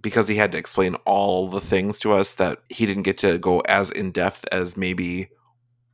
because 0.00 0.28
he 0.28 0.36
had 0.36 0.52
to 0.52 0.58
explain 0.58 0.96
all 1.06 1.48
the 1.48 1.60
things 1.60 1.98
to 2.00 2.12
us 2.12 2.34
that 2.34 2.58
he 2.68 2.86
didn't 2.86 3.04
get 3.04 3.18
to 3.18 3.38
go 3.38 3.60
as 3.60 3.90
in 3.90 4.10
depth 4.10 4.44
as 4.50 4.76
maybe 4.76 5.28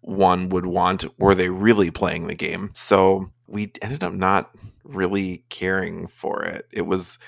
one 0.01 0.49
would 0.49 0.66
want 0.66 1.05
were 1.18 1.34
they 1.34 1.51
really 1.51 1.91
playing 1.91 2.26
the 2.26 2.34
game. 2.34 2.70
So 2.74 3.30
we 3.47 3.72
ended 3.82 4.03
up 4.03 4.14
not 4.14 4.51
really 4.84 5.45
caring 5.51 6.07
for 6.07 6.43
it. 6.43 6.66
It 6.72 6.86
was 6.86 7.18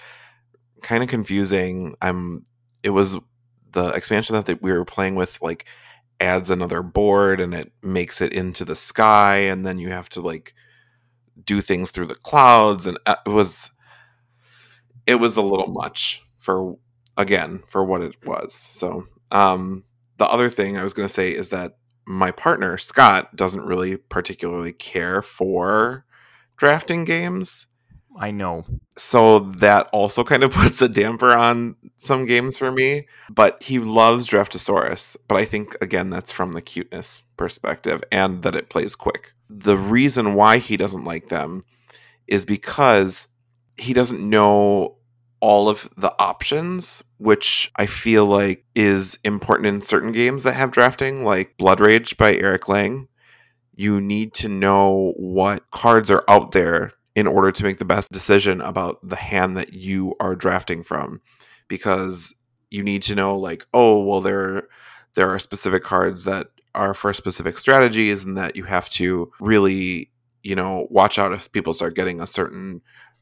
kind 0.82 1.02
of 1.02 1.08
confusing. 1.08 1.94
I'm 2.00 2.44
it 2.82 2.90
was 2.90 3.16
the 3.72 3.88
expansion 3.88 4.42
that 4.42 4.62
we 4.62 4.72
were 4.72 4.84
playing 4.84 5.14
with 5.14 5.40
like 5.42 5.66
adds 6.18 6.50
another 6.50 6.82
board 6.82 7.40
and 7.40 7.54
it 7.54 7.72
makes 7.82 8.20
it 8.20 8.32
into 8.32 8.64
the 8.64 8.76
sky 8.76 9.36
and 9.36 9.64
then 9.64 9.78
you 9.78 9.90
have 9.90 10.08
to 10.11 10.20
like 10.20 10.54
do 11.45 11.61
things 11.61 11.91
through 11.91 12.07
the 12.07 12.14
clouds 12.14 12.86
and 12.86 12.99
uh, 13.07 13.16
it 13.26 13.30
was 13.30 13.70
it 15.07 15.16
was 15.16 15.36
a 15.36 15.43
little 15.43 15.68
much 15.68 16.22
for 16.38 16.76
again 17.16 17.62
for 17.66 17.84
what 17.84 18.03
it 18.03 18.14
was. 18.24 18.53
So 18.55 19.07
um 19.30 19.84
the 20.20 20.26
other 20.26 20.51
thing 20.51 20.76
i 20.76 20.82
was 20.82 20.93
going 20.93 21.09
to 21.09 21.12
say 21.12 21.32
is 21.32 21.49
that 21.49 21.78
my 22.07 22.30
partner 22.30 22.76
scott 22.76 23.34
doesn't 23.34 23.64
really 23.64 23.97
particularly 23.97 24.72
care 24.72 25.22
for 25.22 26.05
drafting 26.57 27.05
games 27.05 27.66
i 28.18 28.30
know. 28.30 28.64
So 28.96 29.38
that 29.38 29.88
also 29.92 30.24
kind 30.24 30.42
of 30.42 30.50
puts 30.61 30.82
a 30.82 30.88
damper 30.88 31.36
on 31.36 31.76
some 31.96 32.26
games 32.26 32.58
for 32.58 32.72
me 32.72 33.06
but 33.30 33.62
he 33.62 33.78
loves 33.78 34.28
draftosaurus 34.28 35.16
but 35.28 35.36
i 35.36 35.44
think 35.44 35.76
again 35.80 36.11
that's 36.11 36.32
from 36.32 36.52
the 36.52 36.62
cuteness 36.62 37.22
perspective 37.36 38.02
and 38.12 38.42
that 38.42 38.54
it 38.54 38.68
plays 38.68 38.94
quick. 38.94 39.32
The 39.48 39.76
reason 39.78 40.34
why 40.34 40.58
he 40.58 40.76
doesn't 40.76 41.04
like 41.04 41.28
them 41.28 41.64
is 42.26 42.44
because 42.44 43.28
he 43.76 43.92
doesn't 43.92 44.20
know 44.20 44.96
all 45.40 45.70
of 45.70 45.88
the 45.96 46.14
options 46.18 47.02
which 47.16 47.72
i 47.76 47.86
feel 47.86 48.26
like 48.26 48.64
is 48.74 49.18
important 49.24 49.66
in 49.66 49.80
certain 49.80 50.12
games 50.12 50.42
that 50.42 50.52
have 50.52 50.70
drafting 50.70 51.24
like 51.24 51.56
blood 51.56 51.80
rage 51.80 52.16
by 52.16 52.34
eric 52.34 52.68
lang. 52.68 53.08
You 53.74 54.00
need 54.02 54.34
to 54.34 54.48
know 54.48 55.14
what 55.16 55.70
cards 55.70 56.11
are 56.11 56.24
out 56.28 56.52
there 56.52 56.92
in 57.14 57.26
order 57.26 57.50
to 57.50 57.64
make 57.64 57.78
the 57.78 57.84
best 57.84 58.12
decision 58.12 58.61
about 58.61 58.98
the 59.02 59.16
hand 59.16 59.56
that 59.56 59.74
you 59.74 60.14
are 60.20 60.36
drafting 60.36 60.82
from 60.82 61.20
because 61.68 62.34
you 62.70 62.82
need 62.82 63.02
to 63.02 63.14
know 63.14 63.36
like 63.36 63.66
oh 63.74 64.02
well 64.02 64.20
there 64.20 64.68
there 65.14 65.28
are 65.28 65.38
specific 65.38 65.82
cards 65.82 66.24
that 66.24 66.48
are 66.74 66.94
for 66.94 67.12
specific 67.12 67.58
strategies 67.58 68.24
and 68.24 68.38
that 68.38 68.54
you 68.56 68.64
have 68.64 68.88
to 68.88 69.30
really 69.40 70.11
you 70.42 70.54
know 70.54 70.86
watch 70.90 71.18
out 71.18 71.32
if 71.32 71.50
people 71.52 71.72
start 71.72 71.96
getting 71.96 72.20
a 72.20 72.26
certain 72.26 72.80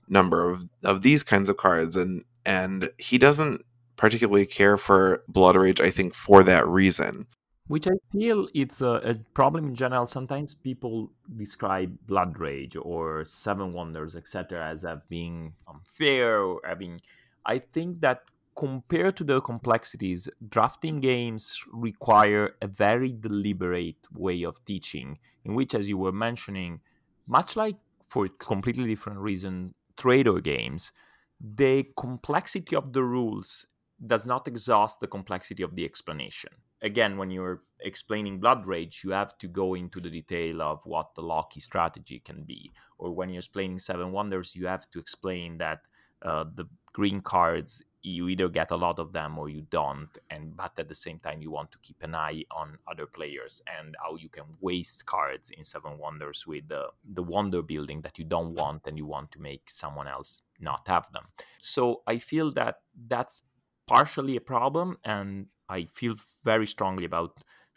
number 0.09 0.49
of 0.49 0.67
of 0.85 1.03
these 1.03 1.23
kinds 1.23 1.49
of 1.49 1.57
cards. 1.57 1.97
And 1.97 2.25
and 2.45 2.91
he 2.99 3.19
doesn't 3.19 3.65
particularly 3.97 4.47
care 4.47 4.79
for 4.79 5.25
blood 5.27 5.57
rage 5.57 5.81
i 5.81 5.91
think 5.91 6.15
for 6.15 6.45
that 6.45 6.67
reason 6.69 7.27
which 7.69 7.87
i 7.87 7.93
feel 8.13 8.49
it's 8.55 8.81
a, 8.81 9.01
a 9.05 9.15
problem 9.35 9.67
in 9.67 9.75
general 9.75 10.07
sometimes 10.07 10.55
people 10.55 11.11
describe 11.37 11.97
blood 12.07 12.39
rage 12.39 12.77
or 12.81 13.25
seven 13.25 13.73
wonders 13.73 14.17
etc 14.17 14.69
as 14.71 14.85
being 15.09 15.53
unfair 15.69 16.41
or 16.41 16.61
having 16.65 17.01
i 17.47 17.59
think 17.59 18.01
that 18.01 18.23
compared 18.57 19.17
to 19.17 19.23
the 19.23 19.41
complexities 19.41 20.29
drafting 20.49 20.99
games 20.99 21.63
require 21.73 22.57
a 22.61 22.67
very 22.67 23.13
deliberate 23.13 23.97
way 24.13 24.43
of 24.43 24.63
teaching 24.65 25.19
in 25.45 25.55
which 25.55 25.75
as 25.75 25.89
you 25.89 25.97
were 25.97 26.13
mentioning 26.13 26.81
much 27.27 27.55
like 27.55 27.77
for 28.09 28.27
completely 28.39 28.87
different 28.87 29.19
reason 29.19 29.73
trader 29.97 30.41
games 30.41 30.93
the 31.41 31.85
complexity 31.97 32.75
of 32.75 32.93
the 32.93 33.03
rules 33.03 33.67
does 34.07 34.27
not 34.27 34.47
exhaust 34.47 35.01
the 35.01 35.07
complexity 35.07 35.63
of 35.63 35.75
the 35.75 35.85
explanation. 35.85 36.51
Again, 36.83 37.17
when 37.17 37.31
you're 37.31 37.63
explaining 37.81 38.41
Blood 38.41 38.67
Rage, 38.67 39.03
you 39.05 39.11
have 39.11 39.37
to 39.39 39.49
go 39.49 39.75
into 39.75 40.01
the 40.01 40.11
detail 40.11 40.63
of 40.63 40.81
what 40.85 41.15
the 41.15 41.23
Loki 41.23 41.61
strategy 41.61 42.21
can 42.21 42.45
be. 42.45 42.71
Or 42.99 43.13
when 43.13 43.31
you're 43.31 43.39
explaining 43.39 43.79
Seven 43.79 44.13
Wonders, 44.13 44.55
you 44.55 44.67
have 44.67 44.91
to 44.91 44.99
explain 44.99 45.59
that 45.59 45.83
uh, 46.23 46.45
the 46.55 46.67
green 46.93 47.21
cards 47.21 47.83
you 48.03 48.29
either 48.29 48.49
get 48.49 48.71
a 48.71 48.77
lot 48.77 48.99
of 48.99 49.13
them 49.13 49.39
or 49.39 49.49
you 49.49 49.63
don't 49.71 50.09
and 50.31 50.57
but 50.57 50.73
at 50.79 50.89
the 50.89 50.95
same 50.95 51.19
time 51.19 51.43
you 51.43 51.51
want 51.51 51.71
to 51.71 51.79
keep 51.83 52.01
an 52.03 52.15
eye 52.15 52.43
on 52.51 52.79
other 52.91 53.07
players 53.07 53.61
and 53.79 53.97
how 54.03 54.15
you 54.17 54.29
can 54.29 54.45
waste 54.61 55.05
cards 55.05 55.51
in 55.51 55.65
seven 55.65 55.99
wonders 55.99 56.47
with 56.47 56.67
the, 56.69 56.87
the 57.15 57.23
wonder 57.23 57.61
building 57.63 58.01
that 58.01 58.19
you 58.19 58.25
don't 58.25 58.55
want 58.55 58.83
and 58.87 58.97
you 58.97 59.07
want 59.07 59.31
to 59.33 59.41
make 59.41 59.63
someone 59.69 60.07
else 60.07 60.43
not 60.61 60.87
have 60.87 61.11
them 61.13 61.25
so 61.59 62.03
i 62.07 62.19
feel 62.19 62.53
that 62.53 62.81
that's 63.09 63.43
partially 63.87 64.37
a 64.37 64.41
problem 64.41 64.97
and 65.05 65.47
i 65.69 65.85
feel 65.95 66.15
very 66.53 66.67
strongly 66.67 67.05
about 67.05 67.33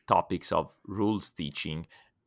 topics 0.08 0.50
of 0.52 0.66
rules 1.00 1.26
teaching 1.42 1.80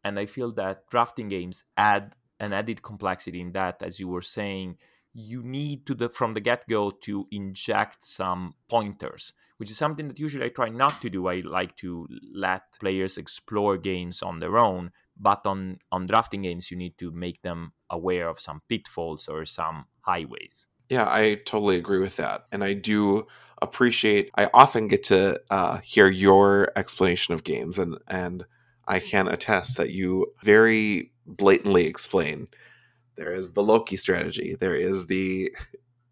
and 0.04 0.18
i 0.18 0.26
feel 0.26 0.50
that 0.52 0.76
drafting 0.90 1.28
games 1.36 1.64
add 1.76 2.14
an 2.40 2.52
added 2.52 2.80
complexity 2.90 3.40
in 3.40 3.52
that 3.52 3.76
as 3.88 3.98
you 4.00 4.08
were 4.14 4.28
saying 4.38 4.76
you 5.14 5.42
need 5.42 5.86
to 5.86 5.94
the 5.94 6.08
from 6.08 6.34
the 6.34 6.40
get-go 6.40 6.90
to 6.90 7.26
inject 7.30 8.04
some 8.04 8.52
pointers 8.68 9.32
which 9.58 9.70
is 9.70 9.78
something 9.78 10.08
that 10.08 10.18
usually 10.18 10.46
i 10.46 10.48
try 10.48 10.68
not 10.68 11.00
to 11.00 11.08
do. 11.08 11.28
I 11.28 11.36
like 11.60 11.76
to 11.76 12.08
let 12.46 12.62
players 12.80 13.16
explore 13.16 13.78
games 13.78 14.22
on 14.22 14.40
their 14.40 14.56
own 14.58 14.90
but 15.16 15.42
on 15.46 15.78
on 15.92 16.06
drafting 16.06 16.42
games 16.42 16.70
you 16.70 16.76
need 16.76 16.98
to 16.98 17.12
make 17.12 17.40
them 17.42 17.72
aware 17.88 18.28
of 18.28 18.40
some 18.40 18.60
pitfalls 18.68 19.28
or 19.28 19.44
some 19.44 19.86
highways. 20.00 20.66
Yeah 20.90 21.06
i 21.08 21.22
totally 21.50 21.76
agree 21.76 22.00
with 22.00 22.16
that 22.16 22.38
and 22.52 22.64
i 22.64 22.72
do 22.74 23.26
appreciate 23.64 24.30
i 24.36 24.48
often 24.54 24.88
get 24.88 25.02
to 25.02 25.40
uh, 25.50 25.78
hear 25.78 26.08
your 26.08 26.70
explanation 26.76 27.34
of 27.34 27.44
games 27.44 27.78
and 27.78 27.98
and 28.08 28.44
i 28.86 29.00
can 29.00 29.28
attest 29.28 29.76
that 29.76 29.90
you 29.90 30.26
very 30.42 31.12
blatantly 31.26 31.86
explain 31.86 32.48
there 33.16 33.32
is 33.32 33.52
the 33.52 33.62
Loki 33.62 33.96
strategy. 33.96 34.56
There 34.58 34.74
is 34.74 35.06
the 35.06 35.54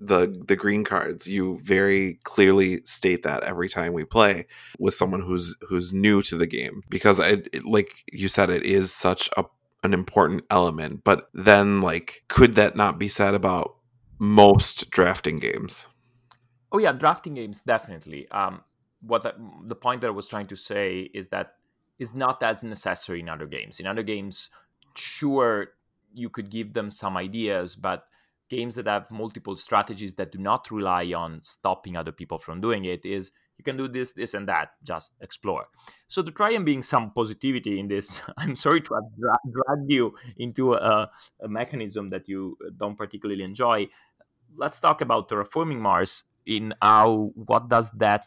the 0.01 0.43
the 0.47 0.57
green 0.57 0.85
cards. 0.85 1.29
You 1.29 1.59
very 1.63 2.19
clearly 2.25 2.81
state 2.85 3.23
that 3.23 3.45
every 3.45 3.69
time 3.69 3.93
we 3.93 4.05
play 4.05 4.47
with 4.79 4.95
someone 4.95 5.21
who's 5.21 5.57
who's 5.69 5.93
new 5.93 6.23
to 6.23 6.37
the 6.37 6.47
game 6.47 6.83
because 6.89 7.21
I 7.21 7.29
it, 7.53 7.65
like 7.65 8.05
you 8.13 8.29
said 8.29 8.51
it 8.51 8.65
is 8.65 8.93
such 8.93 9.29
a 9.37 9.45
an 9.83 9.95
important 9.95 10.45
element. 10.51 11.03
But 11.05 11.29
then 11.35 11.81
like 11.81 12.25
could 12.29 12.55
that 12.55 12.77
not 12.77 12.99
be 12.99 13.09
said 13.09 13.35
about 13.35 13.77
most 14.19 14.91
drafting 14.91 15.39
games? 15.39 15.89
Oh 16.73 16.79
yeah, 16.79 16.93
drafting 16.93 17.35
games 17.35 17.61
definitely. 17.61 18.29
Um 18.31 18.63
what 19.03 19.23
the, 19.23 19.35
the 19.67 19.75
point 19.75 20.01
that 20.01 20.07
I 20.07 20.11
was 20.11 20.29
trying 20.29 20.47
to 20.47 20.57
say 20.57 21.11
is 21.13 21.29
that 21.29 21.55
is 21.99 22.15
not 22.15 22.43
as 22.43 22.63
necessary 22.63 23.21
in 23.21 23.29
other 23.29 23.47
games. 23.47 23.81
In 23.81 23.87
other 23.87 24.03
games, 24.03 24.49
sure 24.95 25.69
you 26.15 26.29
could 26.29 26.51
give 26.51 26.73
them 26.73 26.91
some 26.91 27.17
ideas, 27.17 27.75
but 27.75 28.07
games 28.49 28.75
that 28.75 28.87
have 28.87 29.11
multiple 29.11 29.57
strategies 29.57 30.15
that 30.15 30.31
do 30.33 30.39
not 30.39 30.71
rely 30.71 31.13
on 31.15 31.43
stopping 31.43 31.97
other 31.97 32.13
people 32.13 32.39
from 32.39 32.61
doing 32.61 32.85
it 32.85 33.05
is 33.05 33.31
you 33.59 33.65
can 33.65 33.77
do 33.77 33.89
this, 33.89 34.13
this, 34.13 34.35
and 34.35 34.49
that. 34.49 34.71
Just 34.83 35.15
explore. 35.21 35.67
So 36.09 36.23
to 36.23 36.31
try 36.31 36.51
and 36.53 36.65
bring 36.65 36.83
some 36.83 37.13
positivity 37.13 37.79
in 37.79 37.89
this, 37.89 38.21
I'm 38.37 38.57
sorry 38.57 38.81
to 38.83 38.95
have 38.95 39.05
dra- 39.19 39.53
dragged 39.53 39.91
you 39.91 40.15
into 40.37 40.75
a, 40.75 41.11
a 41.41 41.49
mechanism 41.49 42.11
that 42.11 42.29
you 42.29 42.57
don't 42.77 42.97
particularly 42.97 43.45
enjoy. 43.45 43.89
Let's 44.57 44.81
talk 44.81 45.01
about 45.01 45.29
terraforming 45.29 45.79
Mars. 45.79 46.25
In 46.47 46.75
how 46.83 47.33
what 47.35 47.69
does 47.69 47.91
that 47.93 48.27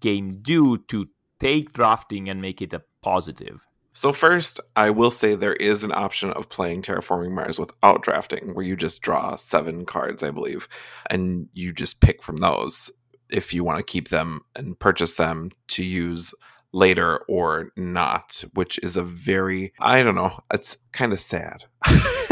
game 0.00 0.38
do 0.42 0.78
to 0.88 1.08
take 1.40 1.72
drafting 1.72 2.28
and 2.28 2.40
make 2.40 2.62
it 2.62 2.72
a 2.72 2.82
positive? 3.02 3.66
So 3.92 4.12
first, 4.12 4.60
I 4.76 4.90
will 4.90 5.10
say 5.10 5.34
there 5.34 5.54
is 5.54 5.82
an 5.82 5.90
option 5.90 6.30
of 6.32 6.48
playing 6.48 6.82
Terraforming 6.82 7.32
Mars 7.32 7.58
without 7.58 8.02
drafting, 8.02 8.54
where 8.54 8.64
you 8.64 8.76
just 8.76 9.02
draw 9.02 9.34
seven 9.34 9.84
cards, 9.84 10.22
I 10.22 10.30
believe, 10.30 10.68
and 11.10 11.48
you 11.52 11.72
just 11.72 12.00
pick 12.00 12.22
from 12.22 12.36
those 12.36 12.92
if 13.30 13.52
you 13.52 13.64
want 13.64 13.78
to 13.78 13.84
keep 13.84 14.08
them 14.08 14.42
and 14.54 14.78
purchase 14.78 15.14
them 15.14 15.50
to 15.68 15.82
use 15.84 16.32
later 16.72 17.20
or 17.28 17.72
not, 17.76 18.44
which 18.54 18.78
is 18.84 18.96
a 18.96 19.02
very, 19.02 19.72
I 19.80 20.02
don't 20.02 20.14
know, 20.14 20.38
it's 20.52 20.76
kind 20.92 21.12
of 21.12 21.20
sad. 21.20 21.64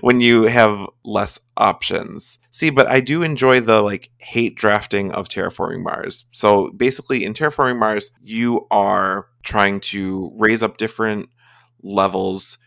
when 0.00 0.20
you 0.20 0.44
have 0.44 0.88
less 1.04 1.38
options. 1.56 2.38
See, 2.50 2.70
but 2.70 2.88
I 2.88 3.00
do 3.00 3.22
enjoy 3.22 3.60
the 3.60 3.82
like 3.82 4.10
hate 4.18 4.56
drafting 4.56 5.12
of 5.12 5.28
Terraforming 5.28 5.82
Mars. 5.82 6.24
So 6.32 6.70
basically, 6.72 7.24
in 7.24 7.34
Terraforming 7.34 7.78
Mars, 7.78 8.10
you 8.22 8.66
are 8.70 9.28
trying 9.42 9.80
to 9.80 10.32
raise 10.36 10.62
up 10.62 10.76
different 10.76 11.28
levels 11.82 12.58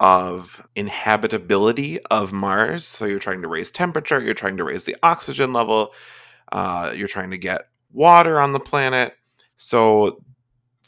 of 0.00 0.66
inhabitability 0.76 1.98
of 2.10 2.32
Mars. 2.32 2.84
So 2.84 3.04
you're 3.04 3.18
trying 3.18 3.42
to 3.42 3.48
raise 3.48 3.70
temperature, 3.70 4.20
you're 4.20 4.34
trying 4.34 4.56
to 4.58 4.64
raise 4.64 4.84
the 4.84 4.96
oxygen 5.02 5.52
level, 5.52 5.92
uh, 6.52 6.92
you're 6.94 7.08
trying 7.08 7.30
to 7.30 7.38
get 7.38 7.68
water 7.92 8.40
on 8.40 8.52
the 8.52 8.60
planet. 8.60 9.14
So 9.56 10.22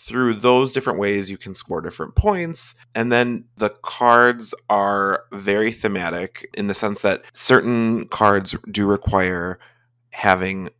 through 0.00 0.34
those 0.34 0.72
different 0.72 0.98
ways 0.98 1.30
you 1.30 1.36
can 1.36 1.52
score 1.52 1.82
different 1.82 2.14
points. 2.14 2.74
And 2.94 3.12
then 3.12 3.44
the 3.58 3.70
cards 3.82 4.54
are 4.70 5.24
very 5.30 5.72
thematic 5.72 6.48
in 6.56 6.68
the 6.68 6.74
sense 6.74 7.02
that 7.02 7.22
certain 7.32 8.08
cards 8.08 8.56
do 8.70 8.86
require 8.86 9.58
having 10.12 10.70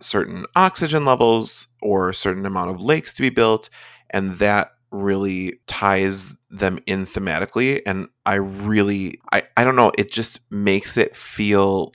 certain 0.00 0.46
oxygen 0.54 1.04
levels 1.04 1.66
or 1.82 2.08
a 2.08 2.14
certain 2.14 2.46
amount 2.46 2.70
of 2.70 2.80
lakes 2.80 3.12
to 3.14 3.22
be 3.22 3.30
built 3.30 3.68
and 4.10 4.34
that 4.34 4.72
really 4.92 5.58
ties 5.66 6.36
them 6.48 6.78
in 6.86 7.04
thematically. 7.04 7.80
And 7.84 8.08
i 8.24 8.34
really 8.34 9.18
i, 9.32 9.42
I 9.56 9.64
don't 9.64 9.76
know 9.76 9.90
it 9.98 10.12
just 10.12 10.40
makes 10.50 10.96
it 10.96 11.16
feel 11.16 11.92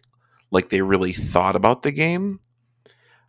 like 0.52 0.70
they 0.70 0.82
really 0.82 1.14
thought 1.14 1.56
about 1.56 1.84
the 1.84 1.92
game 1.92 2.40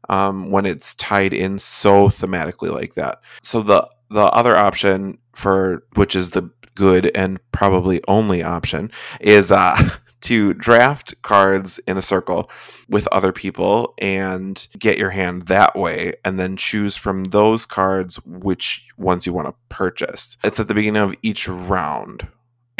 um, 0.08 0.50
when 0.50 0.66
it's 0.66 0.94
tied 0.94 1.32
in 1.32 1.58
so 1.58 2.08
thematically 2.08 2.72
like 2.72 2.94
that. 2.94 3.20
So 3.42 3.62
the 3.62 3.88
the 4.10 4.24
other 4.24 4.56
option 4.56 5.18
for 5.34 5.84
which 5.94 6.14
is 6.14 6.30
the 6.30 6.50
good 6.74 7.10
and 7.14 7.40
probably 7.52 8.00
only 8.08 8.42
option 8.42 8.90
is 9.20 9.50
uh, 9.50 9.76
to 10.22 10.54
draft 10.54 11.20
cards 11.22 11.78
in 11.86 11.96
a 11.96 12.02
circle 12.02 12.50
with 12.88 13.08
other 13.10 13.32
people 13.32 13.94
and 14.00 14.68
get 14.78 14.98
your 14.98 15.10
hand 15.10 15.46
that 15.48 15.74
way 15.74 16.12
and 16.24 16.38
then 16.38 16.56
choose 16.56 16.96
from 16.96 17.24
those 17.24 17.66
cards 17.66 18.16
which 18.24 18.88
ones 18.96 19.26
you 19.26 19.32
want 19.32 19.48
to 19.48 19.54
purchase. 19.68 20.36
It's 20.44 20.60
at 20.60 20.68
the 20.68 20.74
beginning 20.74 21.02
of 21.02 21.16
each 21.22 21.48
round 21.48 22.28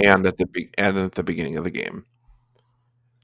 and 0.03 0.27
at 0.27 0.39
the 0.39 0.47
be- 0.47 0.71
and 0.79 0.97
at 0.97 1.13
the 1.13 1.25
beginning 1.25 1.57
of 1.57 1.65
the 1.65 1.71
game. 1.71 2.07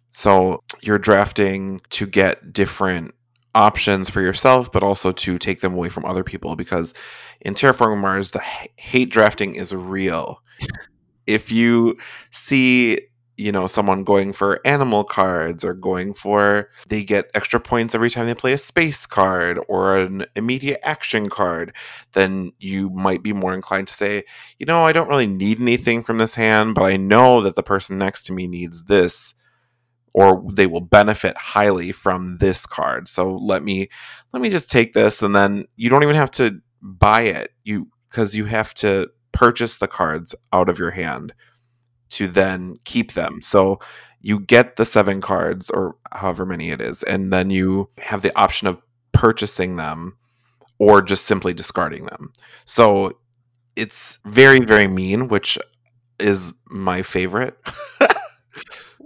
So 0.09 0.63
you're 0.83 0.99
drafting 0.99 1.81
to 1.91 2.07
get 2.07 2.53
different 2.53 3.15
options 3.55 4.11
for 4.11 4.21
yourself, 4.21 4.71
but 4.71 4.83
also 4.83 5.13
to 5.13 5.39
take 5.39 5.61
them 5.61 5.75
away 5.75 5.89
from 5.89 6.05
other 6.05 6.25
people. 6.25 6.57
Because 6.57 6.95
in 7.41 7.55
Terraforming 7.55 8.01
Mars, 8.01 8.31
the 8.31 8.43
hate 8.77 9.11
drafting 9.11 9.55
is 9.55 9.75
real. 9.75 10.43
if 11.27 11.53
you 11.53 11.97
see, 12.31 12.99
you 13.37 13.53
know, 13.53 13.69
someone 13.69 14.03
going 14.03 14.33
for 14.33 14.61
animal 14.65 15.05
cards 15.05 15.63
or 15.63 15.75
going 15.75 16.15
for, 16.15 16.71
they 16.89 17.05
get 17.05 17.31
extra 17.35 17.61
points 17.61 17.95
every 17.95 18.11
time 18.11 18.27
they 18.27 18.35
play 18.35 18.53
a 18.53 18.59
space 18.59 19.07
card 19.07 19.61
or 19.69 19.99
an 19.99 20.25
immediate 20.35 20.81
action 20.83 21.29
card, 21.29 21.73
then 22.15 22.51
you 22.59 22.91
might 22.91 23.23
be 23.23 23.33
more 23.33 23.55
inclined 23.55 23.87
to 23.87 23.95
say, 23.95 24.25
you 24.59 24.67
know, 24.67 24.85
I 24.85 24.93
don't 24.93 25.09
really 25.09 25.29
need 25.29 25.61
anything 25.61 26.03
from 26.03 26.19
this 26.19 26.35
hand, 26.35 26.75
but 26.75 26.83
I 26.83 26.97
know 26.97 27.41
that 27.43 27.55
the 27.55 27.63
person 27.63 27.99
next 27.99 28.25
to 28.25 28.33
me 28.33 28.49
needs 28.49 28.85
this 28.85 29.35
or 30.15 30.45
they 30.53 30.67
will 30.67 30.81
benefit 30.81 31.37
highly 31.37 31.93
from 31.93 32.39
this 32.39 32.67
card. 32.67 33.09
So 33.09 33.29
let 33.37 33.63
me 33.63 33.89
let 34.33 34.43
me 34.43 34.51
just 34.51 34.71
take 34.71 34.93
this 34.95 35.23
and 35.23 35.35
then 35.35 35.67
you 35.77 35.89
don't 35.91 36.03
even 36.03 36.17
have 36.17 36.31
to 36.33 36.61
buy 36.83 37.23
it. 37.23 37.53
You 37.65 37.89
cuz 38.11 38.35
you 38.35 38.47
have 38.47 38.75
to 38.75 39.11
purchase 39.33 39.77
the 39.77 39.89
cards 39.89 40.35
out 40.53 40.69
of 40.69 40.79
your 40.79 40.93
hand 40.93 41.35
to 42.11 42.29
then 42.29 42.77
keep 42.85 43.13
them. 43.13 43.41
So 43.43 43.79
you 44.21 44.41
get 44.41 44.77
the 44.77 44.85
7 44.85 45.21
cards 45.21 45.71
or 45.71 45.97
however 46.13 46.45
many 46.45 46.71
it 46.71 46.81
is 46.81 47.03
and 47.05 47.33
then 47.33 47.51
you 47.51 47.91
have 47.99 48.23
the 48.23 48.37
option 48.37 48.67
of 48.67 48.79
purchasing 49.13 49.77
them 49.77 50.17
or 50.79 51.03
just 51.03 51.25
simply 51.25 51.53
discarding 51.53 52.07
them. 52.07 52.33
So 52.65 53.13
it's 53.77 54.19
very 54.25 54.61
very 54.61 54.89
mean, 54.89 55.29
which 55.29 55.59
is 56.19 56.55
my 56.67 57.03
favorite. 57.03 57.57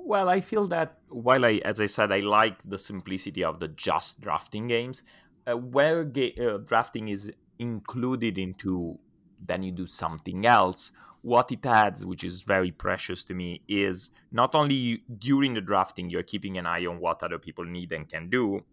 Well, 0.05 0.29
I 0.29 0.41
feel 0.41 0.67
that 0.69 0.99
while 1.09 1.45
I, 1.45 1.61
as 1.65 1.81
I 1.81 1.87
said, 1.87 2.11
I 2.13 2.21
like 2.21 2.69
the 2.69 2.79
simplicity 2.79 3.45
of 3.45 3.61
the 3.61 3.69
just 3.69 4.21
drafting 4.21 4.67
games, 4.67 5.03
uh, 5.47 5.57
where 5.57 6.05
ga- 6.05 6.37
uh, 6.41 6.59
drafting 6.59 7.09
is 7.09 7.31
included 7.59 8.39
into 8.39 8.99
then 9.45 9.63
you 9.63 9.73
do 9.73 9.87
something 9.87 10.47
else. 10.47 10.93
What 11.23 11.51
it 11.53 11.65
adds, 11.67 12.05
which 12.07 12.25
is 12.25 12.43
very 12.43 12.71
precious 12.71 13.25
to 13.25 13.35
me, 13.35 13.63
is 13.69 14.11
not 14.31 14.55
only 14.55 15.03
during 15.19 15.55
the 15.55 15.61
drafting 15.61 16.11
you're 16.11 16.23
keeping 16.23 16.59
an 16.59 16.67
eye 16.67 16.87
on 16.87 17.01
what 17.01 17.23
other 17.23 17.39
people 17.39 17.65
need 17.65 17.93
and 17.93 18.09
can 18.09 18.29
do, 18.31 18.65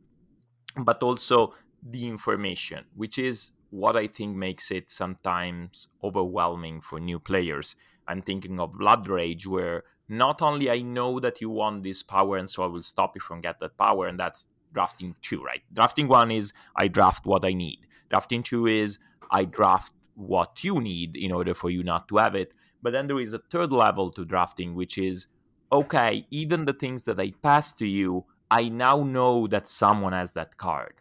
but 0.78 1.02
also 1.04 1.54
the 1.82 2.08
information, 2.08 2.86
which 2.96 3.18
is 3.18 3.52
what 3.70 3.96
I 3.96 4.08
think 4.08 4.36
makes 4.36 4.72
it 4.72 4.90
sometimes 4.90 5.88
overwhelming 6.04 6.82
for 6.82 7.00
new 7.00 7.20
players. 7.20 7.76
I'm 8.10 8.22
thinking 8.22 8.60
of 8.60 8.74
Blood 8.74 9.08
Rage, 9.08 9.48
where 9.48 9.84
not 10.10 10.42
only 10.42 10.70
I 10.70 10.82
know 10.82 11.20
that 11.20 11.40
you 11.40 11.50
want 11.50 11.84
this 11.84 12.04
power, 12.04 12.38
and 12.38 12.50
so 12.50 12.64
I 12.64 12.68
will 12.68 12.82
stop 12.82 13.16
you 13.16 13.22
from 13.22 13.40
get 13.40 13.60
that 13.60 13.78
power, 13.78 14.08
and 14.08 14.20
that's 14.20 14.48
drafting 14.74 15.16
two, 15.22 15.42
right? 15.44 15.62
Drafting 15.72 16.08
one 16.08 16.32
is 16.32 16.52
I 16.76 16.88
draft 16.88 17.26
what 17.26 17.46
I 17.46 17.54
need. 17.54 17.86
Drafting 18.10 18.44
two 18.44 18.68
is 18.68 18.98
I 19.32 19.46
draft 19.46 19.94
what 20.16 20.64
you 20.64 20.82
need 20.82 21.16
in 21.16 21.32
order 21.32 21.54
for 21.54 21.70
you 21.70 21.84
not 21.84 22.08
to 22.10 22.18
have 22.18 22.36
it. 22.36 22.52
But 22.82 22.94
then 22.94 23.08
there 23.08 23.20
is 23.20 23.34
a 23.34 23.40
third 23.40 23.72
level 23.72 24.10
to 24.12 24.26
drafting, 24.26 24.74
which 24.76 24.98
is 24.98 25.28
okay, 25.72 26.26
even 26.32 26.66
the 26.66 26.74
things 26.74 27.04
that 27.04 27.20
I 27.20 27.32
pass 27.44 27.74
to 27.74 27.86
you, 27.88 28.26
I 28.50 28.70
now 28.70 29.04
know 29.04 29.48
that 29.48 29.68
someone 29.68 30.14
has 30.14 30.32
that 30.34 30.58
card. 30.58 30.96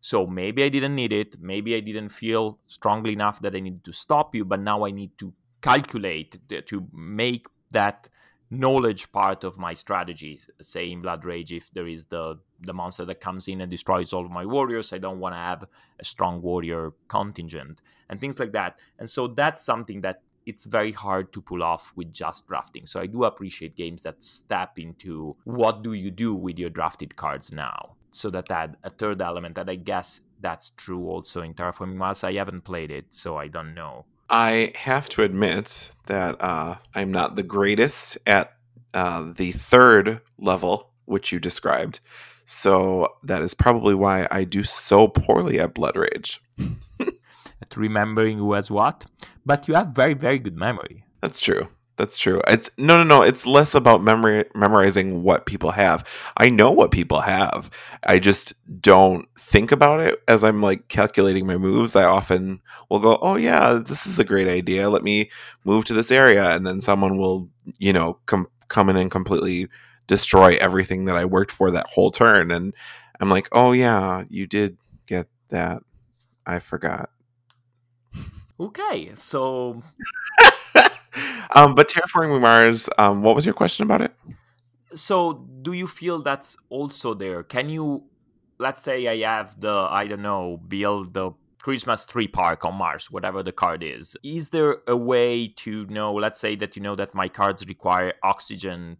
So 0.00 0.26
maybe 0.26 0.64
I 0.64 0.68
didn't 0.68 0.96
need 0.96 1.12
it. 1.12 1.36
Maybe 1.40 1.76
I 1.76 1.80
didn't 1.80 2.08
feel 2.08 2.58
strongly 2.66 3.12
enough 3.12 3.40
that 3.42 3.54
I 3.54 3.60
needed 3.60 3.84
to 3.84 3.92
stop 3.92 4.34
you, 4.34 4.44
but 4.44 4.58
now 4.58 4.84
I 4.84 4.90
need 4.90 5.16
to 5.18 5.32
calculate 5.62 6.38
to 6.66 6.88
make 6.92 7.46
that 7.70 8.08
knowledge 8.50 9.10
part 9.12 9.44
of 9.44 9.56
my 9.58 9.72
strategy. 9.72 10.38
Say 10.60 10.92
in 10.92 11.00
Blood 11.00 11.24
Rage, 11.24 11.52
if 11.52 11.72
there 11.72 11.86
is 11.86 12.04
the 12.06 12.38
the 12.60 12.72
monster 12.72 13.04
that 13.04 13.20
comes 13.20 13.48
in 13.48 13.60
and 13.60 13.70
destroys 13.70 14.12
all 14.12 14.24
of 14.24 14.30
my 14.30 14.46
warriors, 14.46 14.92
I 14.92 14.98
don't 14.98 15.18
want 15.18 15.34
to 15.34 15.38
have 15.38 15.64
a 15.98 16.04
strong 16.04 16.40
warrior 16.42 16.92
contingent 17.08 17.80
and 18.08 18.20
things 18.20 18.38
like 18.38 18.52
that. 18.52 18.78
And 18.98 19.10
so 19.10 19.26
that's 19.26 19.64
something 19.64 20.00
that 20.02 20.22
it's 20.46 20.64
very 20.64 20.92
hard 20.92 21.32
to 21.32 21.40
pull 21.40 21.62
off 21.62 21.92
with 21.96 22.12
just 22.12 22.46
drafting. 22.46 22.86
So 22.86 23.00
I 23.00 23.06
do 23.06 23.24
appreciate 23.24 23.76
games 23.76 24.02
that 24.02 24.22
step 24.22 24.78
into 24.78 25.36
what 25.44 25.82
do 25.82 25.92
you 25.92 26.10
do 26.10 26.34
with 26.34 26.58
your 26.58 26.70
drafted 26.70 27.16
cards 27.16 27.52
now. 27.52 27.96
So 28.10 28.30
that 28.30 28.50
add 28.50 28.76
a 28.84 28.90
third 28.90 29.22
element 29.22 29.54
that 29.54 29.70
I 29.70 29.76
guess 29.76 30.20
that's 30.40 30.70
true 30.70 31.06
also 31.08 31.42
in 31.42 31.54
Terraforming 31.54 31.96
Mars. 31.96 32.24
I 32.24 32.34
haven't 32.34 32.62
played 32.62 32.90
it, 32.90 33.06
so 33.10 33.36
I 33.36 33.48
don't 33.48 33.74
know. 33.74 34.04
I 34.32 34.72
have 34.76 35.10
to 35.10 35.22
admit 35.22 35.90
that 36.06 36.42
uh, 36.42 36.76
I'm 36.94 37.12
not 37.12 37.36
the 37.36 37.42
greatest 37.42 38.16
at 38.26 38.54
uh, 38.94 39.30
the 39.36 39.52
third 39.52 40.22
level, 40.38 40.88
which 41.04 41.32
you 41.32 41.38
described. 41.38 42.00
So 42.46 43.08
that 43.22 43.42
is 43.42 43.52
probably 43.52 43.94
why 43.94 44.26
I 44.30 44.44
do 44.44 44.64
so 44.64 45.06
poorly 45.06 45.60
at 45.60 45.74
Blood 45.74 45.96
Rage. 45.96 46.40
at 46.98 47.76
remembering 47.76 48.38
who 48.38 48.54
has 48.54 48.70
what, 48.70 49.04
but 49.44 49.68
you 49.68 49.74
have 49.74 49.88
very, 49.88 50.14
very 50.14 50.38
good 50.38 50.56
memory. 50.56 51.04
That's 51.20 51.42
true. 51.42 51.68
That's 51.96 52.16
true. 52.16 52.40
It's 52.48 52.70
no, 52.78 52.96
no, 52.96 53.04
no. 53.04 53.22
It's 53.22 53.46
less 53.46 53.74
about 53.74 54.02
memory, 54.02 54.44
memorizing 54.54 55.22
what 55.22 55.44
people 55.44 55.72
have. 55.72 56.08
I 56.38 56.48
know 56.48 56.70
what 56.70 56.90
people 56.90 57.20
have. 57.20 57.70
I 58.02 58.18
just 58.18 58.54
don't 58.80 59.28
think 59.38 59.72
about 59.72 60.00
it 60.00 60.20
as 60.26 60.42
I'm 60.42 60.62
like 60.62 60.88
calculating 60.88 61.46
my 61.46 61.58
moves. 61.58 61.94
I 61.94 62.04
often 62.04 62.62
will 62.88 62.98
go, 62.98 63.18
"Oh 63.20 63.36
yeah, 63.36 63.74
this 63.74 64.06
is 64.06 64.18
a 64.18 64.24
great 64.24 64.48
idea. 64.48 64.88
Let 64.88 65.02
me 65.04 65.30
move 65.64 65.84
to 65.86 65.94
this 65.94 66.10
area," 66.10 66.54
and 66.56 66.66
then 66.66 66.80
someone 66.80 67.18
will, 67.18 67.50
you 67.78 67.92
know, 67.92 68.14
come 68.26 68.46
come 68.68 68.88
in 68.88 68.96
and 68.96 69.10
completely 69.10 69.68
destroy 70.06 70.56
everything 70.60 71.04
that 71.04 71.16
I 71.16 71.26
worked 71.26 71.52
for 71.52 71.70
that 71.70 71.86
whole 71.90 72.10
turn. 72.10 72.50
And 72.50 72.74
I'm 73.20 73.28
like, 73.30 73.48
"Oh 73.52 73.72
yeah, 73.72 74.24
you 74.30 74.46
did 74.46 74.78
get 75.06 75.28
that. 75.50 75.82
I 76.46 76.58
forgot." 76.58 77.10
Okay, 78.58 79.10
so 79.14 79.82
um, 81.50 81.74
but 81.74 81.88
terraforming 81.88 82.40
Mars, 82.40 82.88
um, 82.98 83.22
what 83.22 83.34
was 83.34 83.44
your 83.44 83.54
question 83.54 83.84
about 83.84 84.02
it? 84.02 84.12
So, 84.94 85.46
do 85.62 85.72
you 85.72 85.86
feel 85.86 86.22
that's 86.22 86.56
also 86.68 87.14
there? 87.14 87.42
Can 87.42 87.68
you, 87.68 88.04
let's 88.58 88.82
say, 88.82 89.06
I 89.08 89.28
have 89.28 89.60
the, 89.60 89.72
I 89.72 90.06
don't 90.06 90.22
know, 90.22 90.60
build 90.68 91.14
the 91.14 91.32
Christmas 91.62 92.04
tree 92.06 92.26
park 92.26 92.64
on 92.64 92.74
Mars, 92.74 93.08
whatever 93.08 93.40
the 93.42 93.52
card 93.52 93.84
is. 93.84 94.16
Is 94.24 94.48
there 94.48 94.78
a 94.88 94.96
way 94.96 95.46
to 95.58 95.86
know, 95.86 96.12
let's 96.12 96.40
say 96.40 96.56
that 96.56 96.74
you 96.74 96.82
know 96.82 96.96
that 96.96 97.14
my 97.14 97.28
cards 97.28 97.64
require 97.68 98.14
oxygen 98.24 98.96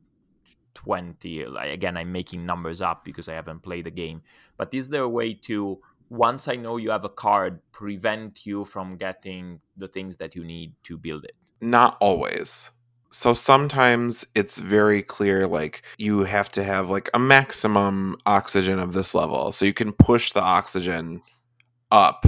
20? 0.74 1.42
Again, 1.42 1.96
I'm 1.96 2.12
making 2.12 2.46
numbers 2.46 2.80
up 2.80 3.04
because 3.04 3.28
I 3.28 3.34
haven't 3.34 3.64
played 3.64 3.86
the 3.86 3.90
game. 3.90 4.22
But 4.56 4.72
is 4.72 4.90
there 4.90 5.02
a 5.02 5.08
way 5.08 5.34
to, 5.34 5.80
once 6.08 6.46
I 6.46 6.54
know 6.54 6.76
you 6.76 6.90
have 6.90 7.04
a 7.04 7.08
card, 7.08 7.58
prevent 7.72 8.46
you 8.46 8.64
from 8.64 8.96
getting 8.96 9.60
the 9.76 9.88
things 9.88 10.16
that 10.18 10.36
you 10.36 10.44
need 10.44 10.74
to 10.84 10.96
build 10.96 11.24
it? 11.24 11.34
Not 11.62 11.96
always. 12.00 12.70
So 13.10 13.34
sometimes 13.34 14.24
it's 14.34 14.58
very 14.58 15.02
clear, 15.02 15.46
like 15.46 15.82
you 15.98 16.24
have 16.24 16.48
to 16.52 16.64
have 16.64 16.88
like 16.88 17.10
a 17.12 17.18
maximum 17.18 18.16
oxygen 18.24 18.78
of 18.78 18.94
this 18.94 19.14
level. 19.14 19.52
So 19.52 19.66
you 19.66 19.74
can 19.74 19.92
push 19.92 20.32
the 20.32 20.42
oxygen 20.42 21.22
up 21.90 22.24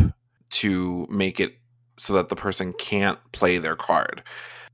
to 0.51 1.07
make 1.11 1.41
it 1.41 1.57
so 1.97 2.12
that 2.14 2.28
the 2.28 2.37
person 2.37 2.74
can't 2.74 3.18
play 3.32 3.57
their 3.59 3.76
card. 3.76 4.22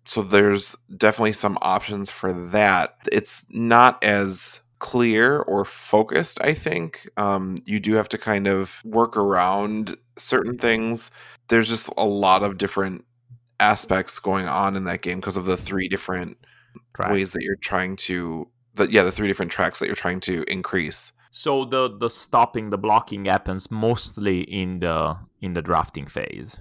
So 0.04 0.22
there's 0.22 0.74
definitely 0.96 1.34
some 1.34 1.58
options 1.62 2.10
for 2.10 2.32
that. 2.50 2.96
It's 3.12 3.46
not 3.50 4.02
as 4.02 4.62
clear 4.80 5.40
or 5.40 5.64
focused, 5.64 6.42
I 6.42 6.54
think. 6.54 7.08
Um, 7.16 7.58
you 7.66 7.78
do 7.78 7.94
have 7.94 8.08
to 8.08 8.18
kind 8.18 8.48
of 8.48 8.82
work 8.84 9.16
around 9.16 9.96
certain 10.16 10.58
things. 10.58 11.12
There's 11.48 11.68
just 11.68 11.90
a 11.96 12.04
lot 12.04 12.42
of 12.42 12.58
different 12.58 13.04
aspects 13.60 14.18
going 14.18 14.46
on 14.46 14.76
in 14.76 14.84
that 14.84 15.02
game 15.02 15.20
because 15.20 15.36
of 15.36 15.44
the 15.44 15.56
three 15.56 15.88
different 15.88 16.38
tracks. 16.94 17.12
ways 17.12 17.32
that 17.32 17.42
you're 17.42 17.56
trying 17.56 17.96
to 17.96 18.48
the 18.74 18.90
yeah 18.90 19.02
the 19.02 19.12
three 19.12 19.28
different 19.28 19.52
tracks 19.52 19.78
that 19.78 19.86
you're 19.86 19.94
trying 19.94 20.20
to 20.20 20.44
increase. 20.50 21.12
So 21.30 21.64
the 21.64 21.96
the 21.96 22.10
stopping 22.10 22.70
the 22.70 22.78
blocking 22.78 23.26
happens 23.26 23.70
mostly 23.70 24.40
in 24.40 24.80
the 24.80 25.16
in 25.40 25.52
the 25.54 25.62
drafting 25.62 26.06
phase? 26.06 26.58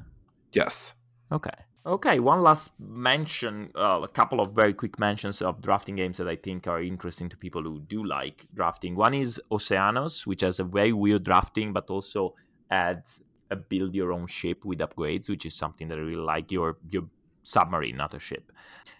Yes. 0.54 0.94
Okay. 1.32 1.58
Okay 1.86 2.20
one 2.20 2.44
last 2.44 2.72
mention 2.80 3.72
uh, 3.76 4.02
a 4.04 4.08
couple 4.08 4.42
of 4.42 4.52
very 4.52 4.74
quick 4.74 5.00
mentions 5.00 5.42
of 5.42 5.62
drafting 5.62 5.96
games 5.96 6.18
that 6.18 6.28
i 6.28 6.36
think 6.36 6.68
are 6.68 6.82
interesting 6.82 7.30
to 7.30 7.38
people 7.38 7.64
who 7.64 7.80
do 7.80 8.04
like 8.06 8.46
drafting. 8.54 8.96
One 8.96 9.14
is 9.14 9.42
oceanos 9.52 10.28
which 10.28 10.42
has 10.42 10.60
a 10.60 10.64
very 10.64 10.94
weird 10.94 11.24
drafting 11.24 11.74
but 11.74 11.90
also 11.90 12.36
adds 12.70 13.22
a 13.52 13.56
build 13.56 13.96
your 13.96 14.12
own 14.12 14.28
ship 14.28 14.66
with 14.66 14.80
upgrades, 14.80 15.30
which 15.30 15.46
is 15.46 15.56
something 15.56 15.88
that 15.88 15.98
I 15.98 16.02
really 16.02 16.16
like. 16.16 16.52
Your 16.52 16.78
your 16.90 17.04
submarine, 17.44 17.98
not 17.98 18.14
a 18.14 18.20
ship. 18.20 18.52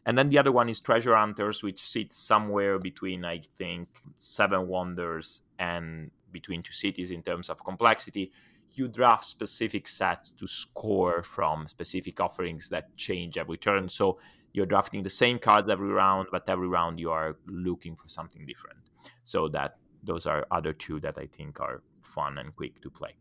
And 0.06 0.18
then 0.18 0.30
the 0.30 0.40
other 0.40 0.52
one 0.52 0.70
is 0.70 0.80
Treasure 0.80 1.16
Hunters, 1.16 1.62
which 1.62 1.82
sits 1.88 2.18
somewhere 2.18 2.80
between 2.80 3.26
I 3.26 3.42
think 3.58 3.90
Seven 4.18 4.68
Wonders 4.68 5.42
and 5.58 6.12
between 6.32 6.64
two 6.64 6.74
cities 6.74 7.12
in 7.12 7.22
terms 7.22 7.50
of 7.50 7.64
complexity. 7.64 8.32
You 8.72 8.88
draft 8.88 9.26
specific 9.26 9.88
sets 9.88 10.30
to 10.32 10.48
score 10.48 11.24
from 11.24 11.68
specific 11.68 12.20
offerings 12.20 12.70
that 12.70 12.96
change 12.98 13.38
every 13.38 13.58
turn. 13.58 13.90
So 13.90 14.20
you're 14.54 14.68
drafting 14.68 15.04
the 15.04 15.10
same 15.10 15.40
cards 15.40 15.70
every 15.70 15.90
round, 15.90 16.28
but 16.32 16.48
every 16.48 16.68
round 16.68 17.00
you 17.00 17.12
are 17.12 17.38
looking 17.48 17.96
for 17.96 18.08
something 18.08 18.46
different. 18.46 18.80
So 19.24 19.48
that 19.50 19.78
those 20.04 20.26
are 20.26 20.46
other 20.52 20.74
two 20.74 21.00
that 21.02 21.18
I 21.18 21.28
think 21.28 21.60
are 21.60 21.82
fun 22.02 22.38
and 22.38 22.56
quick 22.56 22.82
to 22.82 22.90
play. 22.90 23.16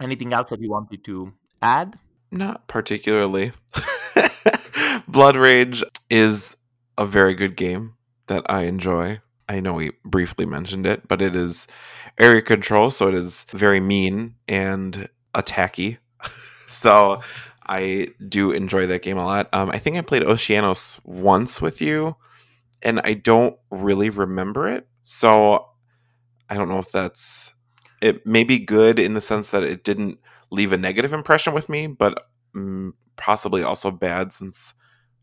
Anything 0.00 0.32
else 0.32 0.50
that 0.50 0.60
you 0.60 0.70
wanted 0.70 1.04
to 1.04 1.32
add? 1.62 1.96
Not 2.30 2.68
particularly. 2.68 3.52
Blood 5.08 5.36
Rage 5.36 5.82
is 6.10 6.56
a 6.96 7.06
very 7.06 7.34
good 7.34 7.56
game 7.56 7.94
that 8.26 8.44
I 8.48 8.62
enjoy. 8.62 9.20
I 9.48 9.60
know 9.60 9.74
we 9.74 9.92
briefly 10.04 10.44
mentioned 10.44 10.86
it, 10.86 11.08
but 11.08 11.22
it 11.22 11.34
is 11.34 11.66
area 12.18 12.42
control, 12.42 12.90
so 12.90 13.08
it 13.08 13.14
is 13.14 13.46
very 13.52 13.80
mean 13.80 14.34
and 14.46 15.08
attacky. 15.34 15.98
so 16.68 17.22
I 17.66 18.08
do 18.26 18.50
enjoy 18.50 18.86
that 18.86 19.02
game 19.02 19.18
a 19.18 19.24
lot. 19.24 19.48
Um, 19.52 19.70
I 19.70 19.78
think 19.78 19.96
I 19.96 20.02
played 20.02 20.22
Oceanos 20.22 21.00
once 21.04 21.62
with 21.62 21.80
you, 21.80 22.16
and 22.82 23.00
I 23.04 23.14
don't 23.14 23.56
really 23.70 24.10
remember 24.10 24.68
it. 24.68 24.86
So 25.04 25.68
I 26.50 26.54
don't 26.54 26.68
know 26.68 26.78
if 26.78 26.92
that's 26.92 27.54
it 28.00 28.26
may 28.26 28.44
be 28.44 28.58
good 28.58 28.98
in 28.98 29.14
the 29.14 29.20
sense 29.20 29.50
that 29.50 29.62
it 29.62 29.84
didn't 29.84 30.18
leave 30.50 30.72
a 30.72 30.78
negative 30.78 31.12
impression 31.12 31.52
with 31.52 31.68
me, 31.68 31.86
but 31.86 32.28
mm, 32.54 32.92
possibly 33.16 33.62
also 33.62 33.90
bad 33.90 34.32
since 34.32 34.74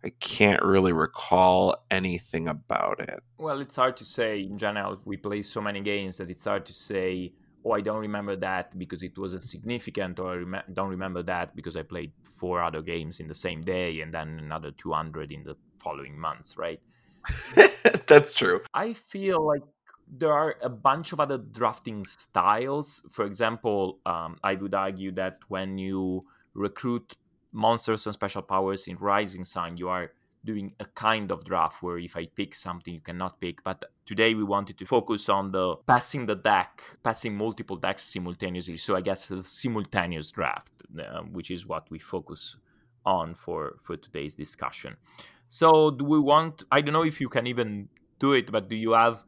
I 0.04 0.10
can't 0.20 0.62
really 0.62 0.94
recall 0.94 1.76
anything 1.90 2.48
about 2.48 3.00
it. 3.00 3.22
Well, 3.40 3.60
it's 3.60 3.76
hard 3.76 3.98
to 3.98 4.06
say 4.06 4.42
in 4.42 4.58
general. 4.58 5.00
We 5.04 5.18
play 5.18 5.42
so 5.42 5.62
many 5.62 5.82
games 5.82 6.18
that 6.18 6.30
it's 6.30 6.46
hard 6.46 6.66
to 6.68 6.74
say, 6.74 7.34
oh, 7.66 7.72
I 7.72 7.82
don't 7.82 7.98
remember 7.98 8.36
that 8.36 8.78
because 8.78 9.02
it 9.02 9.18
wasn't 9.18 9.44
significant, 9.44 10.20
or 10.20 10.34
I 10.34 10.36
rem- 10.36 10.64
don't 10.74 10.90
remember 10.90 11.24
that 11.24 11.56
because 11.56 11.76
I 11.76 11.82
played 11.82 12.12
four 12.22 12.62
other 12.62 12.84
games 12.84 13.20
in 13.20 13.28
the 13.28 13.34
same 13.34 13.64
day 13.64 14.02
and 14.02 14.14
then 14.14 14.38
another 14.40 14.72
200 14.72 15.32
in 15.32 15.44
the 15.44 15.56
following 15.80 16.20
months, 16.20 16.56
right? 16.56 16.80
That's 18.08 18.34
true. 18.34 18.62
I 18.76 18.94
feel 18.94 19.46
like 19.46 19.64
there 20.08 20.32
are 20.32 20.56
a 20.62 20.70
bunch 20.70 21.12
of 21.12 21.20
other 21.20 21.38
drafting 21.38 22.06
styles. 22.06 23.02
For 23.10 23.26
example, 23.26 24.00
um, 24.06 24.38
I 24.44 24.56
would 24.56 24.74
argue 24.74 25.12
that 25.14 25.40
when 25.48 25.78
you 25.78 26.26
recruit 26.54 27.16
monsters 27.52 28.06
and 28.06 28.14
special 28.14 28.42
powers 28.42 28.88
in 28.88 28.98
Rising 28.98 29.44
Sun, 29.44 29.78
you 29.78 29.90
are 29.90 30.12
doing 30.44 30.74
a 30.80 30.86
kind 30.86 31.32
of 31.32 31.44
draft 31.44 31.82
where 31.82 31.98
if 31.98 32.16
I 32.16 32.28
pick 32.28 32.54
something, 32.54 32.94
you 32.94 33.02
cannot 33.02 33.42
pick. 33.42 33.64
But 33.64 33.86
today 34.06 34.36
we 34.36 34.44
wanted 34.44 34.78
to 34.78 34.86
focus 34.86 35.28
on 35.28 35.52
the 35.52 35.76
passing 35.88 36.28
the 36.28 36.36
deck, 36.36 36.84
passing 37.04 37.36
multiple 37.36 37.78
decks 37.78 38.04
simultaneously. 38.04 38.78
So 38.78 38.96
I 38.96 39.02
guess 39.02 39.28
the 39.28 39.44
simultaneous 39.44 40.32
draft, 40.32 40.72
uh, 41.00 41.22
which 41.22 41.50
is 41.50 41.66
what 41.66 41.90
we 41.90 42.00
focus 42.00 42.58
on 43.06 43.36
for 43.36 43.78
for 43.82 43.98
today's 43.98 44.36
discussion. 44.36 44.96
So 45.48 45.92
do 45.92 46.06
we 46.06 46.20
want? 46.20 46.64
I 46.72 46.82
don't 46.82 46.94
know 46.94 47.04
if 47.06 47.20
you 47.20 47.30
can 47.30 47.48
even 47.48 47.90
do 48.20 48.34
it, 48.34 48.52
but 48.52 48.70
do 48.70 48.76
you 48.76 48.94
have 48.94 49.24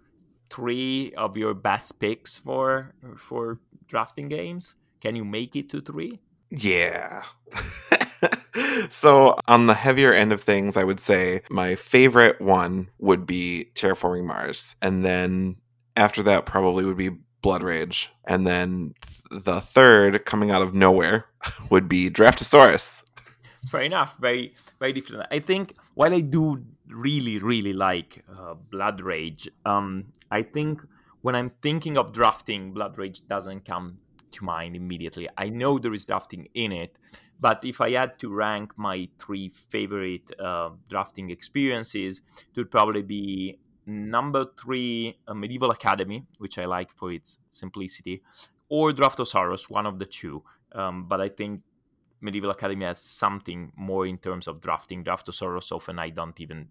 three 0.50 1.14
of 1.16 1.38
your 1.38 1.54
best 1.54 2.00
picks 2.00 2.38
for 2.38 2.94
for 3.16 3.60
drafting 3.88 4.28
games? 4.28 4.76
Can 5.02 5.16
you 5.16 5.26
make 5.26 5.56
it 5.56 5.70
to 5.70 5.82
three? 5.82 6.20
Yeah. 6.50 7.24
so 8.90 9.36
on 9.48 9.68
the 9.68 9.74
heavier 9.74 10.14
end 10.14 10.32
of 10.32 10.42
things, 10.42 10.78
I 10.78 10.84
would 10.84 11.00
say 11.00 11.42
my 11.50 11.76
favorite 11.76 12.40
one 12.42 12.90
would 13.00 13.26
be 13.26 13.72
Terraforming 13.76 14.26
Mars, 14.26 14.76
and 14.82 15.04
then 15.04 15.58
after 15.96 16.24
that 16.24 16.46
probably 16.46 16.86
would 16.86 16.98
be 16.98 17.12
Blood 17.42 17.64
Rage, 17.64 18.12
and 18.26 18.48
then 18.48 18.94
th- 19.02 19.44
the 19.44 19.62
third 19.62 20.26
coming 20.26 20.52
out 20.52 20.62
of 20.62 20.74
nowhere 20.74 21.26
would 21.70 21.88
be 21.88 22.10
Draftosaurus. 22.10 23.04
Fair 23.70 23.82
enough. 23.82 24.18
Very 24.18 24.56
very 24.80 24.94
different. 24.94 25.28
I 25.32 25.40
think 25.40 25.76
while 25.94 26.14
I 26.14 26.22
do 26.22 26.64
really 26.88 27.38
really 27.38 27.74
like 27.74 28.24
uh, 28.30 28.54
Blood 28.54 29.02
Rage, 29.02 29.50
um, 29.66 30.06
I 30.32 30.44
think 30.44 30.82
when 31.22 31.36
I'm 31.36 31.52
thinking 31.62 31.98
of 31.98 32.14
drafting, 32.14 32.74
Blood 32.74 32.98
Rage 32.98 33.26
doesn't 33.28 33.66
come 33.66 33.98
to 34.32 34.44
mind 34.44 34.76
immediately. 34.76 35.28
I 35.38 35.50
know 35.50 35.80
there 35.80 35.94
is 35.94 36.06
drafting 36.06 36.48
in 36.54 36.72
it, 36.72 36.98
but 37.40 37.64
if 37.64 37.82
I 37.82 37.92
had 37.92 38.20
to 38.20 38.34
rank 38.34 38.74
my 38.78 39.08
three 39.20 39.52
favorite 39.70 40.30
uh, 40.40 40.70
drafting 40.90 41.30
experiences, 41.30 42.22
it 42.38 42.58
would 42.58 42.72
probably 42.72 43.04
be 43.04 43.60
number 43.86 44.44
three, 44.60 45.18
Medieval 45.34 45.72
Academy, 45.72 46.26
which 46.40 46.58
I 46.58 46.66
like 46.66 46.92
for 46.96 47.12
its 47.12 47.40
simplicity, 47.50 48.22
or 48.70 48.92
Draftosaurus, 48.92 49.70
one 49.70 49.86
of 49.86 49.98
the 49.98 50.06
two. 50.06 50.44
Um, 50.74 51.08
but 51.08 51.22
I 51.22 51.30
think 51.30 51.62
Medieval 52.20 52.50
Academy 52.50 52.86
has 52.86 53.00
something 53.00 53.72
more 53.78 54.06
in 54.06 54.18
terms 54.18 54.48
of 54.48 54.60
drafting. 54.60 55.04
Draftosaurus 55.04 55.72
often 55.72 56.00
I 56.00 56.10
don't 56.10 56.40
even 56.42 56.68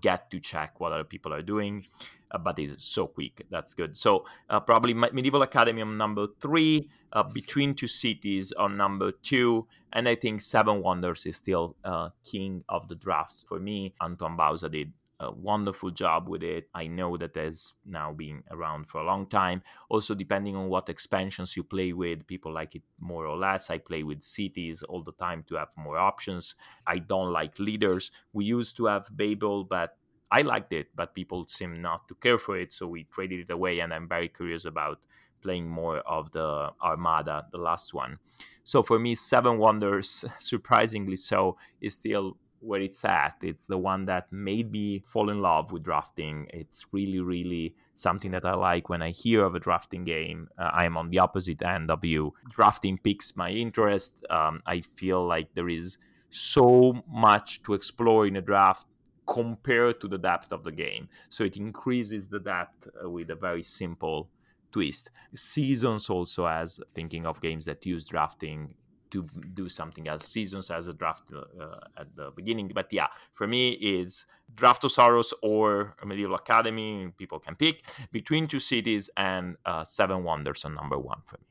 get 0.00 0.30
to 0.30 0.40
check 0.40 0.80
what 0.80 0.92
other 0.92 1.04
people 1.04 1.32
are 1.32 1.40
doing, 1.42 1.86
uh, 1.86 2.04
but 2.42 2.58
it's 2.58 2.84
so 2.84 3.06
quick. 3.06 3.46
That's 3.50 3.74
good. 3.74 3.96
So 3.96 4.24
uh, 4.50 4.60
probably 4.60 4.94
Medieval 4.94 5.42
Academy 5.42 5.82
on 5.82 5.96
number 5.96 6.26
three, 6.40 6.88
uh, 7.12 7.22
Between 7.22 7.74
Two 7.74 7.88
Cities 7.88 8.52
on 8.52 8.76
number 8.76 9.12
two, 9.12 9.66
and 9.92 10.08
I 10.08 10.14
think 10.14 10.40
Seven 10.40 10.82
Wonders 10.82 11.24
is 11.26 11.36
still 11.36 11.76
uh, 11.84 12.10
king 12.24 12.64
of 12.68 12.88
the 12.88 12.94
drafts 12.94 13.44
for 13.48 13.58
me. 13.58 13.94
Antoine 14.00 14.36
Bauza 14.36 14.70
did 14.70 14.92
a 15.20 15.32
wonderful 15.32 15.90
job 15.90 16.28
with 16.28 16.42
it. 16.42 16.68
I 16.74 16.86
know 16.86 17.16
that 17.16 17.34
has 17.34 17.72
now 17.84 18.12
been 18.12 18.44
around 18.50 18.88
for 18.88 19.00
a 19.00 19.04
long 19.04 19.26
time. 19.26 19.62
Also, 19.88 20.14
depending 20.14 20.54
on 20.54 20.68
what 20.68 20.88
expansions 20.88 21.56
you 21.56 21.64
play 21.64 21.92
with, 21.92 22.26
people 22.26 22.52
like 22.52 22.76
it 22.76 22.82
more 23.00 23.26
or 23.26 23.36
less. 23.36 23.68
I 23.68 23.78
play 23.78 24.04
with 24.04 24.22
cities 24.22 24.84
all 24.84 25.02
the 25.02 25.12
time 25.12 25.44
to 25.48 25.56
have 25.56 25.70
more 25.76 25.98
options. 25.98 26.54
I 26.86 26.98
don't 26.98 27.32
like 27.32 27.58
leaders. 27.58 28.12
We 28.32 28.44
used 28.44 28.76
to 28.76 28.86
have 28.86 29.08
Babel, 29.16 29.64
but 29.64 29.96
I 30.30 30.42
liked 30.42 30.72
it, 30.72 30.88
but 30.94 31.14
people 31.14 31.46
seem 31.48 31.80
not 31.80 32.08
to 32.08 32.14
care 32.14 32.38
for 32.38 32.58
it, 32.58 32.72
so 32.72 32.86
we 32.86 33.04
traded 33.04 33.40
it 33.40 33.50
away. 33.50 33.80
And 33.80 33.92
I'm 33.94 34.08
very 34.08 34.28
curious 34.28 34.64
about 34.64 35.00
playing 35.40 35.68
more 35.68 35.98
of 36.00 36.32
the 36.32 36.70
Armada, 36.82 37.46
the 37.52 37.60
last 37.60 37.94
one. 37.94 38.18
So 38.64 38.82
for 38.82 38.98
me, 38.98 39.14
Seven 39.14 39.58
Wonders, 39.58 40.24
surprisingly 40.40 41.16
so, 41.16 41.56
is 41.80 41.94
still 41.94 42.36
where 42.60 42.80
it's 42.80 43.04
at. 43.04 43.36
It's 43.42 43.66
the 43.66 43.78
one 43.78 44.06
that 44.06 44.32
made 44.32 44.72
me 44.72 44.98
fall 45.00 45.30
in 45.30 45.40
love 45.40 45.70
with 45.72 45.84
drafting. 45.84 46.48
It's 46.52 46.86
really, 46.92 47.20
really 47.20 47.74
something 47.94 48.32
that 48.32 48.44
I 48.44 48.54
like 48.54 48.88
when 48.88 49.02
I 49.02 49.10
hear 49.10 49.44
of 49.44 49.54
a 49.54 49.60
drafting 49.60 50.04
game. 50.04 50.48
Uh, 50.58 50.70
I 50.72 50.84
am 50.84 50.96
on 50.96 51.10
the 51.10 51.20
opposite 51.20 51.62
end 51.62 51.90
of 51.90 52.04
you. 52.04 52.34
Drafting 52.50 52.98
piques 52.98 53.36
my 53.36 53.50
interest. 53.50 54.24
Um, 54.28 54.60
I 54.66 54.80
feel 54.80 55.26
like 55.26 55.54
there 55.54 55.68
is 55.68 55.98
so 56.30 57.02
much 57.08 57.62
to 57.62 57.74
explore 57.74 58.26
in 58.26 58.36
a 58.36 58.42
draft 58.42 58.86
compared 59.28 60.00
to 60.00 60.08
the 60.08 60.18
depth 60.18 60.52
of 60.52 60.64
the 60.64 60.72
game. 60.72 61.08
So 61.28 61.44
it 61.44 61.56
increases 61.56 62.28
the 62.28 62.40
depth 62.40 62.88
uh, 62.88 63.10
with 63.10 63.30
a 63.30 63.34
very 63.36 63.62
simple 63.62 64.30
twist. 64.72 65.10
Seasons 65.34 66.10
also 66.10 66.46
has 66.46 66.80
thinking 66.94 67.26
of 67.26 67.40
games 67.40 67.64
that 67.66 67.84
use 67.84 68.08
drafting 68.08 68.74
to 69.10 69.26
do 69.54 69.68
something 69.68 70.06
else. 70.08 70.26
Seasons 70.26 70.70
as 70.70 70.88
a 70.88 70.92
draft 70.92 71.22
uh, 71.32 71.78
at 71.98 72.14
the 72.14 72.30
beginning, 72.36 72.70
but 72.74 72.92
yeah, 72.92 73.06
for 73.32 73.46
me 73.46 73.70
is 73.70 74.26
Draftosaurus 74.54 75.32
or 75.42 75.94
Medieval 76.04 76.34
Academy. 76.34 77.10
People 77.16 77.38
can 77.38 77.54
pick 77.54 77.84
between 78.12 78.46
two 78.46 78.60
cities 78.60 79.08
and 79.16 79.56
uh, 79.64 79.84
Seven 79.84 80.24
Wonders 80.24 80.64
on 80.64 80.74
number 80.74 80.98
one 80.98 81.20
for 81.24 81.38
me. 81.38 81.46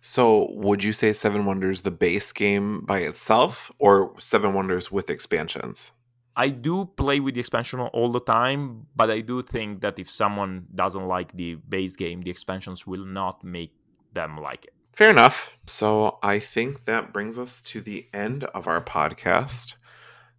So, 0.00 0.52
would 0.52 0.84
you 0.84 0.92
say 0.92 1.12
Seven 1.12 1.44
Wonders 1.44 1.82
the 1.82 1.90
base 1.90 2.32
game 2.32 2.84
by 2.84 2.98
itself, 2.98 3.72
or 3.78 4.14
Seven 4.20 4.54
Wonders 4.54 4.92
with 4.92 5.10
expansions? 5.10 5.92
I 6.38 6.50
do 6.50 6.84
play 6.84 7.18
with 7.18 7.34
the 7.34 7.40
expansion 7.40 7.80
all 7.80 8.12
the 8.12 8.20
time, 8.20 8.86
but 8.94 9.10
I 9.10 9.20
do 9.22 9.42
think 9.42 9.80
that 9.80 9.98
if 9.98 10.08
someone 10.08 10.68
doesn't 10.72 11.08
like 11.08 11.36
the 11.36 11.56
base 11.56 11.96
game, 11.96 12.22
the 12.22 12.30
expansions 12.30 12.86
will 12.86 13.04
not 13.04 13.42
make 13.42 13.72
them 14.14 14.38
like 14.38 14.66
it. 14.66 14.72
Fair 14.92 15.10
enough. 15.10 15.58
So 15.66 16.18
I 16.22 16.38
think 16.38 16.84
that 16.84 17.12
brings 17.12 17.38
us 17.38 17.60
to 17.62 17.80
the 17.80 18.06
end 18.14 18.44
of 18.44 18.68
our 18.68 18.80
podcast. 18.80 19.74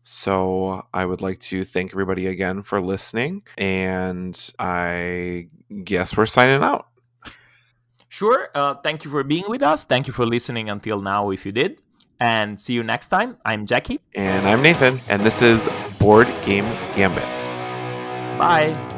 So 0.04 0.88
I 0.93 1.06
would 1.06 1.20
like 1.20 1.41
to 1.52 1.66
thank 1.66 1.91
everybody 1.91 2.28
again 2.28 2.62
for 2.62 2.80
listening. 2.80 3.43
And 3.58 4.36
I 4.58 5.50
guess 5.84 6.16
we're 6.16 6.26
signing 6.26 6.64
out. 6.64 6.88
Sure. 8.12 8.50
Uh, 8.56 8.74
thank 8.74 9.06
you 9.06 9.12
for 9.12 9.24
being 9.24 9.45
with 9.47 9.62
us. 9.62 9.86
Thank 9.86 10.08
you 10.08 10.14
for 10.14 10.26
listening 10.26 10.68
until 10.68 11.00
now, 11.00 11.30
if 11.30 11.45
you 11.45 11.52
did. 11.52 11.80
And 12.20 12.59
see 12.59 12.74
you 12.74 12.84
next 12.84 13.07
time. 13.07 13.38
I'm 13.45 13.65
Jackie. 13.65 13.99
And 14.15 14.47
I'm 14.47 14.61
Nathan. 14.61 14.99
And 15.07 15.24
this 15.24 15.41
is 15.41 15.70
Board 15.99 16.28
Game 16.45 16.65
Gambit. 16.95 17.24
Bye. 18.38 18.89